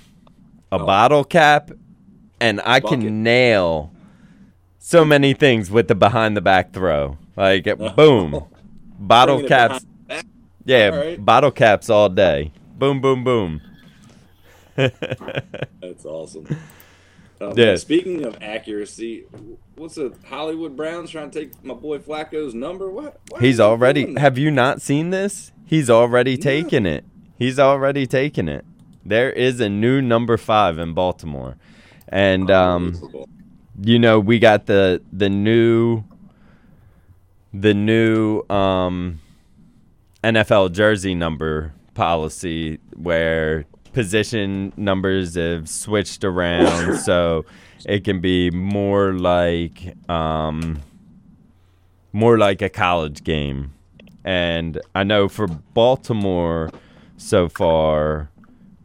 a 0.71 0.75
Oh. 0.79 0.85
bottle 0.85 1.23
cap, 1.23 1.71
and 2.39 2.59
I 2.61 2.79
Bucket. 2.79 2.99
can 3.01 3.23
nail 3.23 3.91
so 4.79 5.03
many 5.05 5.33
things 5.33 5.71
with 5.71 5.87
the 5.87 5.95
behind 5.95 6.35
the 6.37 6.41
back 6.41 6.73
throw. 6.73 7.17
Like 7.35 7.65
boom, 7.95 8.43
bottle 8.99 9.41
caps. 9.43 9.85
Yeah, 10.65 10.87
right. 10.89 11.25
bottle 11.25 11.51
caps 11.51 11.89
all 11.89 12.09
day. 12.09 12.51
Boom, 12.77 12.99
boom, 13.01 13.23
boom. 13.23 13.61
That's 14.75 16.05
awesome. 16.05 16.45
Um, 17.39 17.53
Yeah. 17.55 17.75
Speaking 17.75 18.25
of 18.25 18.37
accuracy, 18.41 19.25
what's 19.75 19.95
the 19.95 20.13
Hollywood 20.27 20.75
Browns 20.75 21.11
trying 21.11 21.31
to 21.31 21.39
take 21.39 21.63
my 21.63 21.73
boy 21.73 21.99
Flacco's 21.99 22.53
number? 22.53 22.89
What? 22.89 23.19
Why 23.29 23.39
He's 23.39 23.59
already. 23.59 24.15
Have 24.19 24.37
you 24.37 24.51
not 24.51 24.81
seen 24.81 25.09
this? 25.11 25.51
He's 25.65 25.89
already 25.89 26.37
taken 26.37 26.85
it. 26.85 27.05
He's 27.37 27.59
already 27.59 28.07
taken 28.07 28.49
it. 28.49 28.65
There 29.05 29.31
is 29.31 29.59
a 29.59 29.69
new 29.69 30.01
number 30.01 30.37
five 30.37 30.77
in 30.77 30.93
Baltimore, 30.93 31.57
and 32.09 32.49
um, 32.49 33.25
you 33.81 33.99
know 33.99 34.19
we 34.19 34.39
got 34.39 34.65
the 34.65 35.01
the 35.13 35.29
new 35.29 36.03
the 37.53 37.73
new 37.73 38.43
um, 38.49 39.19
NFL 40.23 40.71
jersey 40.73 41.15
number 41.15 41.73
policy 41.93 42.79
where 42.95 43.65
position 43.97 44.71
numbers 44.77 45.33
have 45.33 45.67
switched 45.67 46.23
around 46.23 46.97
so 47.09 47.43
it 47.83 48.03
can 48.03 48.21
be 48.21 48.51
more 48.51 49.13
like 49.13 49.95
um, 50.07 50.79
more 52.13 52.37
like 52.37 52.61
a 52.61 52.69
college 52.69 53.23
game. 53.23 53.73
And 54.23 54.79
I 54.93 55.03
know 55.03 55.27
for 55.27 55.47
Baltimore 55.47 56.69
so 57.17 57.49
far, 57.49 58.29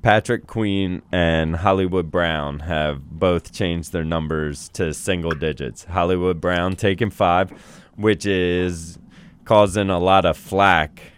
Patrick 0.00 0.46
Queen 0.46 1.02
and 1.12 1.56
Hollywood 1.56 2.10
Brown 2.10 2.60
have 2.60 3.04
both 3.10 3.52
changed 3.52 3.92
their 3.92 4.04
numbers 4.04 4.70
to 4.70 4.94
single 4.94 5.32
digits. 5.32 5.84
Hollywood 5.84 6.40
Brown 6.40 6.74
taking 6.74 7.10
five, 7.10 7.50
which 7.96 8.24
is 8.24 8.98
causing 9.44 9.90
a 9.90 9.98
lot 9.98 10.24
of 10.24 10.38
flack. 10.38 11.11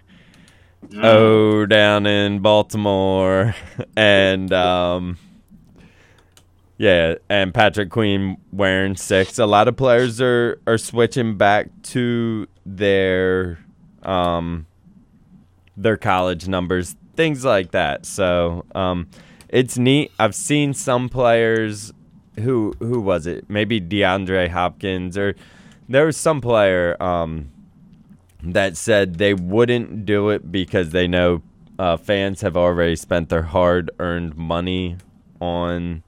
Oh, 0.96 1.66
down 1.66 2.06
in 2.06 2.40
Baltimore, 2.40 3.54
and 3.96 4.52
um, 4.52 5.18
yeah, 6.76 7.14
and 7.28 7.52
Patrick 7.54 7.90
Queen 7.90 8.36
wearing 8.52 8.96
six. 8.96 9.38
A 9.38 9.46
lot 9.46 9.68
of 9.68 9.76
players 9.76 10.20
are 10.20 10.60
are 10.66 10.78
switching 10.78 11.36
back 11.36 11.68
to 11.84 12.46
their 12.66 13.58
um 14.02 14.66
their 15.76 15.96
college 15.96 16.48
numbers, 16.48 16.96
things 17.16 17.44
like 17.44 17.72
that. 17.72 18.06
So 18.06 18.64
um, 18.74 19.08
it's 19.48 19.78
neat. 19.78 20.12
I've 20.18 20.34
seen 20.34 20.74
some 20.74 21.08
players 21.08 21.92
who 22.40 22.74
who 22.78 23.00
was 23.00 23.26
it? 23.26 23.48
Maybe 23.48 23.80
DeAndre 23.80 24.48
Hopkins 24.48 25.16
or 25.16 25.34
there 25.88 26.06
was 26.06 26.16
some 26.16 26.40
player 26.40 27.00
um, 27.02 27.50
that 28.44 28.76
said 28.76 29.16
they 29.16 29.34
wouldn't 29.34 30.04
do 30.04 30.30
it 30.30 30.50
because 30.52 30.90
they 30.90 31.08
know 31.08 31.42
uh, 31.78 31.96
fans 31.96 32.42
have 32.42 32.56
already 32.56 32.96
spent 32.96 33.28
their 33.28 33.42
hard 33.42 33.90
earned 33.98 34.36
money 34.36 34.96
on 35.40 36.02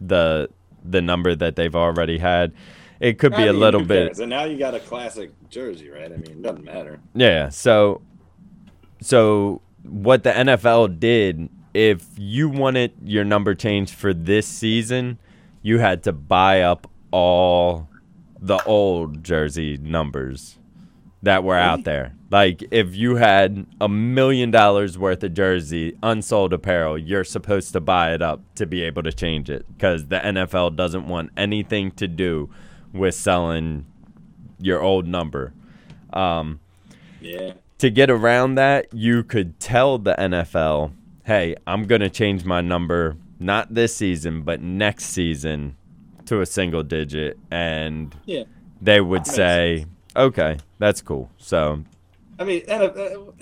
the 0.00 0.48
the 0.84 1.02
number 1.02 1.34
that 1.34 1.56
they've 1.56 1.74
already 1.74 2.18
had. 2.18 2.52
It 3.00 3.18
could 3.18 3.32
be 3.32 3.42
I 3.42 3.46
a 3.46 3.52
mean, 3.52 3.60
little 3.60 3.84
bit? 3.84 4.18
And 4.18 4.30
now 4.30 4.44
you 4.44 4.56
got 4.56 4.74
a 4.74 4.80
classic 4.80 5.32
jersey, 5.50 5.90
right? 5.90 6.12
I 6.12 6.16
mean, 6.16 6.30
it 6.30 6.42
doesn't 6.42 6.64
matter. 6.64 7.00
Yeah. 7.14 7.48
So, 7.48 8.00
so 9.02 9.60
what 9.82 10.22
the 10.22 10.30
NFL 10.30 10.98
did, 10.98 11.50
if 11.74 12.06
you 12.16 12.48
wanted 12.48 12.92
your 13.04 13.24
number 13.24 13.54
changed 13.54 13.94
for 13.94 14.14
this 14.14 14.46
season, 14.46 15.18
you 15.60 15.78
had 15.78 16.04
to 16.04 16.12
buy 16.12 16.62
up 16.62 16.90
all 17.10 17.88
the 18.40 18.62
old 18.64 19.24
jersey 19.24 19.76
numbers 19.76 20.58
that 21.22 21.42
were 21.44 21.56
out 21.56 21.84
there. 21.84 22.12
Like 22.30 22.62
if 22.70 22.94
you 22.94 23.16
had 23.16 23.66
a 23.80 23.88
million 23.88 24.50
dollars 24.50 24.98
worth 24.98 25.22
of 25.22 25.34
jersey 25.34 25.96
unsold 26.02 26.52
apparel, 26.52 26.98
you're 26.98 27.24
supposed 27.24 27.72
to 27.72 27.80
buy 27.80 28.12
it 28.14 28.22
up 28.22 28.40
to 28.56 28.66
be 28.66 28.82
able 28.82 29.02
to 29.04 29.12
change 29.12 29.48
it 29.48 29.64
because 29.76 30.06
the 30.06 30.18
NFL 30.18 30.76
doesn't 30.76 31.06
want 31.06 31.30
anything 31.36 31.90
to 31.92 32.06
do 32.08 32.50
with 32.92 33.14
selling 33.14 33.86
your 34.58 34.80
old 34.82 35.06
number. 35.06 35.52
Um, 36.12 36.60
Yeah. 37.20 37.52
to 37.78 37.90
get 37.90 38.10
around 38.10 38.54
that, 38.56 38.86
you 38.92 39.22
could 39.22 39.58
tell 39.60 39.98
the 39.98 40.14
NFL, 40.18 40.92
"Hey, 41.24 41.54
I'm 41.66 41.84
going 41.84 42.00
to 42.00 42.10
change 42.10 42.44
my 42.44 42.60
number 42.60 43.16
not 43.38 43.74
this 43.74 43.94
season, 43.94 44.42
but 44.42 44.60
next 44.62 45.04
season 45.06 45.76
to 46.26 46.40
a 46.40 46.46
single 46.46 46.82
digit." 46.82 47.38
And 47.50 48.14
Yeah. 48.24 48.44
they 48.80 49.00
would 49.00 49.26
say, 49.26 49.86
"Okay, 50.16 50.58
that's 50.78 51.00
cool." 51.02 51.30
So, 51.38 51.82
I 52.38 52.44
mean, 52.44 52.62
NFL, 52.66 53.34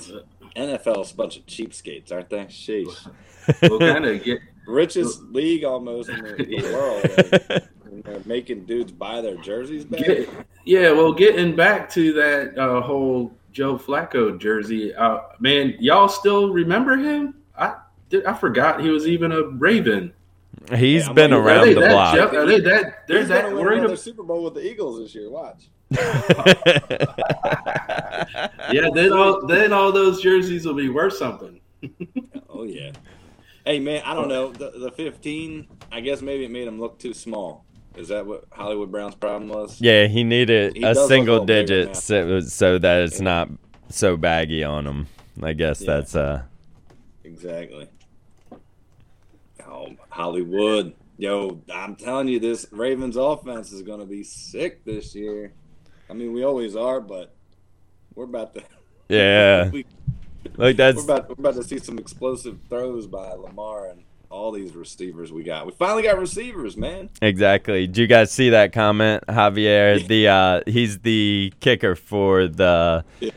NFL's 0.56 1.12
a 1.12 1.16
bunch 1.16 1.36
of 1.36 1.46
cheapskates, 1.46 2.12
aren't 2.12 2.30
they? 2.30 2.44
Sheesh. 2.46 3.10
We'll 3.60 3.78
kind 3.78 4.06
of 4.06 4.24
get 4.24 4.38
Richest 4.66 5.20
league 5.24 5.64
almost 5.64 6.08
in 6.08 6.22
the, 6.24 6.32
the 6.32 6.72
world. 6.72 7.62
And 7.92 8.02
they're 8.02 8.22
making 8.24 8.64
dudes 8.64 8.90
buy 8.90 9.20
their 9.20 9.36
jerseys 9.36 9.84
back. 9.84 10.00
Get, 10.06 10.28
yeah, 10.64 10.92
well, 10.92 11.12
getting 11.12 11.54
back 11.54 11.90
to 11.90 12.14
that 12.14 12.58
uh, 12.58 12.80
whole 12.80 13.34
Joe 13.52 13.76
Flacco 13.76 14.38
jersey, 14.40 14.94
uh, 14.94 15.18
man, 15.40 15.74
y'all 15.78 16.08
still 16.08 16.54
remember 16.54 16.96
him? 16.96 17.34
I 17.58 17.74
did, 18.08 18.24
I 18.24 18.32
forgot 18.32 18.80
he 18.80 18.88
was 18.88 19.06
even 19.06 19.30
a 19.30 19.42
Raven. 19.42 20.14
he's 20.74 21.06
Yeah, 21.06 21.12
been 21.12 21.30
like, 21.32 21.40
Are 21.40 21.46
around 21.46 21.66
they 21.66 21.74
the 21.74 21.80
that 21.80 21.90
block. 21.90 22.14
jealous- 22.16 22.34
Are 22.34 22.46
they 22.46 22.60
that? 22.60 23.06
They're 23.06 23.18
He's 23.18 23.28
gonna 23.28 23.42
that 23.42 23.46
win 23.54 23.56
worried 23.62 23.78
another 23.80 23.92
about? 23.92 23.98
Super 24.02 24.22
Bowl 24.22 24.42
with 24.44 24.54
the 24.54 24.66
Eagles 24.66 25.00
this 25.00 25.14
year. 25.14 25.28
Watch. 25.28 25.68
Yeah, 28.72 28.88
then 28.94 29.12
all 29.12 29.46
then 29.46 29.72
all 29.72 29.92
those 29.92 30.20
jerseys 30.22 30.64
will 30.66 30.74
be 30.74 30.88
worth 30.88 31.14
something. 31.14 31.60
Oh 32.48 32.64
yeah. 32.64 32.92
Hey 33.66 33.78
man, 33.78 34.02
I 34.04 34.14
don't 34.14 34.28
know 34.28 34.50
the 34.52 34.70
the 34.70 34.90
15. 34.90 35.66
I 35.92 36.00
guess 36.00 36.22
maybe 36.22 36.44
it 36.44 36.50
made 36.50 36.66
him 36.66 36.80
look 36.80 36.98
too 36.98 37.12
small. 37.14 37.64
Is 37.96 38.08
that 38.08 38.26
what 38.26 38.44
Hollywood 38.52 38.90
Brown's 38.90 39.14
problem 39.14 39.48
was? 39.50 39.80
yeah, 39.80 40.06
he 40.06 40.24
needed 40.24 40.76
He 40.76 40.82
a 40.82 40.94
does 40.94 41.04
a 41.04 41.08
single 41.08 41.44
digit 41.44 41.94
so, 41.94 42.40
so 42.40 42.78
that 42.78 43.02
it's 43.02 43.20
not 43.20 43.48
so 43.90 44.16
baggy 44.16 44.64
on 44.64 44.86
him. 44.86 45.06
I 45.42 45.52
guess 45.52 45.80
Yeah. 45.82 45.94
that's 45.94 46.16
uh 46.16 46.42
Exactly. 47.24 47.88
Oh, 49.66 49.88
Hollywood. 50.08 50.94
Yo, 51.16 51.60
I'm 51.72 51.94
telling 51.96 52.28
you, 52.28 52.40
this 52.40 52.66
Ravens 52.72 53.16
offense 53.16 53.72
is 53.72 53.82
going 53.82 54.00
to 54.00 54.06
be 54.06 54.24
sick 54.24 54.84
this 54.84 55.14
year. 55.14 55.52
I 56.08 56.12
mean, 56.12 56.32
we 56.32 56.44
always 56.44 56.76
are, 56.76 57.00
but 57.00 57.34
we're 58.14 58.24
about 58.24 58.54
to. 58.54 58.62
yeah. 59.08 59.70
we, 59.70 59.84
Like 60.44 60.58
we're, 60.58 60.72
that's 60.74 61.02
about, 61.04 61.28
we're 61.28 61.34
about 61.38 61.54
to 61.54 61.64
see 61.64 61.78
some 61.78 61.98
explosive 61.98 62.58
throws 62.68 63.06
by 63.06 63.32
Lamar 63.32 63.88
and 63.88 64.02
all 64.30 64.50
these 64.50 64.74
receivers 64.74 65.32
we 65.32 65.44
got. 65.44 65.64
We 65.66 65.72
finally 65.72 66.02
got 66.02 66.18
receivers, 66.18 66.76
man. 66.76 67.08
Exactly. 67.22 67.86
Do 67.86 68.00
you 68.00 68.06
guys 68.08 68.32
see 68.32 68.50
that 68.50 68.72
comment, 68.72 69.22
Javier? 69.28 70.04
The 70.06 70.28
uh 70.28 70.60
he's 70.66 70.98
the 70.98 71.52
kicker 71.60 71.94
for 71.94 72.48
the 72.48 73.04
Yeah. 73.20 73.30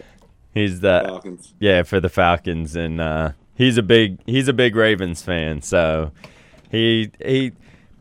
he's 0.56 0.80
the 0.80 1.04
Falcons. 1.06 1.54
yeah, 1.60 1.84
for 1.84 2.00
the 2.00 2.10
Falcons 2.10 2.76
and 2.76 3.00
uh 3.00 3.32
he's 3.54 3.78
a 3.78 3.84
big 3.84 4.18
he's 4.26 4.48
a 4.48 4.54
big 4.54 4.76
Ravens 4.76 5.22
fan. 5.22 5.62
So 5.62 6.12
he 6.72 7.12
he 7.24 7.52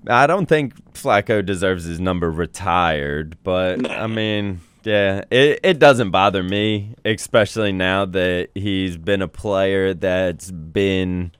I 0.08 0.26
don't 0.26 0.46
think 0.46 0.74
Flacco 0.92 1.44
deserves 1.44 1.84
his 1.84 1.98
number 2.00 2.30
retired, 2.30 3.36
but 3.42 3.90
I 3.90 4.06
mean, 4.06 4.60
Yeah, 4.84 5.22
it, 5.30 5.60
it 5.64 5.78
doesn't 5.80 6.10
bother 6.10 6.42
me, 6.44 6.94
especially 7.04 7.72
now 7.72 8.04
that 8.06 8.50
he's 8.54 8.96
been 8.96 9.20
a 9.22 9.26
player 9.28 9.94
that's 9.94 10.50
been 10.50 11.32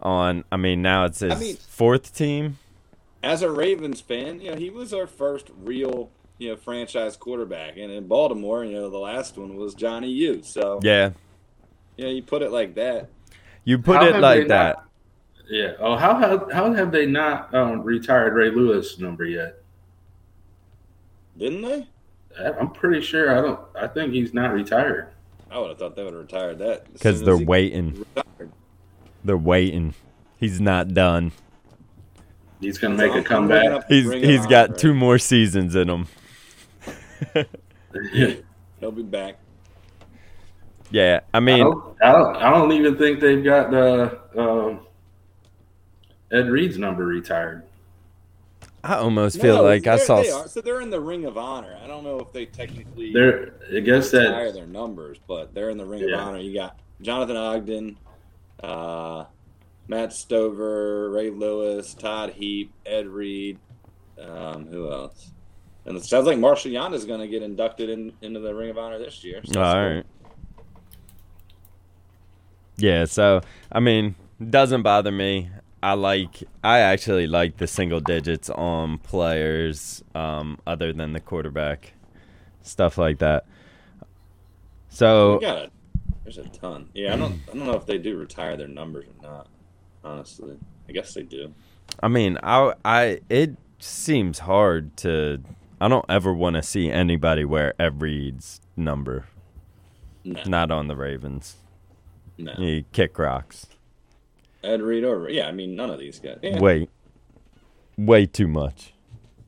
on. 0.00 0.42
I 0.50 0.56
mean, 0.56 0.82
now 0.82 1.04
it's 1.04 1.20
his 1.20 1.38
mean- 1.38 1.56
fourth 1.56 2.14
team. 2.14 2.58
As 3.22 3.42
a 3.42 3.50
Ravens 3.50 4.00
fan, 4.00 4.40
you 4.40 4.50
know, 4.50 4.56
he 4.56 4.68
was 4.68 4.92
our 4.92 5.06
first 5.06 5.48
real, 5.62 6.10
you 6.38 6.48
know, 6.50 6.56
franchise 6.56 7.16
quarterback. 7.16 7.76
And 7.76 7.92
in 7.92 8.08
Baltimore, 8.08 8.64
you 8.64 8.72
know, 8.72 8.90
the 8.90 8.98
last 8.98 9.38
one 9.38 9.54
was 9.54 9.74
Johnny 9.74 10.08
U. 10.08 10.42
So, 10.42 10.80
Yeah, 10.82 11.10
you 11.96 12.04
know, 12.04 12.10
you 12.10 12.22
put 12.24 12.42
it 12.42 12.50
like 12.50 12.74
that. 12.74 13.10
you 13.62 13.78
put 13.78 13.98
How 13.98 14.06
it 14.08 14.16
like 14.20 14.48
that. 14.48 14.76
not- 14.78 14.88
Yeah. 15.52 15.72
Oh, 15.80 15.96
how 15.96 16.16
have 16.16 16.50
how 16.50 16.72
have 16.72 16.90
they 16.90 17.04
not 17.04 17.54
um, 17.54 17.82
retired 17.82 18.32
Ray 18.32 18.48
Lewis 18.48 18.98
number 18.98 19.26
yet? 19.26 19.58
Didn't 21.36 21.60
they? 21.60 21.86
I- 22.42 22.52
I'm 22.58 22.70
pretty 22.70 23.02
sure. 23.02 23.36
I 23.36 23.42
don't. 23.42 23.60
I 23.78 23.86
think 23.86 24.14
he's 24.14 24.32
not 24.32 24.54
retired. 24.54 25.08
I 25.50 25.58
would 25.58 25.68
have 25.68 25.78
thought 25.78 25.94
they 25.94 26.04
would 26.04 26.14
have 26.14 26.22
retired 26.22 26.58
that. 26.60 26.90
Because 26.90 27.20
they're 27.22 27.36
waiting. 27.36 28.02
They're 29.24 29.36
waiting. 29.36 29.92
He's 30.38 30.58
not 30.58 30.94
done. 30.94 31.32
He's 32.58 32.78
gonna 32.78 32.94
make 32.94 33.10
I'm- 33.10 33.16
a 33.16 33.18
I'm 33.18 33.24
comeback. 33.24 33.64
looking 33.64 33.86
He's 33.90 34.06
Ring 34.06 34.24
he's 34.24 34.46
got 34.46 34.70
Honor. 34.70 34.78
two 34.78 34.94
more 34.94 35.18
seasons 35.18 35.76
in 35.76 35.90
him. 35.90 36.06
He'll 38.80 38.90
be 38.90 39.02
back. 39.02 39.36
Yeah, 40.90 41.20
I 41.34 41.36
I 41.36 41.40
mean, 41.40 41.58
don't, 41.58 41.96
I 42.02 42.12
don't. 42.12 42.36
I 42.36 42.50
don't 42.50 42.72
even 42.72 42.96
think 42.96 43.20
they've 43.20 43.44
got 43.44 43.70
the 43.70 44.18
um, 44.36 44.80
Ed 46.32 46.48
Reed's 46.48 46.78
number 46.78 47.04
retired. 47.06 47.62
I 48.84 48.96
almost 48.96 49.40
feel 49.40 49.56
No, 49.56 49.62
like 49.62 49.86
I 49.86 49.96
saw. 49.96 50.22
They 50.22 50.30
are. 50.30 50.48
So 50.48 50.60
they're 50.60 50.80
in 50.80 50.90
the 50.90 51.00
Ring 51.00 51.24
of 51.26 51.38
Honor. 51.38 51.78
I 51.82 51.86
don't 51.86 52.02
know 52.02 52.18
if 52.18 52.32
they 52.32 52.46
technically 52.46 53.12
they're. 53.12 53.54
I 53.72 53.78
guess 53.80 54.12
retire 54.12 54.46
that 54.46 54.54
their 54.54 54.66
numbers, 54.66 55.18
but 55.28 55.54
they're 55.54 55.70
in 55.70 55.78
the 55.78 55.86
Ring 55.86 56.08
Yeah. 56.08 56.16
of 56.16 56.28
Honor. 56.28 56.38
You 56.38 56.52
got 56.52 56.80
Jonathan 57.00 57.36
Ogden, 57.36 57.96
uh, 58.62 59.26
Matt 59.86 60.12
Stover, 60.12 61.10
Ray 61.10 61.30
Lewis, 61.30 61.94
Todd 61.94 62.30
Heap, 62.30 62.72
Ed 62.84 63.06
Reed. 63.06 63.58
Um, 64.20 64.66
who 64.66 64.90
else? 64.90 65.30
And 65.84 65.96
it 65.96 66.04
sounds 66.04 66.26
like 66.26 66.38
Marshal 66.38 66.70
Yanda 66.70 66.94
is 66.94 67.04
going 67.04 67.20
to 67.20 67.28
get 67.28 67.42
inducted 67.42 67.88
in, 67.90 68.12
into 68.22 68.40
the 68.40 68.54
Ring 68.54 68.70
of 68.70 68.78
Honor 68.78 68.98
this 68.98 69.22
year. 69.22 69.42
So 69.44 69.60
All 69.60 69.74
that's 69.74 70.06
cool. 70.06 70.64
Yeah, 72.78 73.04
so 73.04 73.42
I 73.70 73.80
mean, 73.80 74.14
doesn't 74.50 74.82
bother 74.82 75.12
me. 75.12 75.50
I 75.82 75.94
like 75.94 76.44
I 76.62 76.78
actually 76.78 77.26
like 77.26 77.56
the 77.56 77.66
single 77.66 78.00
digits 78.00 78.48
on 78.50 78.98
players 78.98 80.02
um 80.14 80.58
other 80.66 80.92
than 80.92 81.12
the 81.12 81.20
quarterback. 81.20 81.94
Stuff 82.62 82.98
like 82.98 83.18
that. 83.18 83.44
So 84.88 85.40
a, 85.42 85.70
there's 86.24 86.38
a 86.38 86.44
ton. 86.44 86.88
Yeah, 86.94 87.14
I 87.14 87.16
don't 87.16 87.40
I 87.50 87.54
don't 87.54 87.66
know 87.66 87.74
if 87.74 87.86
they 87.86 87.98
do 87.98 88.16
retire 88.16 88.56
their 88.56 88.68
numbers 88.68 89.06
or 89.06 89.22
not. 89.22 89.48
Honestly, 90.04 90.56
I 90.88 90.92
guess 90.92 91.14
they 91.14 91.22
do. 91.22 91.52
I 92.02 92.08
mean, 92.08 92.38
I 92.42 92.74
I 92.84 93.20
it 93.28 93.56
seems 93.78 94.40
hard 94.40 94.96
to 94.98 95.42
I 95.80 95.88
don't 95.88 96.06
ever 96.08 96.32
want 96.32 96.54
to 96.54 96.62
see 96.62 96.90
anybody 96.90 97.44
wear 97.44 97.74
Ed 97.80 98.00
Reed's 98.00 98.60
number. 98.76 99.26
No, 100.24 100.40
Not 100.46 100.70
on 100.70 100.86
the 100.86 100.94
Ravens. 100.94 101.56
no. 102.38 102.52
You 102.56 102.84
kick 102.92 103.18
rocks. 103.18 103.66
Ed 104.62 104.80
Reed 104.82 105.04
or 105.04 105.28
yeah, 105.28 105.48
I 105.48 105.52
mean 105.52 105.74
none 105.76 105.90
of 105.90 105.98
these 105.98 106.18
guys. 106.18 106.38
Yeah. 106.42 106.58
Wait. 106.60 106.90
Way 107.96 108.26
too 108.26 108.48
much. 108.48 108.94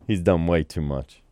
He's 0.06 0.20
done 0.20 0.46
way 0.46 0.62
too 0.62 0.82
much. 0.82 1.22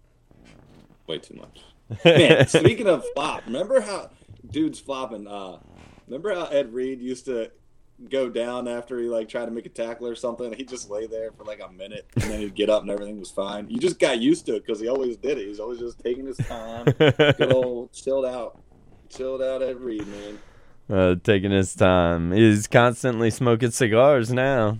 way 1.06 1.18
too 1.18 1.34
much. 1.34 1.62
Man, 2.04 2.46
speaking 2.48 2.88
of 2.88 3.04
flop, 3.14 3.42
remember 3.46 3.80
how 3.80 4.10
dudes 4.50 4.80
flopping? 4.80 5.26
Uh, 5.26 5.58
remember 6.06 6.34
how 6.34 6.46
Ed 6.46 6.72
Reed 6.72 7.02
used 7.02 7.26
to 7.26 7.50
go 8.10 8.28
down 8.28 8.66
after 8.66 8.98
he 8.98 9.08
like 9.08 9.28
tried 9.28 9.44
to 9.44 9.50
make 9.50 9.66
a 9.66 9.68
tackle 9.68 10.08
or 10.08 10.14
something? 10.14 10.52
He'd 10.54 10.68
just 10.68 10.88
lay 10.88 11.06
there 11.06 11.32
for 11.32 11.44
like 11.44 11.60
a 11.60 11.70
minute 11.70 12.06
and 12.14 12.24
then 12.24 12.40
he'd 12.40 12.54
get 12.54 12.70
up 12.70 12.82
and 12.82 12.90
everything 12.90 13.18
was 13.18 13.30
fine. 13.30 13.68
You 13.68 13.78
just 13.78 13.98
got 13.98 14.18
used 14.20 14.46
to 14.46 14.56
it 14.56 14.64
because 14.66 14.80
he 14.80 14.88
always 14.88 15.16
did 15.18 15.36
it. 15.38 15.46
He's 15.46 15.60
always 15.60 15.78
just 15.80 15.98
taking 15.98 16.26
his 16.26 16.38
time. 16.38 16.86
Good 16.98 17.52
old 17.52 17.92
chilled 17.92 18.24
out, 18.24 18.58
chilled 19.10 19.42
out 19.42 19.62
Ed 19.62 19.80
Reed, 19.80 20.06
man. 20.06 20.38
Uh, 20.92 21.16
taking 21.22 21.50
his 21.50 21.74
time. 21.74 22.32
He's 22.32 22.66
constantly 22.66 23.30
smoking 23.30 23.70
cigars 23.70 24.32
now. 24.32 24.78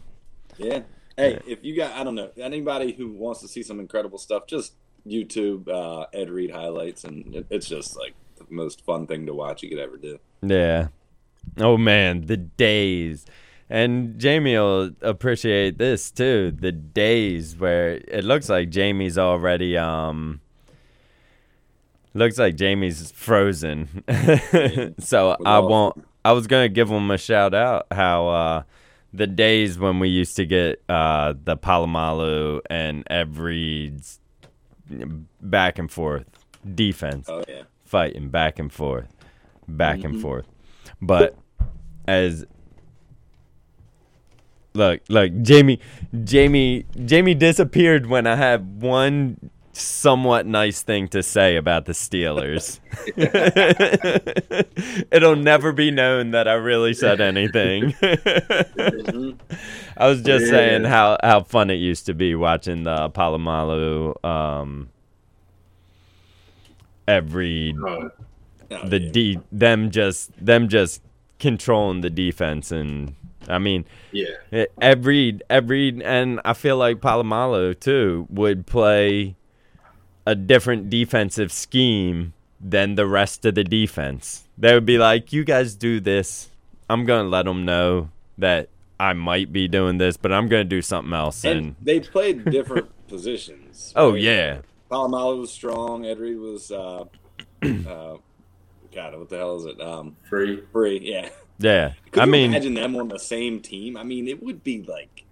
Yeah. 0.59 0.81
Hey, 1.17 1.41
if 1.47 1.59
you 1.63 1.77
got, 1.77 1.93
I 1.93 2.05
don't 2.05 2.15
know, 2.15 2.31
anybody 2.37 2.93
who 2.93 3.13
wants 3.13 3.41
to 3.41 3.49
see 3.49 3.63
some 3.63 3.81
incredible 3.81 4.19
stuff, 4.19 4.47
just 4.47 4.75
YouTube 5.07 5.69
uh, 5.69 6.07
Ed 6.13 6.31
Reed 6.31 6.51
highlights, 6.51 7.05
and 7.05 7.35
it, 7.35 7.47
it's 7.51 7.69
just 7.69 7.97
like 7.97 8.15
the 8.37 8.45
most 8.51 8.85
fun 8.85 9.07
thing 9.07 9.27
to 9.27 9.35
watch 9.35 9.63
you 9.63 9.69
could 9.69 9.79
ever 9.79 9.97
do. 9.97 10.19
Yeah. 10.43 10.89
Oh 11.59 11.77
man, 11.77 12.27
the 12.27 12.37
days. 12.37 13.25
And 13.71 14.19
Jamie 14.19 14.57
will 14.57 14.91
appreciate 15.01 15.79
this 15.79 16.11
too. 16.11 16.53
The 16.53 16.73
days 16.73 17.57
where 17.57 17.95
it 18.07 18.23
looks 18.23 18.51
like 18.51 18.69
Jamie's 18.69 19.17
already 19.17 19.79
um 19.79 20.42
looks 22.15 22.39
like 22.39 22.57
Jamie's 22.57 23.11
frozen. 23.13 24.05
so 24.99 25.37
I 25.45 25.59
won't 25.59 26.05
I 26.25 26.33
was 26.33 26.47
gonna 26.47 26.69
give 26.69 26.89
him 26.89 27.11
a 27.11 27.19
shout 27.19 27.55
out 27.55 27.87
how 27.91 28.29
uh 28.29 28.63
the 29.13 29.27
days 29.27 29.79
when 29.79 29.99
we 29.99 30.09
used 30.09 30.37
to 30.37 30.47
get 30.47 30.83
uh 30.89 31.35
the 31.45 31.57
Polamalu 31.57 32.61
and 32.71 33.05
Ed 33.11 33.37
Reed's 33.37 34.21
back 35.41 35.79
and 35.79 35.91
forth 35.91 36.25
defense 36.75 37.27
Oh 37.29 37.43
yeah. 37.49 37.63
fighting 37.85 38.29
back 38.29 38.59
and 38.59 38.73
forth, 38.73 39.09
back 39.67 40.05
and 40.05 40.15
Mhm. 40.17 40.21
forth. 40.23 40.47
But 41.01 41.37
as 42.07 42.45
look, 44.75 45.01
look, 45.09 45.31
Jamie, 45.43 45.81
Jamie, 46.25 46.85
Jamie 47.05 47.35
disappeared 47.35 48.07
when 48.07 48.27
I 48.27 48.37
had 48.37 48.81
one 48.83 49.51
somewhat 49.73 50.47
nice 50.47 50.83
thing 50.83 51.09
to 51.09 51.23
say 51.23 51.57
about 51.57 51.87
the 51.87 51.93
Steelers. 51.93 52.79
It'll 55.11 55.37
never 55.37 55.73
be 55.73 55.91
known 55.91 56.33
that 56.33 56.47
I 56.47 56.55
really 56.55 56.93
said 56.95 57.21
anything. 57.21 57.95
I 59.97 60.07
was 60.07 60.23
just 60.23 60.45
Yeah. 60.47 60.51
saying 60.51 60.85
how, 60.85 61.17
how 61.23 61.43
fun 61.43 61.71
it 61.71 61.77
used 61.77 62.07
to 62.07 62.15
be 62.15 62.35
watching 62.35 62.85
the 62.85 63.09
Polamalu 63.11 64.23
um 64.25 64.89
every 67.09 67.75
Oh, 67.85 68.11
the 68.85 69.01
yeah. 69.01 69.11
D 69.11 69.39
them 69.51 69.91
just 69.91 70.31
them 70.45 70.69
just 70.69 71.03
controlling 71.39 72.01
the 72.01 72.11
defense 72.11 72.71
and 72.71 73.15
I 73.49 73.59
mean 73.59 73.85
yeah, 74.13 74.65
every 74.81 75.41
every 75.51 76.01
and 76.05 76.41
I 76.45 76.53
feel 76.55 76.77
like 76.77 77.01
Polamalu 77.01 77.79
too 77.79 78.27
would 78.31 78.67
play 78.67 79.35
a 80.27 80.35
different 80.35 80.89
defensive 80.91 81.53
scheme 81.53 82.33
than 82.61 82.95
the 82.95 83.07
rest 83.07 83.45
of 83.45 83.55
the 83.55 83.65
defense. 83.65 84.45
They 84.57 84.75
would 84.75 84.87
be 84.87 84.99
like, 84.99 85.33
"You 85.33 85.45
guys 85.45 85.75
do 85.75 85.99
this. 86.01 86.49
I'm 86.89 87.05
gonna 87.05 87.29
let 87.29 87.45
them 87.45 87.65
know 87.65 88.11
that 88.39 88.69
I 89.01 89.15
might 89.15 89.53
be 89.53 89.67
doing 89.69 89.99
this, 89.99 90.17
but 90.17 90.33
I'm 90.33 90.49
gonna 90.49 90.65
do 90.65 90.83
something 90.83 91.13
else." 91.13 91.45
and 91.45 91.59
And, 91.59 91.77
they 91.83 92.01
played 92.01 92.45
different 92.45 92.89
positions. 93.09 93.93
oh 93.97 94.13
right? 94.13 94.21
yeah, 94.23 94.59
Polamalu 94.91 95.41
was 95.41 95.51
strong. 95.51 96.05
Ed 96.07 96.19
Reed 96.19 96.39
was, 96.39 96.71
uh, 96.71 97.05
uh, 97.63 98.17
God, 98.95 99.19
what 99.19 99.29
the 99.29 99.37
hell 99.39 99.57
is 99.57 99.65
it? 99.65 99.81
Um, 99.81 100.17
free. 100.29 100.63
free. 100.73 101.01
Yeah. 101.03 101.31
yeah. 101.59 101.95
Could 102.13 102.23
I 102.23 102.27
you 102.27 102.31
mean, 102.31 102.51
imagine 102.51 102.75
them 102.75 102.95
on 102.97 103.09
the 103.09 103.19
same 103.19 103.61
team? 103.61 103.97
I 103.97 104.03
mean, 104.05 104.29
it 104.29 104.43
would 104.43 104.63
be 104.63 104.83
like 104.83 105.25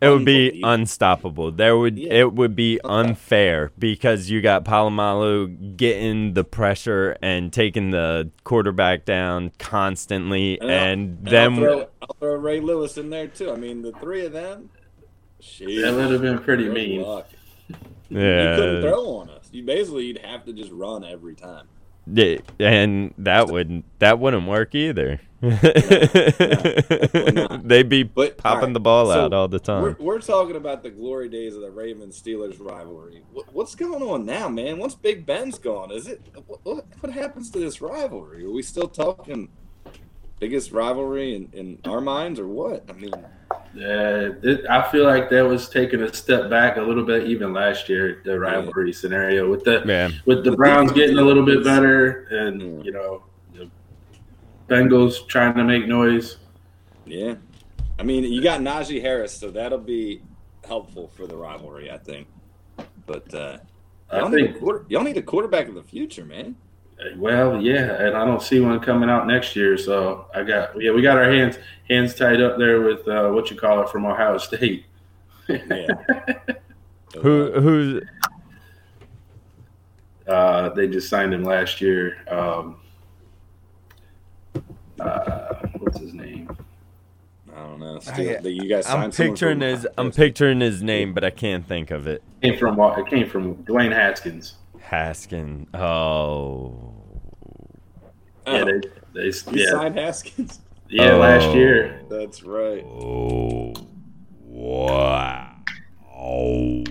It 0.00 0.08
would 0.08 0.24
be 0.24 0.60
unstoppable. 0.64 1.50
There 1.50 1.76
would 1.76 1.98
Yeah. 1.98 2.12
it 2.12 2.32
would 2.32 2.54
be 2.54 2.78
Okay. 2.84 2.88
unfair 2.94 3.72
because 3.78 4.30
you 4.30 4.40
got 4.40 4.64
Polamalu 4.64 5.76
getting 5.76 6.34
the 6.34 6.44
pressure 6.44 7.16
and 7.20 7.52
taking 7.52 7.90
the 7.90 8.30
quarterback 8.44 9.04
down 9.04 9.50
constantly, 9.58 10.60
And 10.60 10.70
and, 10.70 11.18
I'll- 11.26 11.30
then 11.32 11.46
and 11.54 11.56
I'll 11.56 11.62
throw, 11.72 11.86
I'll 12.02 12.16
throw 12.20 12.34
Ray 12.36 12.60
Lewis 12.60 12.96
in 12.96 13.10
there 13.10 13.26
too. 13.26 13.50
I 13.50 13.56
mean, 13.56 13.82
the 13.82 13.92
three 13.92 14.24
of 14.24 14.32
them. 14.32 14.70
Shit. 15.40 15.82
That 15.82 15.94
would 15.94 16.10
have 16.10 16.22
been 16.22 16.38
pretty 16.38 16.68
mean. 16.68 17.02
luck. 17.02 17.28
You 18.10 18.16
couldn't 18.16 18.82
throw 18.82 19.04
on 19.18 19.30
us. 19.30 19.48
You 19.52 19.62
basically 19.64 20.06
you'd 20.06 20.18
have 20.18 20.44
to 20.46 20.52
just 20.52 20.70
run 20.72 21.04
every 21.04 21.34
time. 21.34 21.66
yeah, 22.10 22.36
and 22.60 23.12
that 23.18 23.48
wouldn't 23.48 23.84
that 23.98 24.18
wouldn't 24.18 24.46
work 24.48 24.74
either. 24.74 25.20
not. 27.32 27.68
They'd 27.68 27.88
be 27.88 28.02
But 28.02 28.36
popping 28.38 28.60
alright, 28.60 28.74
the 28.74 28.80
ball 28.80 29.06
so 29.06 29.24
out 29.26 29.32
all 29.32 29.48
the 29.48 29.60
time. 29.60 29.82
We're, 29.82 29.96
we're 29.98 30.20
talking 30.20 30.56
about 30.56 30.82
the 30.82 30.90
glory 30.90 31.28
days 31.28 31.54
of 31.54 31.62
the 31.62 31.70
Ravens 31.70 32.20
Steelers 32.20 32.56
rivalry. 32.58 33.22
What, 33.32 33.52
what's 33.54 33.74
going 33.74 34.02
on 34.02 34.26
now, 34.26 34.48
man? 34.48 34.78
Once 34.78 34.94
Big 34.94 35.24
Ben's 35.24 35.58
gone, 35.58 35.92
is 35.92 36.06
it 36.08 36.20
what, 36.46 36.60
what, 36.64 36.86
what 37.00 37.12
happens 37.12 37.50
to 37.52 37.58
this 37.60 37.80
rivalry? 37.80 38.44
Are 38.44 38.50
we 38.50 38.62
still 38.62 38.88
talking 38.88 39.48
biggest 40.40 40.72
rivalry 40.72 41.34
in, 41.34 41.48
in 41.52 41.78
our 41.84 42.00
minds, 42.00 42.40
or 42.40 42.48
what? 42.48 42.84
I 42.88 42.92
mean, 42.94 43.12
Yeah, 43.74 44.30
it, 44.42 44.66
I 44.68 44.90
feel 44.90 45.04
like 45.04 45.30
that 45.30 45.42
was 45.46 45.68
taking 45.68 46.02
a 46.02 46.12
step 46.12 46.50
back 46.50 46.76
a 46.78 46.82
little 46.82 47.04
bit 47.04 47.28
even 47.28 47.52
last 47.52 47.88
year. 47.88 48.22
The 48.24 48.38
rivalry 48.38 48.92
scenario 48.92 49.48
with 49.50 49.62
the 49.64 49.82
Yeah. 49.86 50.10
with 50.26 50.44
the 50.44 50.52
Browns 50.52 50.90
getting 50.92 51.18
a 51.18 51.22
little 51.22 51.44
bit 51.44 51.62
better, 51.62 52.26
and 52.30 52.84
you 52.84 52.90
know 52.92 53.22
the 53.27 53.27
Bengals 54.68 55.26
trying 55.26 55.54
to 55.54 55.64
make 55.64 55.86
noise. 55.86 56.36
Yeah. 57.06 57.34
I 57.98 58.02
mean, 58.02 58.24
you 58.24 58.42
got 58.42 58.60
Najee 58.60 59.00
Harris, 59.00 59.32
so 59.32 59.50
that'll 59.50 59.78
be 59.78 60.22
helpful 60.64 61.08
for 61.08 61.26
the 61.26 61.36
rivalry, 61.36 61.90
I 61.90 61.98
think. 61.98 62.28
But 63.06 63.32
uh, 63.34 63.58
I 64.10 64.18
y'all, 64.18 64.28
need 64.28 64.44
a 64.44 64.46
think, 64.48 64.60
quarter, 64.60 64.84
y'all 64.88 65.02
need 65.02 65.16
a 65.16 65.22
quarterback 65.22 65.68
of 65.68 65.74
the 65.74 65.82
future, 65.82 66.24
man. 66.24 66.54
well, 67.16 67.60
yeah, 67.60 68.02
and 68.02 68.16
I 68.16 68.24
don't 68.24 68.42
see 68.42 68.60
one 68.60 68.78
coming 68.80 69.08
out 69.08 69.26
next 69.26 69.56
year. 69.56 69.76
So 69.78 70.26
I 70.34 70.44
got, 70.44 70.80
yeah, 70.80 70.92
we 70.92 71.02
got 71.02 71.16
our 71.16 71.30
hands 71.30 71.58
hands 71.88 72.14
tied 72.14 72.40
up 72.40 72.58
there 72.58 72.82
with 72.82 73.08
uh, 73.08 73.30
what 73.30 73.50
you 73.50 73.56
call 73.56 73.82
it 73.82 73.88
from 73.88 74.06
Ohio 74.06 74.38
State. 74.38 74.84
Yeah. 75.48 75.86
Who 77.22 77.50
who's? 77.52 78.04
Uh, 80.26 80.68
they 80.70 80.86
just 80.86 81.08
signed 81.08 81.32
him 81.32 81.42
last 81.42 81.80
year. 81.80 82.18
Um, 82.28 82.76
uh, 85.00 85.54
what's 85.78 85.98
his 86.00 86.12
name? 86.14 86.56
I 87.54 87.60
don't 87.60 87.80
know. 87.80 87.96
I- 87.96 88.00
Still, 88.12 88.42
the- 88.42 88.50
you 88.52 88.68
guys 88.68 88.86
I'm 88.88 89.10
picturing 89.10 89.58
from- 89.60 89.68
his 89.68 89.86
I'm 89.96 90.10
picturing 90.12 90.60
his 90.60 90.82
name, 90.82 91.12
but 91.14 91.24
I 91.24 91.30
can't 91.30 91.66
think 91.66 91.90
of 91.90 92.06
it. 92.06 92.22
Came 92.42 92.56
from 92.56 92.78
it 92.80 93.06
came 93.08 93.28
from 93.28 93.56
Dwayne 93.64 93.92
Haskins. 93.92 94.54
Haskin. 94.90 95.66
Oh. 95.74 96.94
Yeah, 98.46 98.62
Oh, 98.62 98.64
they, 98.64 98.80
they 99.14 99.26
you 99.26 99.32
yeah, 99.64 99.70
signed 99.70 99.98
Haskins. 99.98 100.60
yeah 100.88 101.12
Oh. 101.12 101.18
last 101.18 101.54
year. 101.54 102.00
That's 102.08 102.42
right. 102.42 102.82
Oh. 102.84 103.74
Wow. 104.44 105.54
Oh. 106.16 106.84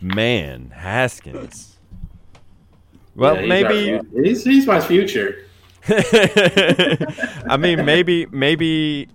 Man, 0.00 0.70
Haskins. 0.74 1.76
Well, 3.14 3.34
Yeah, 3.34 3.40
he's 3.42 3.48
maybe 3.48 3.92
our- 3.94 4.22
he's 4.24 4.44
he's 4.44 4.66
my 4.66 4.80
future. 4.80 5.44
I 5.88 7.56
mean, 7.58 7.84
maybe 7.84 8.26
maybe 8.26 9.08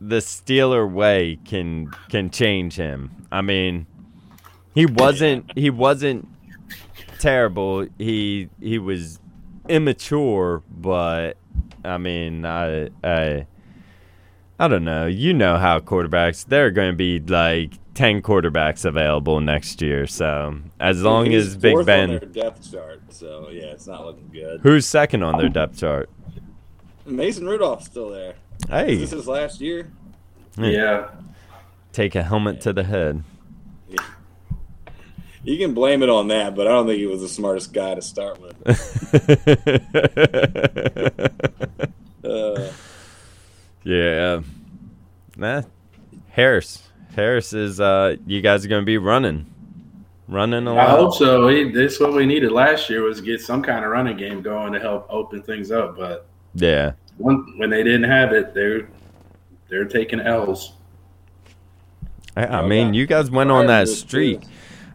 the 0.00 0.16
Steeler 0.16 0.90
way 0.90 1.38
can 1.44 1.90
can 2.10 2.30
change 2.30 2.76
him. 2.76 3.10
I 3.32 3.40
mean, 3.40 3.86
he 4.74 4.86
wasn't 4.86 5.50
he 5.56 5.70
wasn't 5.70 6.28
terrible. 7.18 7.86
He 7.98 8.50
he 8.60 8.78
was 8.78 9.20
immature, 9.68 10.62
but 10.70 11.38
I 11.84 11.98
mean, 11.98 12.44
I 12.44 12.90
I 13.02 13.46
I 14.58 14.68
don't 14.68 14.84
know. 14.84 15.06
You 15.06 15.32
know 15.32 15.56
how 15.56 15.80
quarterbacks 15.80 16.44
they're 16.44 16.70
going 16.70 16.92
to 16.92 16.96
be 16.96 17.20
like 17.20 17.72
ten 17.94 18.22
quarterbacks 18.22 18.84
available 18.84 19.40
next 19.40 19.80
year. 19.80 20.06
So 20.06 20.58
as 20.80 21.02
long 21.02 21.26
He's 21.30 21.46
as 21.48 21.56
Big 21.56 21.72
fourth 21.72 21.82
on 21.82 21.86
Ben, 21.86 22.08
their 22.10 22.20
depth 22.20 22.70
chart, 22.70 23.00
so 23.10 23.48
yeah, 23.50 23.64
it's 23.66 23.86
not 23.86 24.04
looking 24.04 24.28
good. 24.32 24.60
who's 24.62 24.86
second 24.86 25.22
on 25.22 25.38
their 25.38 25.48
depth 25.48 25.78
chart? 25.78 26.10
Mason 27.06 27.46
Rudolph's 27.46 27.86
still 27.86 28.10
there. 28.10 28.34
Hey, 28.68 28.96
This 28.96 29.12
is 29.12 29.28
last 29.28 29.60
year. 29.60 29.90
Yeah, 30.56 31.10
take 31.92 32.14
a 32.14 32.22
helmet 32.22 32.60
to 32.62 32.72
the 32.72 32.84
head. 32.84 33.22
You 35.46 35.58
can 35.58 35.74
blame 35.74 36.02
it 36.02 36.08
on 36.08 36.28
that, 36.28 36.56
but 36.56 36.66
I 36.66 36.70
don't 36.70 36.86
think 36.86 36.98
he 36.98 37.04
was 37.06 37.20
the 37.20 37.28
smartest 37.28 37.74
guy 37.74 37.94
to 37.94 38.02
start 38.02 38.40
with. 38.40 38.54
Uh, 42.24 42.72
yeah. 43.82 44.40
Nah. 45.36 45.60
Harris. 46.30 46.88
Harris 47.14 47.52
is 47.52 47.80
uh 47.80 48.16
you 48.26 48.40
guys 48.40 48.64
are 48.64 48.68
gonna 48.68 48.82
be 48.82 48.98
running. 48.98 49.46
Running 50.26 50.66
a 50.66 50.72
lot. 50.74 50.88
I 50.88 50.90
hope 50.90 51.14
so. 51.14 51.46
We, 51.46 51.70
this 51.70 52.00
what 52.00 52.14
we 52.14 52.24
needed 52.24 52.50
last 52.50 52.88
year 52.88 53.02
was 53.02 53.20
get 53.20 53.42
some 53.42 53.62
kind 53.62 53.84
of 53.84 53.90
running 53.90 54.16
game 54.16 54.40
going 54.40 54.72
to 54.72 54.80
help 54.80 55.06
open 55.10 55.42
things 55.42 55.70
up. 55.70 55.98
But 55.98 56.26
Yeah. 56.54 56.92
when 57.18 57.44
when 57.58 57.68
they 57.68 57.82
didn't 57.82 58.08
have 58.10 58.32
it, 58.32 58.54
they're 58.54 58.88
they're 59.68 59.84
taking 59.84 60.20
L's. 60.20 60.72
I, 62.36 62.46
I 62.46 62.66
mean 62.66 62.94
you 62.94 63.06
guys 63.06 63.30
went 63.30 63.50
on 63.50 63.66
that 63.66 63.88
streak. 63.88 64.40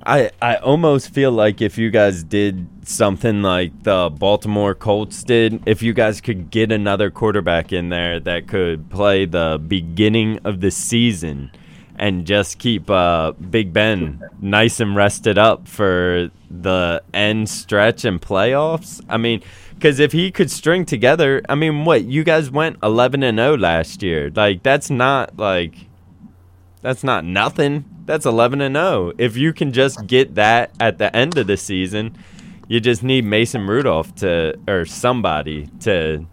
I, 0.05 0.31
I 0.41 0.55
almost 0.55 1.13
feel 1.13 1.31
like 1.31 1.61
if 1.61 1.77
you 1.77 1.91
guys 1.91 2.23
did 2.23 2.67
something 2.87 3.41
like 3.41 3.83
the 3.83 4.09
Baltimore 4.09 4.73
Colts 4.73 5.23
did, 5.23 5.61
if 5.67 5.83
you 5.83 5.93
guys 5.93 6.21
could 6.21 6.49
get 6.49 6.71
another 6.71 7.11
quarterback 7.11 7.73
in 7.73 7.89
there 7.89 8.19
that 8.21 8.47
could 8.47 8.89
play 8.89 9.25
the 9.25 9.61
beginning 9.67 10.39
of 10.45 10.61
the 10.61 10.71
season 10.71 11.51
and 11.99 12.25
just 12.25 12.59
keep 12.59 12.89
uh, 12.89 13.33
Big 13.33 13.73
Ben 13.73 14.23
nice 14.41 14.79
and 14.79 14.95
rested 14.95 15.37
up 15.37 15.67
for 15.67 16.31
the 16.49 17.03
end 17.13 17.49
stretch 17.49 18.05
and 18.05 18.21
playoffs. 18.21 19.03
I 19.07 19.17
mean, 19.17 19.41
because 19.75 19.99
if 19.99 20.11
he 20.11 20.31
could 20.31 20.49
string 20.49 20.85
together, 20.85 21.41
I 21.47 21.55
mean, 21.55 21.85
what 21.85 22.05
you 22.05 22.23
guys 22.23 22.49
went 22.49 22.77
eleven 22.81 23.23
and 23.23 23.37
zero 23.37 23.57
last 23.57 24.01
year. 24.01 24.31
Like 24.33 24.63
that's 24.63 24.89
not 24.89 25.37
like 25.37 25.75
that's 26.81 27.03
not 27.03 27.25
nothing. 27.25 27.85
That's 28.05 28.25
11 28.25 28.61
and 28.61 28.75
0. 28.75 29.11
If 29.17 29.37
you 29.37 29.53
can 29.53 29.71
just 29.71 30.07
get 30.07 30.35
that 30.35 30.71
at 30.79 30.97
the 30.97 31.15
end 31.15 31.37
of 31.37 31.47
the 31.47 31.57
season, 31.57 32.17
you 32.67 32.79
just 32.79 33.03
need 33.03 33.25
Mason 33.25 33.67
Rudolph 33.67 34.15
to 34.15 34.57
or 34.67 34.85
somebody 34.85 35.67
to 35.81 36.25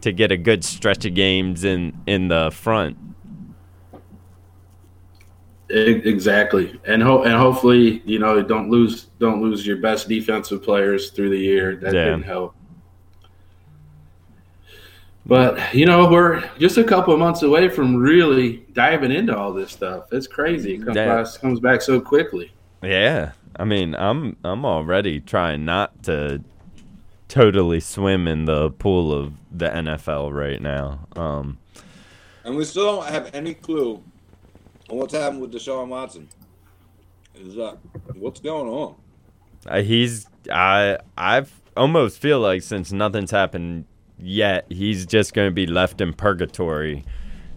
to 0.00 0.12
get 0.12 0.30
a 0.32 0.36
good 0.36 0.64
stretch 0.64 1.04
of 1.04 1.14
games 1.14 1.64
in 1.64 1.96
in 2.06 2.28
the 2.28 2.50
front. 2.50 2.96
Exactly, 5.74 6.78
and 6.86 7.02
ho- 7.02 7.22
and 7.24 7.32
hopefully 7.34 8.00
you 8.04 8.18
know 8.20 8.40
don't 8.42 8.70
lose 8.70 9.06
don't 9.18 9.42
lose 9.42 9.66
your 9.66 9.78
best 9.78 10.08
defensive 10.08 10.62
players 10.62 11.10
through 11.10 11.30
the 11.30 11.38
year. 11.38 11.76
That 11.76 11.92
Yeah. 11.94 12.04
didn't 12.04 12.22
help. 12.24 12.54
But 15.26 15.74
you 15.74 15.86
know 15.86 16.08
we're 16.10 16.44
just 16.58 16.76
a 16.76 16.84
couple 16.84 17.12
of 17.14 17.18
months 17.18 17.42
away 17.42 17.68
from 17.68 17.96
really 17.96 18.64
diving 18.72 19.10
into 19.10 19.36
all 19.36 19.52
this 19.52 19.72
stuff. 19.72 20.12
It's 20.12 20.26
crazy. 20.26 20.74
It 20.74 20.84
comes, 20.84 20.96
Yeah. 20.96 21.22
by, 21.22 21.28
comes 21.40 21.60
back 21.60 21.80
so 21.82 22.00
quickly. 22.00 22.52
Yeah. 22.82 23.32
I 23.56 23.64
mean, 23.64 23.94
I'm 23.94 24.36
I'm 24.44 24.64
already 24.64 25.20
trying 25.20 25.64
not 25.64 26.02
to 26.04 26.42
totally 27.28 27.80
swim 27.80 28.28
in 28.28 28.44
the 28.44 28.70
pool 28.70 29.12
of 29.12 29.32
the 29.50 29.66
NFL 29.74 30.30
right 30.32 30.60
now. 30.60 31.06
Um 31.16 31.58
And 32.44 32.54
we 32.56 32.64
still 32.64 32.84
don't 33.00 33.06
have 33.08 33.30
any 33.34 33.54
clue 33.54 34.02
what's 34.88 35.14
happened 35.14 35.40
with 35.40 35.52
Deshaun 35.52 35.88
Watson. 35.88 36.28
Is 37.34 37.54
that 37.56 37.78
what's 38.14 38.40
going 38.40 38.68
on? 38.68 38.94
Uh, 39.66 39.82
he's 39.82 40.26
I 40.52 40.98
I 41.16 41.44
almost 41.76 42.20
feel 42.20 42.40
like 42.40 42.62
since 42.62 42.92
nothing's 42.92 43.30
happened 43.30 43.86
yet, 44.18 44.66
he's 44.68 45.06
just 45.06 45.34
going 45.34 45.48
to 45.48 45.54
be 45.54 45.66
left 45.66 46.00
in 46.00 46.12
purgatory 46.12 47.04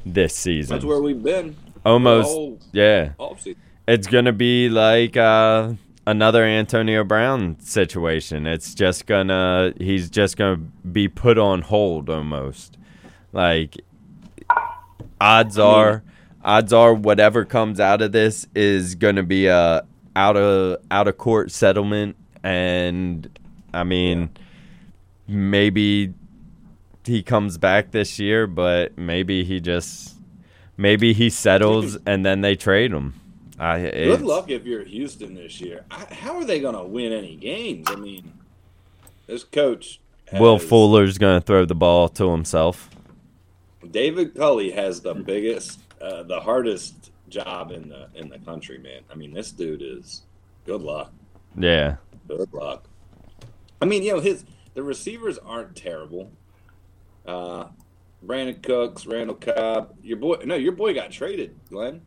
this 0.05 0.35
season. 0.35 0.75
That's 0.75 0.85
where 0.85 1.01
we've 1.01 1.21
been. 1.21 1.55
almost 1.85 2.29
whole 2.29 2.59
yeah. 2.71 3.13
offseason. 3.19 3.57
It's 3.87 4.07
going 4.07 4.25
to 4.25 4.33
be 4.33 4.67
like 4.69 5.15
uh, 5.15 5.73
another 6.05 6.43
Antonio 6.43 7.03
Brown 7.03 7.59
situation. 7.59 8.45
It's 8.45 8.73
just 8.73 9.05
gonna 9.05 9.73
he's 9.77 10.09
just 10.09 10.37
going 10.37 10.57
to 10.57 10.87
be 10.87 11.07
put 11.07 11.37
on 11.37 11.61
hold 11.61 12.09
almost. 12.09 12.77
Like 13.31 13.77
odds 15.21 15.57
are 15.57 16.03
odds 16.47 16.73
are 16.73 16.93
whatever 16.93 17.45
comes 17.45 17.79
out 17.79 18.01
of 18.01 18.11
this 18.11 18.47
is 18.55 18.95
going 18.95 19.17
to 19.17 19.23
be 19.23 19.45
a 19.45 19.85
out 20.15 20.35
of 20.35 20.77
out 20.89 21.07
of 21.07 21.17
court 21.17 21.51
settlement 21.51 22.15
and 22.43 23.37
I 23.73 23.83
mean 23.83 24.29
maybe 25.27 26.13
he 27.03 27.21
comes 27.21 27.57
back 27.57 27.91
this 27.91 28.17
year 28.17 28.47
but 28.47 28.97
maybe 28.97 29.43
he 29.43 29.59
just 29.59 30.17
maybe 30.77 31.13
he 31.13 31.29
settles 31.29 31.97
and 32.05 32.25
then 32.25 32.41
they 32.41 32.55
trade 32.55 32.91
him. 32.91 33.19
I 33.59 33.79
Good 33.79 34.21
luck 34.21 34.51
if 34.51 34.65
you're 34.65 34.83
Houston 34.83 35.33
this 35.33 35.59
year. 35.59 35.83
I, 35.89 36.05
how 36.13 36.37
are 36.37 36.45
they 36.45 36.59
going 36.59 36.75
to 36.75 36.83
win 36.83 37.11
any 37.11 37.35
games? 37.35 37.87
I 37.89 37.95
mean, 37.95 38.31
this 39.25 39.43
coach. 39.43 39.99
Will 40.33 40.59
Fuller's 40.59 41.17
going 41.17 41.39
to 41.41 41.45
throw 41.45 41.65
the 41.65 41.73
ball 41.73 42.07
to 42.09 42.29
himself. 42.31 42.89
David 43.89 44.35
Culley 44.35 44.71
has 44.71 45.01
the 45.01 45.15
biggest, 45.15 45.79
uh, 46.01 46.23
the 46.23 46.39
hardest 46.39 47.11
job 47.29 47.71
in 47.71 47.89
the 47.89 48.07
in 48.15 48.29
the 48.29 48.39
country, 48.39 48.77
man. 48.77 49.01
I 49.11 49.15
mean, 49.15 49.33
this 49.33 49.51
dude 49.51 49.81
is. 49.81 50.23
Good 50.65 50.81
luck. 50.81 51.13
Yeah. 51.57 51.95
Good 52.27 52.51
luck. 52.53 52.89
I 53.81 53.85
mean, 53.85 54.03
you 54.03 54.13
know, 54.13 54.19
his 54.19 54.43
the 54.73 54.83
receivers 54.83 55.37
aren't 55.37 55.75
terrible. 55.75 56.31
Uh, 57.25 57.67
Brandin 58.25 58.61
Cooks, 58.61 59.05
Randall 59.05 59.35
Cobb, 59.35 59.95
your 60.03 60.17
boy. 60.17 60.37
No, 60.45 60.55
your 60.55 60.73
boy 60.73 60.93
got 60.93 61.11
traded. 61.11 61.55
Glenn, 61.69 62.01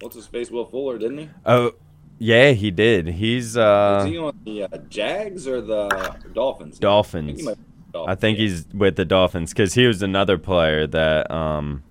what's 0.00 0.16
his 0.16 0.26
face? 0.26 0.50
Will 0.50 0.64
Fuller, 0.64 0.98
didn't 0.98 1.18
he? 1.18 1.30
Oh, 1.44 1.72
yeah, 2.18 2.52
he 2.52 2.70
did. 2.70 3.08
He's 3.08 3.48
Is 3.48 3.56
uh 3.58 4.04
he 4.06 4.16
on 4.16 4.38
the 4.44 4.64
uh, 4.64 4.78
Jags 4.88 5.46
or 5.46 5.60
the 5.60 5.88
Dolphins? 6.32 6.68
I 6.68 6.76
think, 6.76 6.80
Dolphins. 6.80 7.40
he 7.40 7.46
might 7.46 7.56
be 7.56 7.62
I 8.06 8.14
think 8.14 8.38
yeah. 8.38 8.42
he's 8.42 8.66
with 8.74 8.96
the 8.96 9.04
Dolphins 9.04 9.52
because 9.52 9.74
he 9.74 9.86
was 9.86 10.02
another 10.02 10.38
player 10.38 10.86
that 10.86 11.30
um 11.30 11.82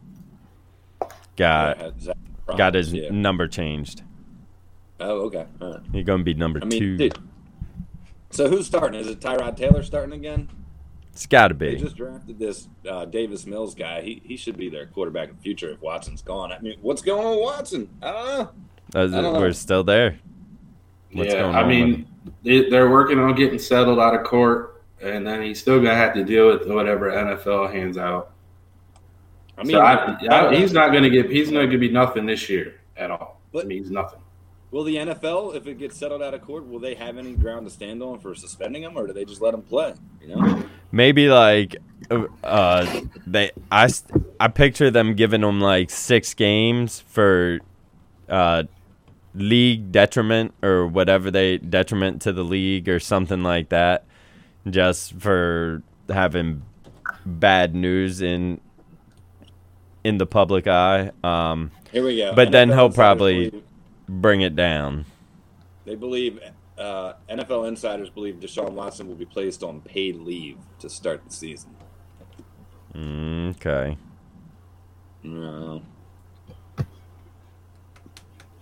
got 1.36 2.00
Zach 2.00 2.18
got 2.58 2.74
his 2.74 2.94
yeah. 2.94 3.10
number 3.10 3.48
changed. 3.48 4.04
Oh, 5.00 5.22
okay. 5.22 5.46
All 5.62 5.74
right. 5.74 5.82
He's 5.92 6.06
gonna 6.06 6.24
be 6.24 6.34
number 6.34 6.60
I 6.62 6.66
mean, 6.66 6.80
two. 6.80 6.98
dude. 6.98 7.18
So 8.32 8.50
who's 8.50 8.66
starting? 8.66 9.00
Is 9.00 9.08
it 9.08 9.20
Tyrod 9.20 9.56
Taylor 9.56 9.84
starting 9.84 10.14
again? 10.14 10.50
It's 11.14 11.26
got 11.26 11.48
to 11.48 11.54
be. 11.54 11.76
They 11.76 11.76
just 11.82 11.96
drafted 11.96 12.38
this 12.38 12.68
uh, 12.90 13.06
Davis 13.06 13.46
Mills 13.46 13.74
guy. 13.74 14.02
He 14.02 14.22
he 14.26 14.36
should 14.36 14.58
be 14.58 14.70
their 14.70 14.86
quarterback 14.86 15.30
in 15.30 15.36
the 15.38 15.42
future 15.42 15.70
if 15.72 15.82
Watson's 15.82 16.22
gone. 16.22 16.52
I 16.52 16.60
mean, 16.60 16.78
what's 16.82 17.02
going 17.02 17.26
on 17.26 17.38
with 17.38 17.46
Watson? 17.46 17.90
I 18.02 18.12
don't 18.12 18.26
know. 18.26 18.52
I 18.94 19.22
don't 19.22 19.34
know. 19.34 19.40
we're 19.40 19.54
still 19.54 19.84
there. 19.84 20.20
What's 21.14 21.34
yeah, 21.34 21.48
I 21.48 21.66
mean, 21.66 22.08
they, 22.44 22.70
they're 22.70 22.90
working 22.90 23.20
on 23.20 23.34
getting 23.36 23.60
settled 23.60 24.00
out 24.00 24.14
of 24.14 24.26
court, 24.26 24.84
and 25.02 25.26
then 25.26 25.42
he's 25.42 25.60
still 25.62 25.78
gonna 25.78 25.96
have 25.96 26.14
to 26.16 26.24
deal 26.26 26.48
with 26.48 26.68
whatever 26.68 27.10
NFL 27.12 27.72
hands 27.72 27.98
out. 27.98 28.35
I 29.58 29.64
mean, 29.64 29.72
so 29.72 29.80
I, 29.82 30.49
I, 30.49 30.56
he's 30.56 30.74
not 30.74 30.91
gonna 30.91 31.10
get. 31.10 31.30
He's 31.30 31.51
not 31.51 31.66
gonna 31.66 31.78
be 31.78 31.89
nothing 31.91 32.26
this 32.26 32.49
year 32.49 32.76
at 32.97 33.12
all. 33.12 33.39
I 33.41 33.47
But- 33.53 33.68
mean, 33.68 33.82
he's 33.84 33.91
nothing. 33.91 34.20
will 34.72 34.84
the 34.84 34.95
NFL, 34.97 35.56
if 35.56 35.66
it 35.68 35.78
gets 35.78 35.95
settled 35.97 36.22
out 36.22 36.34
of 36.34 36.41
court, 36.41 36.68
will 36.68 36.80
they 36.80 36.95
have 36.95 37.18
any 37.18 37.34
ground 37.34 37.66
to 37.66 37.72
stand 37.72 38.03
on 38.03 38.20
for 38.20 38.36
suspending 38.36 38.84
him, 38.84 38.97
or 38.97 39.08
do 39.08 39.14
they 39.14 39.24
just 39.24 39.41
let 39.41 39.53
him 39.53 39.62
play? 39.62 39.93
You 40.22 40.36
know, 40.36 40.64
Maybe 40.91 41.30
like 41.30 41.78
uh 42.43 43.01
they 43.26 43.51
I 43.72 43.89
I 44.39 44.47
picture 44.49 44.91
them 44.91 45.14
giving 45.16 45.41
him 45.41 45.60
like 45.62 45.89
6 45.89 46.34
games 46.36 46.99
for 47.08 47.60
uh 48.30 48.64
league 49.34 49.91
detriment 49.91 50.53
or 50.64 50.88
whatever 50.88 51.30
they 51.32 51.58
detriment 51.58 52.22
to 52.24 52.32
the 52.32 52.43
league 52.43 52.88
or 52.88 52.99
something 52.99 53.43
like 53.43 53.70
that 53.70 54.06
just 54.70 55.14
for 55.20 55.82
having 56.10 56.62
bad 57.26 57.76
news 57.76 58.22
in 58.22 58.60
in 60.06 60.18
the 60.18 60.26
public 60.26 60.68
eye 60.68 61.12
um 61.24 61.72
here 61.91 62.03
we 62.06 62.18
go. 62.18 62.34
But 62.34 62.51
then 62.51 62.70
he'll 62.70 62.89
probably- 62.91 63.49
believe- 63.49 63.64
bring 64.08 64.41
it 64.41 64.56
down 64.56 65.03
they 65.86 65.95
believe 65.95 66.39
uh, 66.78 67.14
NFL 67.30 67.68
insiders 67.68 68.10
believe 68.10 68.36
Deshaun 68.36 68.72
Watson 68.72 69.08
will 69.08 69.16
be 69.16 69.26
placed 69.26 69.64
on 69.64 69.82
paid 69.82 70.18
leave 70.18 70.58
to 70.80 70.89
start 70.89 71.24
the 71.26 71.32
season. 71.34 71.70
Mm, 72.93 73.51
okay 73.56 73.97
No. 75.24 75.82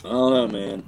I 0.05 0.09
don't 0.09 0.33
know, 0.33 0.47
man. 0.47 0.83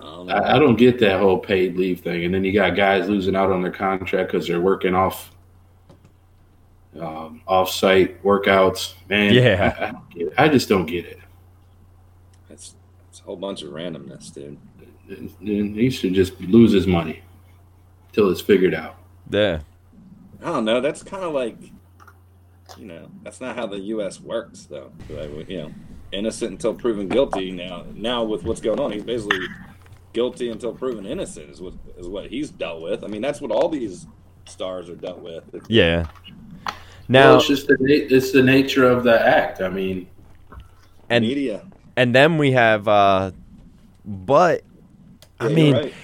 I 0.00 0.04
don't 0.04 0.26
know. 0.26 0.34
I, 0.34 0.56
I 0.56 0.58
don't 0.58 0.76
get 0.76 0.98
that 1.00 1.18
whole 1.20 1.38
paid 1.38 1.76
leave 1.76 2.00
thing. 2.00 2.24
And 2.24 2.34
then 2.34 2.44
you 2.44 2.52
got 2.52 2.76
guys 2.76 3.08
losing 3.08 3.36
out 3.36 3.50
on 3.50 3.62
their 3.62 3.70
contract 3.72 4.32
because 4.32 4.46
they're 4.46 4.60
working 4.60 4.94
off 4.94 5.30
um, 7.00 7.40
off-site 7.46 8.22
workouts. 8.22 8.94
Man, 9.08 9.32
Yeah. 9.34 9.74
I, 9.78 9.84
I, 9.86 9.90
don't 9.92 10.10
get 10.10 10.26
it. 10.28 10.34
I 10.38 10.48
just 10.48 10.68
don't 10.68 10.86
get 10.86 11.04
it. 11.06 11.18
It's, 12.50 12.74
it's 13.08 13.20
a 13.20 13.24
whole 13.24 13.36
bunch 13.36 13.62
of 13.62 13.70
randomness, 13.70 14.32
dude. 14.32 14.58
And- 15.08 15.34
and 15.40 15.76
He 15.76 15.90
should 15.90 16.14
just 16.14 16.40
lose 16.40 16.72
his 16.72 16.86
money 16.86 17.22
till 18.12 18.30
it's 18.30 18.40
figured 18.40 18.74
out. 18.74 18.96
yeah 19.30 19.60
I 20.42 20.46
don't 20.46 20.64
know. 20.66 20.80
That's 20.80 21.02
kind 21.02 21.24
of 21.24 21.32
like, 21.32 21.56
you 22.76 22.84
know, 22.86 23.08
that's 23.22 23.40
not 23.40 23.56
how 23.56 23.66
the 23.66 23.78
U.S. 23.78 24.20
works, 24.20 24.64
though. 24.64 24.92
Like, 25.08 25.48
you 25.48 25.56
know, 25.58 25.72
innocent 26.12 26.52
until 26.52 26.74
proven 26.74 27.08
guilty. 27.08 27.50
Now, 27.50 27.84
now 27.94 28.24
with 28.24 28.44
what's 28.44 28.60
going 28.60 28.78
on, 28.78 28.92
he's 28.92 29.02
basically 29.04 29.38
guilty 30.12 30.50
until 30.50 30.74
proven 30.74 31.06
innocent. 31.06 31.50
Is 31.50 31.60
what 31.62 31.74
is 31.98 32.08
what 32.08 32.26
he's 32.26 32.50
dealt 32.50 32.82
with. 32.82 33.04
I 33.04 33.06
mean, 33.06 33.22
that's 33.22 33.40
what 33.40 33.50
all 33.50 33.68
these 33.70 34.06
stars 34.46 34.90
are 34.90 34.96
dealt 34.96 35.20
with. 35.20 35.44
yeah 35.68 36.06
Well, 37.08 37.36
it's 37.38 37.46
just 37.48 37.66
the 37.68 37.76
it's 37.80 38.32
the 38.32 38.42
nature 38.42 38.88
of 38.88 39.04
the 39.04 39.20
act. 39.26 39.60
I 39.60 39.68
mean, 39.68 40.06
and 41.10 41.24
media. 41.24 41.62
and 41.96 42.14
then 42.14 42.38
we 42.38 42.52
have 42.52 42.88
uh 42.88 43.30
but 44.04 44.62
I 45.40 45.48
Yeah, 45.48 45.50
you're 45.50 45.56
mean, 45.56 45.74
right. 45.74 45.94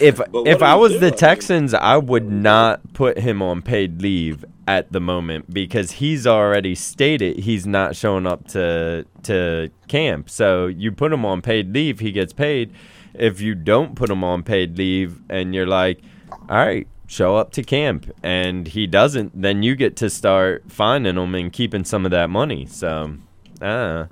if 0.00 0.20
if 0.46 0.62
I 0.62 0.74
was 0.74 0.92
do? 0.92 0.98
the 1.00 1.06
I 1.06 1.10
mean- 1.10 1.18
Texans, 1.18 1.74
I 1.74 1.96
would 1.96 2.30
not 2.30 2.92
put 2.94 3.18
him 3.18 3.42
on 3.42 3.62
paid 3.62 4.02
leave 4.02 4.44
at 4.66 4.92
the 4.92 5.00
moment 5.00 5.52
because 5.52 5.92
he's 5.92 6.26
already 6.26 6.74
stated 6.74 7.38
he's 7.38 7.66
not 7.66 7.96
showing 7.96 8.26
up 8.26 8.48
to 8.48 9.04
to 9.24 9.70
camp. 9.88 10.28
So 10.30 10.66
you 10.66 10.90
put 10.92 11.12
him 11.12 11.24
on 11.24 11.40
paid 11.42 11.72
leave, 11.72 12.00
he 12.00 12.12
gets 12.12 12.32
paid. 12.32 12.72
If 13.14 13.40
you 13.40 13.54
don't 13.54 13.94
put 13.94 14.10
him 14.10 14.22
on 14.24 14.42
paid 14.42 14.76
leave 14.78 15.20
and 15.28 15.54
you're 15.54 15.66
like, 15.66 16.00
"All 16.48 16.56
right, 16.56 16.86
show 17.08 17.36
up 17.36 17.50
to 17.52 17.64
camp," 17.64 18.08
and 18.22 18.68
he 18.68 18.86
doesn't, 18.86 19.32
then 19.40 19.64
you 19.64 19.74
get 19.74 19.96
to 19.96 20.08
start 20.08 20.62
finding 20.68 21.16
him 21.16 21.34
and 21.34 21.52
keeping 21.52 21.82
some 21.82 22.04
of 22.04 22.12
that 22.12 22.30
money. 22.30 22.66
So, 22.66 23.16
uh, 23.60 24.06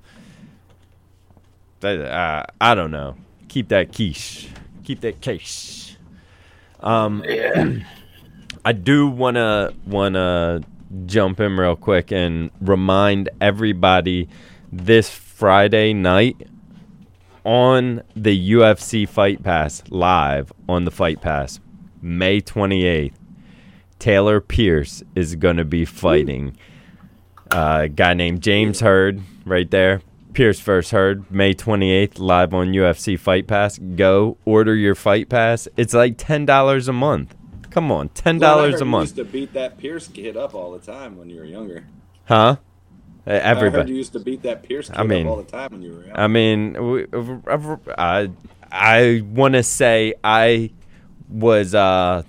uh, 1.84 2.42
I 2.61 2.74
don't 2.74 2.90
know. 2.90 3.16
Keep 3.49 3.68
that 3.68 3.94
quiche. 3.94 4.49
Keep 4.82 5.03
that 5.03 5.22
quiche. 5.22 5.97
Um, 6.80 7.22
yeah, 7.24 7.70
I 8.64 8.72
do 8.72 9.07
wanna 9.07 9.72
wanna 9.86 10.62
jump 11.07 11.40
in 11.40 11.57
real 11.57 11.76
quick 11.76 12.11
and 12.11 12.51
remind 12.61 13.28
everybody 13.40 14.28
this 14.72 15.11
Friday 15.11 15.92
night 15.92 16.36
on 17.44 18.03
the 18.16 18.53
UFC 18.53 19.09
Fight 19.09 19.42
Pass 19.42 19.82
live 19.88 20.53
on 20.68 20.84
the 20.84 20.90
Fight 20.90 21.20
Pass, 21.20 21.61
May 22.03 22.40
28th. 22.40 23.12
Taylor 23.99 24.40
Pierce 24.40 25.03
is 25.14 25.36
going 25.36 25.57
to 25.57 25.64
be 25.64 25.84
fighting 25.84 26.57
uh, 27.51 27.80
a 27.84 27.88
guy 27.88 28.14
named 28.14 28.42
James 28.42 28.80
Hurd 28.80 29.22
right 29.44 29.70
there. 29.70 30.03
Pierce 30.34 30.61
versus 30.61 30.90
Hurd, 30.90 31.30
May 31.30 31.55
28th, 31.55 32.18
live 32.18 32.53
on 32.53 32.68
UFC 32.68 33.18
Fight 33.18 33.47
Pass. 33.47 33.78
Go 33.78 34.36
order 34.44 34.74
your 34.74 34.94
Fight 34.94 35.30
Pass. 35.30 35.66
It's 35.78 35.94
like 35.94 36.18
$10 36.18 36.88
a 36.88 36.92
month. 36.92 37.34
Come 37.70 37.90
on, 37.90 38.11
$10 38.11 38.40
Well, 38.40 38.82
a 38.82 38.84
month. 38.84 39.05
used 39.11 39.16
to 39.16 39.24
beat 39.24 39.55
that 39.55 39.78
Pierce 39.78 40.09
kid 40.09 40.36
up 40.36 40.55
all 40.55 40.72
the 40.72 40.78
time 40.78 41.16
when 41.16 41.30
you 41.30 41.36
were 41.36 41.44
younger. 41.47 41.86
Huh? 42.26 42.57
Uh, 43.26 43.30
I 43.30 43.32
heard 43.32 43.42
Everybody. 43.42 43.92
you 43.92 43.97
used 43.99 44.12
to 44.12 44.20
beat 44.20 44.42
that 44.42 44.62
Pierce 44.62 44.88
kid 44.88 44.99
I 44.99 45.05
mean, 45.05 45.26
up 45.26 45.30
all 45.30 45.36
the 45.42 45.51
time 45.51 45.72
when 45.72 45.82
you 45.82 45.92
were 45.94 46.05
young. 46.05 46.16
I 46.16 46.26
mean, 46.26 46.76
I 47.97 48.30
I 48.70 49.22
want 49.26 49.55
to 49.55 49.62
say 49.62 50.14
I 50.22 50.70
was 51.29 51.74
uh, 51.74 52.22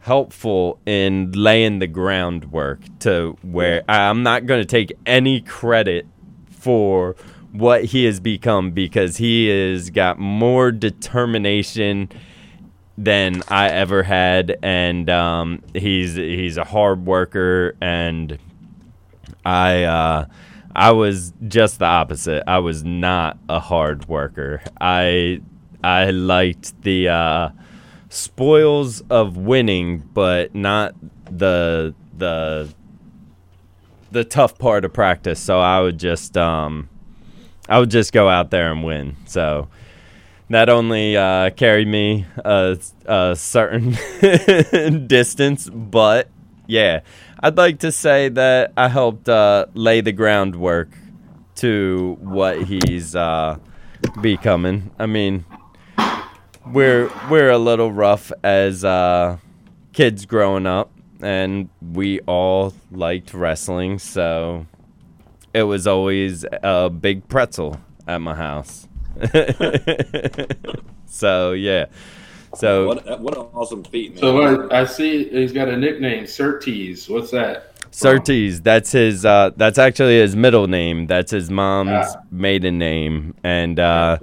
helpful 0.00 0.78
in 0.86 1.32
laying 1.32 1.78
the 1.78 1.86
groundwork 1.86 2.80
to 3.00 3.36
where 3.42 3.82
I'm 3.88 4.22
not 4.22 4.46
going 4.46 4.60
to 4.60 4.66
take 4.66 4.92
any 5.04 5.40
credit 5.40 6.06
for 6.50 7.16
what 7.52 7.84
he 7.86 8.04
has 8.04 8.20
become 8.20 8.70
because 8.70 9.16
he 9.16 9.48
has 9.48 9.90
got 9.90 10.18
more 10.18 10.70
determination 10.70 12.08
than 12.98 13.42
I 13.48 13.68
ever 13.68 14.02
had, 14.02 14.58
and 14.62 15.08
um, 15.10 15.62
he's 15.74 16.14
he's 16.14 16.56
a 16.56 16.64
hard 16.64 17.04
worker 17.04 17.76
and 17.80 18.38
I 19.46 19.84
uh, 19.84 20.26
I 20.74 20.90
was 20.92 21.32
just 21.46 21.78
the 21.78 21.84
opposite. 21.84 22.42
I 22.46 22.58
was 22.58 22.84
not 22.84 23.38
a 23.48 23.60
hard 23.60 24.08
worker. 24.08 24.60
I 24.80 25.40
I 25.84 26.10
liked 26.10 26.82
the 26.82 27.08
uh, 27.08 27.48
spoils 28.16 29.02
of 29.10 29.36
winning, 29.36 29.98
but 30.14 30.54
not 30.54 30.94
the 31.30 31.94
the 32.16 32.72
the 34.10 34.24
tough 34.24 34.58
part 34.58 34.84
of 34.84 34.92
practice. 34.92 35.38
So 35.40 35.60
I 35.60 35.80
would 35.80 35.98
just 35.98 36.36
um, 36.36 36.88
I 37.68 37.78
would 37.78 37.90
just 37.90 38.12
go 38.12 38.28
out 38.28 38.50
there 38.50 38.72
and 38.72 38.84
win. 38.84 39.16
So 39.26 39.68
that 40.48 40.68
only 40.68 41.16
uh, 41.16 41.50
carried 41.50 41.88
me 41.88 42.26
a, 42.44 42.78
a 43.04 43.36
certain 43.36 43.96
distance, 45.06 45.68
but 45.68 46.28
yeah, 46.66 47.00
I'd 47.40 47.56
like 47.56 47.80
to 47.80 47.92
say 47.92 48.28
that 48.30 48.72
I 48.76 48.88
helped 48.88 49.28
uh, 49.28 49.66
lay 49.74 50.00
the 50.00 50.12
groundwork 50.12 50.90
to 51.56 52.16
what 52.20 52.62
he's 52.62 53.16
uh, 53.16 53.58
becoming. 54.20 54.90
I 54.98 55.06
mean, 55.06 55.44
we're 56.72 57.10
we're 57.30 57.50
a 57.50 57.58
little 57.58 57.92
rough 57.92 58.32
as 58.42 58.84
uh, 58.84 59.38
kids 59.92 60.26
growing 60.26 60.66
up, 60.66 60.90
and 61.20 61.68
we 61.80 62.20
all 62.20 62.74
liked 62.90 63.34
wrestling, 63.34 63.98
so 63.98 64.66
it 65.54 65.62
was 65.64 65.86
always 65.86 66.44
a 66.62 66.90
big 66.90 67.26
pretzel 67.28 67.80
at 68.06 68.20
my 68.20 68.34
house. 68.34 68.88
so 71.06 71.52
yeah, 71.52 71.86
so 72.54 72.88
what, 72.88 73.20
what 73.20 73.36
an 73.36 73.44
awesome 73.54 73.84
feat, 73.84 74.12
man. 74.14 74.20
So 74.20 74.34
what, 74.34 74.72
I 74.72 74.84
see 74.84 75.28
he's 75.28 75.52
got 75.52 75.68
a 75.68 75.76
nickname, 75.76 76.26
Surtees. 76.26 77.08
What's 77.08 77.30
that? 77.30 77.72
Surtees, 77.92 78.60
that's 78.60 78.92
his. 78.92 79.24
Uh, 79.24 79.50
that's 79.56 79.78
actually 79.78 80.18
his 80.18 80.36
middle 80.36 80.66
name. 80.66 81.06
That's 81.06 81.30
his 81.30 81.50
mom's 81.50 82.06
Ah. 82.14 82.20
maiden 82.30 82.76
name. 82.78 83.34
And 83.42 83.80
uh, 83.80 84.18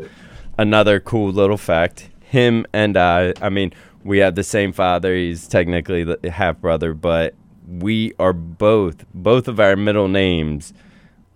another 0.59 0.99
cool 0.99 1.31
little 1.31 1.57
fact: 1.57 2.09
him 2.33 2.65
and 2.73 2.97
I. 2.97 3.33
I 3.41 3.49
mean, 3.49 3.71
we 4.03 4.17
have 4.17 4.35
the 4.35 4.43
same 4.43 4.73
father. 4.73 5.15
He's 5.15 5.47
technically 5.47 6.03
the 6.03 6.19
half 6.29 6.59
brother, 6.59 6.93
but 6.93 7.35
we 7.67 8.11
are 8.19 8.33
both. 8.33 9.05
Both 9.13 9.47
of 9.47 9.59
our 9.61 9.75
middle 9.77 10.09
names 10.09 10.73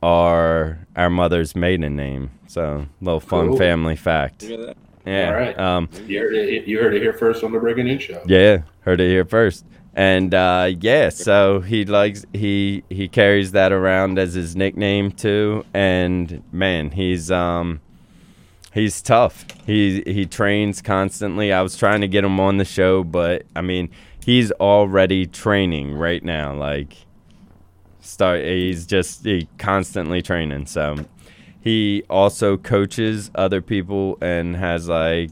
are 0.04 0.80
our 0.96 1.10
mother's 1.10 1.56
maiden 1.56 1.96
name. 1.96 2.32
So, 2.48 2.86
little 3.02 3.20
fun 3.20 3.50
Cool. 3.50 3.58
family 3.58 3.96
fact. 3.96 4.44
Look 4.44 4.60
at 4.60 4.66
that. 4.68 4.78
Yeah. 5.06 5.28
All 5.30 5.34
right. 5.36 5.58
Um, 5.60 5.90
You 6.06 6.20
heard 6.20 6.36
it, 6.36 6.68
you 6.68 6.80
heard 6.80 6.94
it 6.94 7.02
here 7.02 7.14
first 7.14 7.44
on 7.44 7.52
the 7.54 7.60
Breaking 7.60 7.88
In 7.88 7.98
show. 8.00 8.22
yeah, 8.26 8.64
heard 8.82 9.00
it 9.00 9.08
here 9.10 9.24
first. 9.26 9.66
And 9.94 10.34
uh, 10.34 10.72
yeah, 10.80 11.10
so 11.10 11.60
he 11.62 11.84
likes 11.86 12.24
he 12.34 12.84
he 12.90 13.08
carries 13.08 13.54
that 13.54 13.72
around 13.72 14.20
as 14.20 14.34
his 14.36 14.56
nickname 14.56 15.12
too. 15.12 15.66
And 15.74 16.44
man, 16.52 16.92
he's 16.92 17.32
um 17.32 17.80
he's 18.78 19.02
tough. 19.02 19.46
He 19.66 20.04
he 20.06 20.26
trains 20.26 20.82
constantly. 20.82 21.52
I 21.52 21.62
was 21.62 21.76
trying 21.78 22.02
to 22.02 22.08
get 22.08 22.24
him 22.24 22.40
on 22.40 22.58
the 22.58 22.66
show, 22.66 23.04
but 23.04 23.44
I 23.56 23.62
mean, 23.62 23.90
he's 24.24 24.52
already 24.54 25.26
training 25.26 25.96
right 25.96 26.24
now. 26.24 26.54
Like 26.54 26.94
start 28.02 28.44
he's 28.46 28.86
just 28.86 29.26
he 29.26 29.48
constantly 29.58 30.22
training. 30.22 30.68
So 30.68 30.96
he 31.60 32.04
also 32.10 32.56
coaches 32.58 33.32
other 33.36 33.62
people 33.62 34.18
and 34.22 34.56
has 34.56 34.88
like 34.88 35.32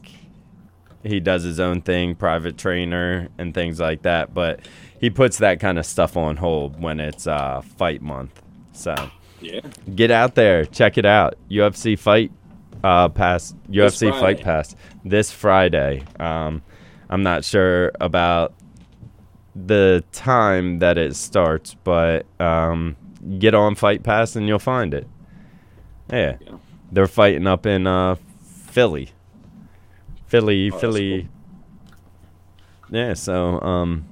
he 1.02 1.20
does 1.20 1.44
his 1.44 1.60
own 1.60 1.82
thing, 1.82 2.16
private 2.16 2.58
trainer 2.58 3.28
and 3.38 3.54
things 3.54 3.78
like 3.78 4.02
that. 4.02 4.34
But 4.34 4.60
he 5.00 5.08
puts 5.08 5.38
that 5.38 5.60
kind 5.60 5.78
of 5.78 5.86
stuff 5.86 6.16
on 6.16 6.36
hold 6.36 6.80
when 6.82 6.98
it's 7.00 7.26
uh, 7.26 7.62
fight 7.78 8.02
month. 8.02 8.42
So 8.72 8.94
Yeah. 9.40 9.60
get 9.94 10.10
out 10.10 10.34
there, 10.34 10.64
check 10.64 10.98
it 10.98 11.06
out. 11.06 11.36
UFC 11.50 11.96
fight 11.98 12.32
uh, 12.84 13.08
pass, 13.08 13.54
UFC 13.70 14.10
fight 14.18 14.40
pass 14.42 14.74
this 15.04 15.30
Friday. 15.30 16.02
Um, 16.20 16.62
I'm 17.08 17.22
not 17.22 17.44
sure 17.44 17.92
about 18.00 18.52
the 19.54 20.04
time 20.12 20.80
that 20.80 20.98
it 20.98 21.16
starts, 21.16 21.74
but 21.84 22.26
um, 22.40 22.96
get 23.38 23.54
on 23.54 23.74
Fight 23.74 24.02
Pass 24.02 24.36
and 24.36 24.46
you'll 24.46 24.58
find 24.58 24.92
it. 24.92 25.06
Yeah, 26.10 26.36
Yeah. 26.40 26.56
they're 26.92 27.06
fighting 27.06 27.46
up 27.46 27.64
in 27.66 27.86
uh, 27.86 28.16
Philly. 28.66 29.10
Philly, 30.26 30.70
Oh, 30.72 30.78
Philly. 30.78 31.28
Yeah, 32.90 33.14
so 33.14 33.60
um, 33.60 34.04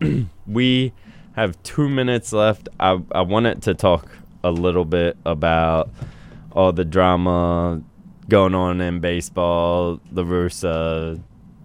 we 0.46 0.92
have 1.34 1.60
two 1.62 1.88
minutes 1.88 2.32
left. 2.32 2.68
I 2.78 3.00
I 3.12 3.22
wanted 3.22 3.62
to 3.62 3.74
talk 3.74 4.08
a 4.42 4.50
little 4.50 4.84
bit 4.84 5.16
about 5.26 5.90
all 6.52 6.72
the 6.72 6.84
drama 6.84 7.82
going 8.28 8.54
on 8.54 8.80
in 8.80 9.00
baseball. 9.00 10.00
La 10.12 10.22
Russa 10.22 11.22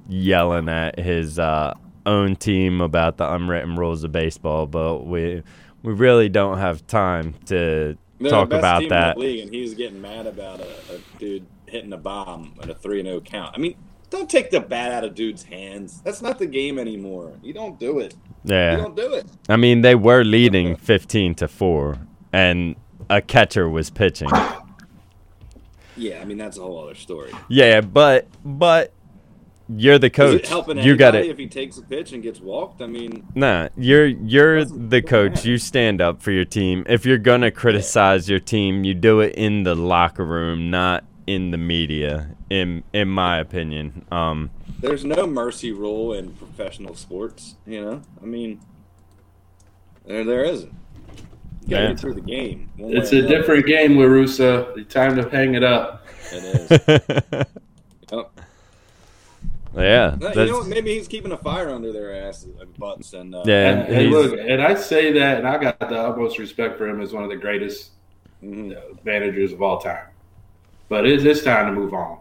yelling 0.07 0.70
at 0.70 0.99
his 0.99 1.39
uh, 1.39 1.74
own 2.05 2.36
team 2.36 2.82
about 2.82 3.18
the 3.18 3.32
unwritten 3.32 3.76
rules 3.76 4.03
of 4.03 4.12
baseball, 4.12 4.66
but 4.66 5.05
we 5.05 5.43
we 5.84 5.93
really 5.93 6.30
don't 6.30 6.57
have 6.57 6.86
time 6.88 7.34
to 7.45 7.97
They're 8.20 8.30
talk 8.30 8.51
about 8.51 8.89
that. 8.89 9.16
In 9.16 9.22
the 9.22 9.28
league, 9.28 9.39
and 9.41 9.53
he 9.53 9.62
was 9.62 9.74
getting 9.74 10.01
mad 10.01 10.28
about 10.28 10.60
a, 10.60 10.68
a 10.93 11.20
dude 11.20 11.45
hitting 11.68 11.93
a 11.93 11.97
bomb 11.97 12.55
at 12.62 12.70
a 12.70 12.76
three 12.76 12.99
and 12.99 13.07
zero 13.07 13.22
count. 13.22 13.53
I 13.55 13.60
mean, 13.60 13.76
don't 14.10 14.30
take 14.30 14.49
the 14.49 14.60
bat 14.60 14.91
out 14.91 15.03
of 15.03 15.16
dude's 15.16 15.43
hands. 15.43 16.01
That's 16.01 16.22
not 16.22 16.39
the 16.39 16.47
game 16.47 16.80
anymore. 16.80 17.34
You 17.43 17.53
don't 17.53 17.80
do 17.80 17.99
it. 17.99 18.16
Yeah, 18.43 18.72
you 18.72 18.78
don't 18.78 18.95
do 18.95 19.14
it. 19.14 19.28
I 19.47 19.55
mean 19.55 19.82
they 19.82 19.95
were 19.95 20.24
leading 20.24 20.76
fifteen 20.76 21.36
to 21.36 21.47
four, 21.47 21.99
and 22.34 22.76
a 23.10 23.22
catcher 23.22 23.70
was 23.70 23.89
pitching. 23.89 24.30
Yeah, 25.99 26.21
I 26.21 26.25
mean 26.25 26.37
that's 26.37 26.57
a 26.57 26.61
whole 26.61 26.79
other 26.83 26.95
story. 26.95 27.31
Yeah, 27.49 27.81
but 27.81 28.27
but 28.45 28.93
you're 29.67 29.99
the 29.99 30.09
coach. 30.09 30.47
helping 30.47 30.79
You 30.79 30.95
got 30.95 31.13
it. 31.13 31.27
if 31.27 31.37
he 31.37 31.47
takes 31.47 31.77
a 31.77 31.83
pitch 31.83 32.11
and 32.13 32.23
gets 32.23 32.39
walked? 32.39 32.81
I 32.81 32.87
mean, 32.87 33.27
Nah, 33.35 33.69
you're 33.77 34.05
you're 34.07 34.65
the 34.65 35.01
coach. 35.01 35.31
matter. 35.35 35.49
You 35.49 35.57
stand 35.57 36.01
up 36.01 36.21
for 36.23 36.31
your 36.31 36.45
team. 36.45 36.85
If 36.87 37.05
you're 37.05 37.17
gonna 37.19 37.51
criticize 37.51 38.29
your 38.29 38.39
team, 38.39 38.83
you 38.83 38.93
do 38.95 39.19
it 39.19 39.35
in 39.35 39.63
the 39.63 39.75
locker 39.75 40.25
room, 40.25 40.71
not 40.71 41.03
in 41.27 41.51
the 41.51 41.57
media. 41.57 42.35
In 42.49 42.83
in 42.93 43.09
my 43.09 43.37
opinion, 43.37 44.05
um, 44.11 44.49
there's 44.79 45.03
no 45.05 45.27
mercy 45.27 45.71
rule 45.71 46.13
in 46.13 46.31
professional 46.33 46.95
sports. 46.95 47.55
You 47.67 47.81
know, 47.81 48.01
I 48.23 48.25
mean, 48.25 48.61
there 50.05 50.23
there 50.23 50.45
isn't. 50.45 50.73
You 51.70 51.76
gotta 51.76 51.84
Yeah. 51.84 51.89
get 51.91 51.99
through 51.99 52.13
the 52.15 52.22
game. 52.22 52.70
one 52.78 52.97
It's 52.97 53.11
a 53.13 53.20
another. 53.20 53.38
different 53.38 53.65
game, 53.67 53.97
La 53.97 54.05
Russa. 54.05 54.89
Time 54.89 55.15
to 55.17 55.30
hang 55.30 55.53
it 55.53 55.63
up. 55.63 56.05
It 56.32 56.43
is. 56.43 57.45
Yep. 58.11 58.32
yeah, 59.76 60.15
No, 60.20 60.30
you 60.32 60.45
know 60.47 60.57
what? 60.57 60.67
Maybe 60.67 60.95
he's 60.95 61.07
keeping 61.07 61.32
a 61.32 61.38
fire 61.38 61.70
under 61.70 61.93
their 61.93 62.11
ass 62.28 62.47
uh, 62.59 62.65
butts 62.80 63.13
and 63.13 63.36
uh, 63.36 63.43
Yeah. 63.45 63.70
And, 63.70 63.82
And 63.82 63.97
and 63.97 64.09
look, 64.09 64.39
and 64.39 64.63
I 64.63 64.74
say 64.74 65.11
that, 65.11 65.38
and 65.38 65.47
I 65.47 65.59
got 65.59 65.78
the 65.80 65.95
utmost 65.95 66.39
respect 66.39 66.76
for 66.80 66.88
him 66.89 67.01
as 67.01 67.13
one 67.13 67.24
of 67.24 67.30
the 67.30 67.36
greatest 67.36 67.91
mhm. 68.43 68.76
uh, 68.76 68.95
managers 69.03 69.53
of 69.53 69.61
all 69.61 69.78
time. 69.80 70.07
But 70.88 71.05
it's, 71.05 71.24
it's 71.24 71.43
time 71.43 71.67
to 71.67 71.80
move 71.80 71.93
on. 71.93 72.17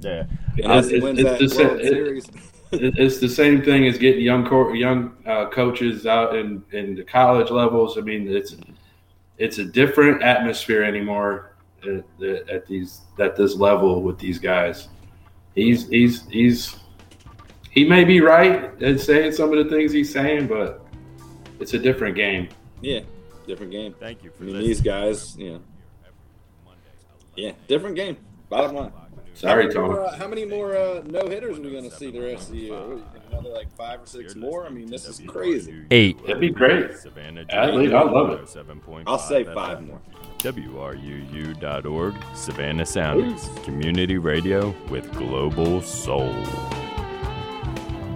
yeah. 0.00 0.24
And 0.62 0.70
as 0.72 0.90
he 0.90 0.96
It's- 0.96 1.02
wins 1.02 1.18
it's 1.40 1.56
that 1.56 1.62
the 1.62 1.64
World 1.64 1.80
Series, 1.80 2.28
It- 2.28 2.34
It's 2.72 3.18
the 3.18 3.28
same 3.28 3.62
thing 3.62 3.86
as 3.86 3.98
getting 3.98 4.22
young 4.22 4.46
co- 4.46 4.72
young 4.72 5.16
uh, 5.26 5.48
coaches 5.50 6.06
out 6.06 6.36
in, 6.36 6.62
in 6.72 6.94
the 6.94 7.02
college 7.04 7.50
levels. 7.50 7.98
I 7.98 8.02
mean, 8.02 8.28
it's 8.28 8.56
it's 9.38 9.58
a 9.58 9.64
different 9.64 10.22
atmosphere 10.22 10.84
anymore 10.84 11.56
at, 11.82 12.04
at 12.48 12.66
these 12.66 13.00
at 13.18 13.36
this 13.36 13.56
level 13.56 14.02
with 14.02 14.18
these 14.18 14.38
guys. 14.38 14.88
He's 15.54 15.88
he's 15.88 16.26
he's 16.28 16.76
he 17.70 17.84
may 17.84 18.04
be 18.04 18.20
right 18.20 18.70
in 18.80 18.98
saying 18.98 19.32
some 19.32 19.52
of 19.52 19.64
the 19.64 19.70
things 19.70 19.92
he's 19.92 20.12
saying, 20.12 20.46
but 20.46 20.86
it's 21.58 21.74
a 21.74 21.78
different 21.78 22.14
game. 22.14 22.48
yeah, 22.80 23.00
different 23.46 23.72
game. 23.72 23.94
Thank 23.98 24.22
you 24.22 24.30
I 24.30 24.38
for 24.38 24.44
mean, 24.44 24.58
these 24.58 24.80
guys, 24.80 25.36
you 25.36 25.54
know, 25.54 25.60
yeah, 27.36 27.52
different 27.66 27.96
game. 27.96 28.16
Bottom 28.48 28.76
line. 28.76 28.92
Sorry, 29.34 29.72
how 29.72 29.80
many 29.80 29.88
more, 29.88 30.04
uh, 30.04 30.16
how 30.16 30.28
many 30.28 30.44
more 30.44 30.76
uh, 30.76 31.02
no 31.06 31.26
hitters 31.26 31.58
are 31.58 31.62
we 31.62 31.70
going 31.70 31.88
to 31.88 31.96
see 31.96 32.10
the 32.10 32.20
rest 32.20 32.48
of 32.48 32.54
the 32.54 32.60
year? 32.60 32.74
You 32.74 33.04
Another 33.30 33.50
like 33.50 33.72
five 33.74 34.02
or 34.02 34.06
six 34.06 34.34
more? 34.34 34.66
I 34.66 34.70
mean, 34.70 34.90
this 34.90 35.06
is 35.08 35.20
crazy. 35.26 35.84
Eight. 35.90 36.20
That'd 36.26 36.40
be 36.40 36.50
great. 36.50 36.96
Savannah 36.98 37.46
Athlete, 37.48 37.94
I 37.94 38.02
love 38.02 38.30
it. 38.30 38.56
I'll 39.06 39.18
say 39.18 39.44
five 39.44 39.82
more. 39.86 40.00
WRUU.org, 40.38 42.14
Savannah 42.34 42.86
Soundings, 42.86 43.50
community 43.62 44.18
radio 44.18 44.74
with 44.88 45.10
global 45.12 45.82
soul. 45.82 46.34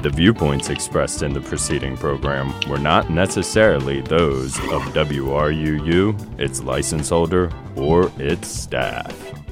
The 0.00 0.10
viewpoints 0.10 0.68
expressed 0.68 1.22
in 1.22 1.32
the 1.32 1.40
preceding 1.40 1.96
program 1.96 2.52
were 2.68 2.78
not 2.78 3.08
necessarily 3.08 4.02
those 4.02 4.58
of 4.58 4.82
WRUU, 4.92 6.40
its 6.40 6.62
license 6.62 7.08
holder, 7.08 7.50
or 7.76 8.12
its 8.18 8.48
staff. 8.48 9.43